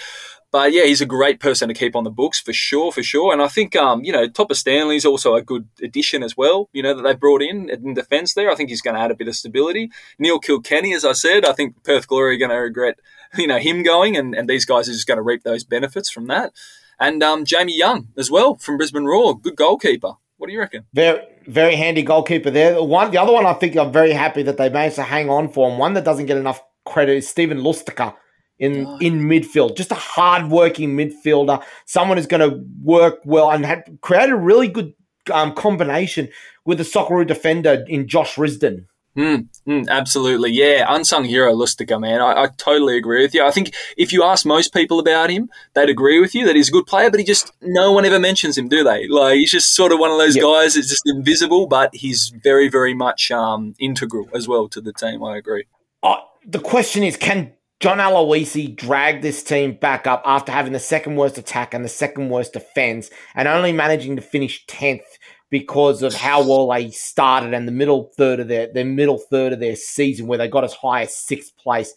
but 0.56 0.72
yeah, 0.72 0.86
he's 0.86 1.01
a 1.01 1.06
great 1.06 1.41
person 1.41 1.68
to 1.68 1.74
keep 1.74 1.97
on 1.97 2.06
the 2.06 2.10
books 2.10 2.39
for 2.39 2.53
sure, 2.53 2.89
for 2.89 3.03
sure. 3.03 3.34
And 3.34 3.41
I 3.41 3.49
think, 3.49 3.76
um, 3.76 4.06
you 4.06 4.14
know, 4.14 4.30
Topor 4.30 4.56
Stanley's 4.56 5.03
also 5.03 5.36
a 5.36 5.41
good 5.41 5.68
addition 5.84 6.24
as 6.24 6.38
well, 6.38 6.70
you 6.72 6.82
know, 6.82 6.93
that 6.93 7.01
they've 7.01 7.20
brought 7.20 7.41
in 7.41 7.70
in 7.70 7.93
defence 7.93 8.36
there. 8.36 8.49
I 8.49 8.56
think 8.56 8.70
he's 8.70 8.82
going 8.82 8.95
to 8.95 9.01
add 9.01 9.12
a 9.12 9.16
bit 9.16 9.28
of 9.28 9.36
stability. 9.36 9.91
Neil 10.18 10.39
Kilkenny, 10.39 10.93
as 10.93 11.03
I 11.03 11.12
said, 11.12 11.43
I 11.43 11.51
think 11.51 11.84
Perth 11.84 12.08
Glory 12.08 12.36
are 12.36 12.39
going 12.39 12.51
to 12.51 12.56
regret 12.56 13.01
you 13.38 13.47
know 13.47 13.58
him 13.58 13.84
going, 13.84 14.16
and, 14.16 14.34
and 14.34 14.49
these 14.49 14.64
guys 14.64 14.88
are 14.88 14.93
just 14.93 15.08
going 15.08 15.18
to 15.18 15.24
reap 15.24 15.43
those 15.43 15.66
benefits 15.66 16.10
from 16.10 16.28
that. 16.28 16.53
And 17.01 17.22
um, 17.22 17.43
Jamie 17.43 17.78
Young 17.78 18.08
as 18.18 18.32
well 18.32 18.56
from 18.56 18.78
Brisbane 18.78 19.03
Roar, 19.03 19.38
good 19.38 19.58
goalkeeper. 19.58 20.14
What 20.38 20.47
do 20.47 20.53
you 20.53 20.60
reckon? 20.60 20.86
Very, 20.93 21.20
very 21.47 21.76
handy 21.76 22.01
goalkeeper 22.01 22.49
there. 22.49 22.82
One, 22.82 23.12
the 23.12 23.18
other 23.18 23.34
one, 23.34 23.45
I 23.45 23.56
think 23.56 23.76
I'm 23.76 23.91
very 23.91 24.14
happy 24.14 24.43
that 24.43 24.56
they 24.56 24.70
managed 24.70 24.95
to 24.95 25.03
hang 25.03 25.30
on 25.30 25.49
for. 25.49 25.70
And 25.70 25.78
one 25.78 25.95
that 25.95 26.06
doesn't 26.06 26.28
get 26.28 26.38
enough 26.38 26.64
credit 26.86 27.18
is 27.18 27.28
Stephen 27.28 27.58
Lustica 27.58 28.16
in 28.60 28.86
oh. 28.86 28.97
in 28.99 29.22
midfield. 29.22 29.78
Just 29.78 29.91
a 29.91 29.95
hard-working 29.95 30.95
midfielder, 30.95 31.64
someone 31.86 32.18
who's 32.18 32.28
going 32.28 32.49
to 32.49 32.64
work 32.82 33.20
well 33.26 33.51
and 33.51 33.66
had 33.66 33.99
created 34.01 34.32
a 34.32 34.38
really 34.38 34.68
good 34.68 34.93
um, 35.34 35.53
combination 35.53 36.30
with 36.66 36.78
the 36.78 36.84
Socceroo 36.84 37.26
defender 37.26 37.84
in 37.88 38.08
Josh 38.08 38.36
Risdon. 38.36 38.86
Mm, 39.18 39.47
mm, 39.66 39.88
absolutely, 39.88 40.51
yeah. 40.51 40.86
Unsung 40.89 41.24
hero 41.24 41.53
Lustica, 41.53 41.99
man. 41.99 42.20
I, 42.20 42.43
I, 42.43 42.47
totally 42.58 42.97
agree 42.97 43.22
with 43.22 43.34
you. 43.34 43.45
I 43.45 43.51
think 43.51 43.74
if 43.95 44.12
you 44.12 44.24
ask 44.24 44.45
most 44.45 44.74
people 44.74 44.99
about 44.99 45.30
him, 45.30 45.49
they'd 45.74 45.88
agree 45.88 46.20
with 46.20 46.36
you 46.36 46.45
that 46.45 46.56
he's 46.58 46.68
a 46.68 46.72
good 46.72 46.86
player, 46.86 47.10
but 47.10 47.22
he 47.22 47.26
just 47.26 47.53
no 47.62 47.93
one 47.93 48.03
ever 48.03 48.20
mentions 48.20 48.58
him, 48.58 48.68
do 48.68 48.84
they? 48.84 49.08
Like 49.08 49.36
he's 49.36 49.51
just 49.51 49.74
sort 49.74 49.93
of 49.93 49.99
one 49.99 50.12
of 50.12 50.18
those 50.18 50.36
yep. 50.36 50.43
guys 50.43 50.74
that's 50.76 50.89
just 50.89 51.03
invisible, 51.06 51.66
but 51.66 51.95
he's 51.95 52.34
very, 52.43 52.68
very 52.68 52.93
much 52.93 53.32
um, 53.32 53.74
integral 53.80 54.28
as 54.34 54.49
well 54.49 54.68
to 54.68 54.82
the 54.82 54.91
team. 54.91 55.24
I 55.24 55.38
agree. 55.38 55.64
Uh, 56.03 56.18
the 56.45 56.60
question 56.60 57.01
is, 57.01 57.16
can 57.16 57.53
John 57.80 57.97
Aloisi 57.97 58.76
dragged 58.76 59.23
this 59.23 59.43
team 59.43 59.73
back 59.73 60.07
up 60.07 60.23
after 60.26 60.51
having 60.51 60.73
the 60.73 60.80
second 60.80 61.17
worst 61.17 61.38
attack 61.38 61.73
and 61.73 61.84
the 61.84 61.89
second 61.89 62.30
worst 62.30 62.53
defense, 62.53 63.09
and 63.36 63.47
only 63.47 63.71
managing 63.71 64.15
to 64.15 64.21
finish 64.21 64.65
tenth? 64.67 65.17
because 65.49 66.01
of 66.01 66.13
how 66.13 66.41
well 66.41 66.69
they 66.69 66.89
started 66.89 67.53
and 67.53 67.67
the 67.67 67.71
middle 67.71 68.11
third 68.17 68.39
of 68.39 68.47
their 68.49 68.67
their 68.73 68.84
middle 68.84 69.17
third 69.17 69.53
of 69.53 69.59
their 69.59 69.76
season 69.76 70.28
where 70.28 70.38
they 70.38 70.47
got 70.47 70.63
as 70.63 70.73
high 70.73 71.03
as 71.03 71.15
sixth 71.15 71.55
place. 71.57 71.93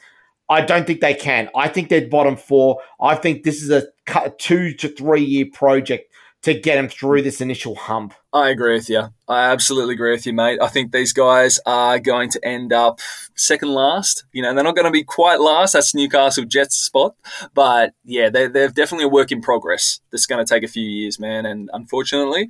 I 0.50 0.60
don't 0.60 0.86
think 0.86 1.00
they 1.00 1.14
can. 1.14 1.50
I 1.56 1.68
think 1.68 1.88
they're 1.88 2.08
bottom 2.08 2.36
four. 2.36 2.80
I 3.00 3.16
think 3.16 3.42
this 3.42 3.62
is 3.62 3.70
a 3.70 3.84
two 4.38 4.72
to 4.74 4.88
three 4.88 5.24
year 5.24 5.46
project 5.52 6.12
to 6.48 6.58
get 6.58 6.76
them 6.76 6.88
through 6.88 7.22
this 7.22 7.40
initial 7.40 7.74
hump. 7.74 8.14
I 8.32 8.48
agree 8.48 8.74
with 8.74 8.88
you. 8.88 9.08
I 9.28 9.50
absolutely 9.50 9.94
agree 9.94 10.12
with 10.12 10.26
you, 10.26 10.32
mate. 10.32 10.58
I 10.62 10.68
think 10.68 10.92
these 10.92 11.12
guys 11.12 11.60
are 11.66 11.98
going 11.98 12.30
to 12.30 12.44
end 12.44 12.72
up 12.72 13.00
second 13.34 13.68
last. 13.68 14.24
You 14.32 14.42
know, 14.42 14.54
they're 14.54 14.64
not 14.64 14.74
going 14.74 14.86
to 14.86 14.90
be 14.90 15.04
quite 15.04 15.40
last. 15.40 15.72
That's 15.72 15.94
Newcastle 15.94 16.44
Jets 16.44 16.76
spot. 16.76 17.16
But 17.52 17.92
yeah, 18.04 18.30
they're, 18.30 18.48
they're 18.48 18.68
definitely 18.68 19.04
a 19.04 19.08
work 19.08 19.30
in 19.30 19.42
progress 19.42 20.00
that's 20.10 20.26
going 20.26 20.44
to 20.44 20.48
take 20.48 20.62
a 20.62 20.68
few 20.68 20.84
years, 20.84 21.20
man. 21.20 21.44
And 21.44 21.68
unfortunately, 21.74 22.48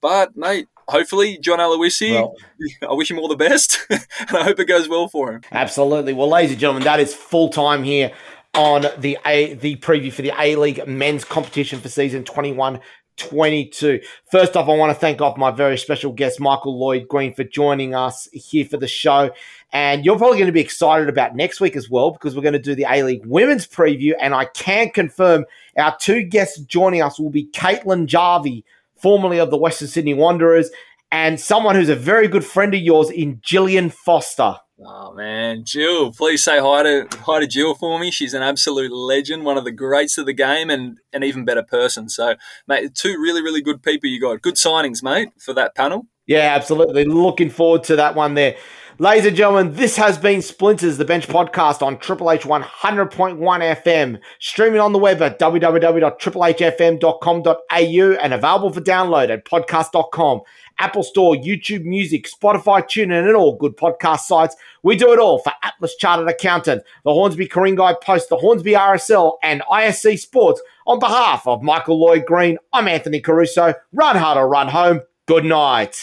but 0.00 0.36
mate, 0.36 0.68
hopefully, 0.88 1.38
John 1.38 1.58
Aloisi, 1.58 2.12
well, 2.12 2.36
I 2.88 2.94
wish 2.94 3.10
him 3.10 3.18
all 3.18 3.28
the 3.28 3.36
best, 3.36 3.78
and 3.90 4.00
I 4.30 4.44
hope 4.44 4.60
it 4.60 4.66
goes 4.66 4.88
well 4.88 5.08
for 5.08 5.32
him. 5.32 5.40
Absolutely. 5.50 6.12
Well, 6.12 6.28
ladies 6.28 6.52
and 6.52 6.60
gentlemen, 6.60 6.84
that 6.84 7.00
is 7.00 7.12
full 7.12 7.48
time 7.48 7.82
here 7.82 8.12
on 8.54 8.86
the 8.98 9.16
A 9.24 9.54
the 9.54 9.76
preview 9.76 10.12
for 10.12 10.22
the 10.22 10.32
A 10.38 10.56
League 10.56 10.86
men's 10.86 11.24
competition 11.24 11.80
for 11.80 11.88
season 11.88 12.24
21 12.24 12.80
22. 13.16 14.00
First 14.30 14.56
off, 14.56 14.68
I 14.68 14.76
want 14.76 14.90
to 14.90 14.98
thank 14.98 15.20
off 15.20 15.36
my 15.36 15.50
very 15.50 15.76
special 15.76 16.12
guest, 16.12 16.40
Michael 16.40 16.78
Lloyd 16.78 17.06
Green, 17.08 17.34
for 17.34 17.44
joining 17.44 17.94
us 17.94 18.28
here 18.32 18.64
for 18.64 18.76
the 18.76 18.88
show. 18.88 19.30
And 19.72 20.04
you're 20.04 20.18
probably 20.18 20.38
going 20.38 20.46
to 20.46 20.52
be 20.52 20.60
excited 20.60 21.08
about 21.08 21.36
next 21.36 21.60
week 21.60 21.76
as 21.76 21.90
well, 21.90 22.10
because 22.10 22.34
we're 22.34 22.42
going 22.42 22.54
to 22.54 22.58
do 22.58 22.74
the 22.74 22.86
A 22.88 23.02
League 23.02 23.26
women's 23.26 23.66
preview. 23.66 24.14
And 24.20 24.34
I 24.34 24.46
can 24.46 24.90
confirm 24.90 25.44
our 25.76 25.96
two 25.98 26.22
guests 26.22 26.58
joining 26.60 27.02
us 27.02 27.20
will 27.20 27.30
be 27.30 27.46
Caitlin 27.46 28.06
Jarvie, 28.06 28.64
formerly 28.96 29.38
of 29.38 29.50
the 29.50 29.58
Western 29.58 29.88
Sydney 29.88 30.14
Wanderers, 30.14 30.70
and 31.12 31.40
someone 31.40 31.74
who's 31.74 31.88
a 31.88 31.96
very 31.96 32.28
good 32.28 32.44
friend 32.44 32.74
of 32.74 32.80
yours 32.80 33.10
in 33.10 33.40
Gillian 33.42 33.90
Foster. 33.90 34.56
Oh 34.82 35.12
man, 35.12 35.64
Jill! 35.64 36.12
Please 36.12 36.42
say 36.42 36.58
hi 36.58 36.82
to 36.82 37.06
hi 37.20 37.40
to 37.40 37.46
Jill 37.46 37.74
for 37.74 37.98
me. 37.98 38.10
She's 38.10 38.32
an 38.32 38.42
absolute 38.42 38.90
legend, 38.90 39.44
one 39.44 39.58
of 39.58 39.64
the 39.64 39.72
greats 39.72 40.16
of 40.16 40.24
the 40.24 40.32
game, 40.32 40.70
and 40.70 40.98
an 41.12 41.22
even 41.22 41.44
better 41.44 41.62
person. 41.62 42.08
So, 42.08 42.36
mate, 42.66 42.94
two 42.94 43.20
really 43.20 43.42
really 43.42 43.60
good 43.60 43.82
people 43.82 44.08
you 44.08 44.20
got. 44.20 44.40
Good 44.40 44.54
signings, 44.54 45.02
mate, 45.02 45.30
for 45.38 45.52
that 45.52 45.74
panel. 45.74 46.06
Yeah, 46.26 46.54
absolutely. 46.54 47.04
Looking 47.04 47.50
forward 47.50 47.84
to 47.84 47.96
that 47.96 48.14
one 48.14 48.34
there. 48.34 48.56
Ladies 49.00 49.26
and 49.26 49.34
gentlemen, 49.34 49.74
this 49.74 49.96
has 49.96 50.16
been 50.18 50.42
Splinters, 50.42 50.98
the 50.98 51.06
Bench 51.06 51.26
podcast 51.26 51.80
on 51.80 51.98
Triple 51.98 52.30
H 52.30 52.42
100.1 52.42 53.38
FM, 53.38 54.20
streaming 54.40 54.78
on 54.78 54.92
the 54.92 54.98
web 54.98 55.22
at 55.22 55.38
www.triplehfm.com.au 55.38 58.22
and 58.22 58.34
available 58.34 58.70
for 58.70 58.82
download 58.82 59.30
at 59.30 59.46
podcast.com. 59.46 60.42
Apple 60.80 61.02
Store, 61.02 61.36
YouTube 61.36 61.84
Music, 61.84 62.26
Spotify, 62.26 62.82
TuneIn, 62.82 63.28
and 63.28 63.36
all 63.36 63.56
good 63.56 63.76
podcast 63.76 64.20
sites. 64.20 64.56
We 64.82 64.96
do 64.96 65.12
it 65.12 65.18
all 65.18 65.38
for 65.38 65.52
Atlas 65.62 65.94
Chartered 65.96 66.28
Accountant, 66.28 66.82
the 67.04 67.12
Hornsby 67.12 67.46
Ku-ring-gai 67.46 67.94
Post, 68.02 68.30
the 68.30 68.36
Hornsby 68.36 68.72
RSL, 68.72 69.34
and 69.42 69.62
ISC 69.70 70.18
Sports. 70.18 70.60
On 70.86 70.98
behalf 70.98 71.46
of 71.46 71.62
Michael 71.62 72.00
Lloyd 72.00 72.24
Green, 72.26 72.56
I'm 72.72 72.88
Anthony 72.88 73.20
Caruso. 73.20 73.74
Run 73.92 74.16
hard 74.16 74.38
or 74.38 74.48
run 74.48 74.68
home. 74.68 75.02
Good 75.26 75.44
night. 75.44 75.94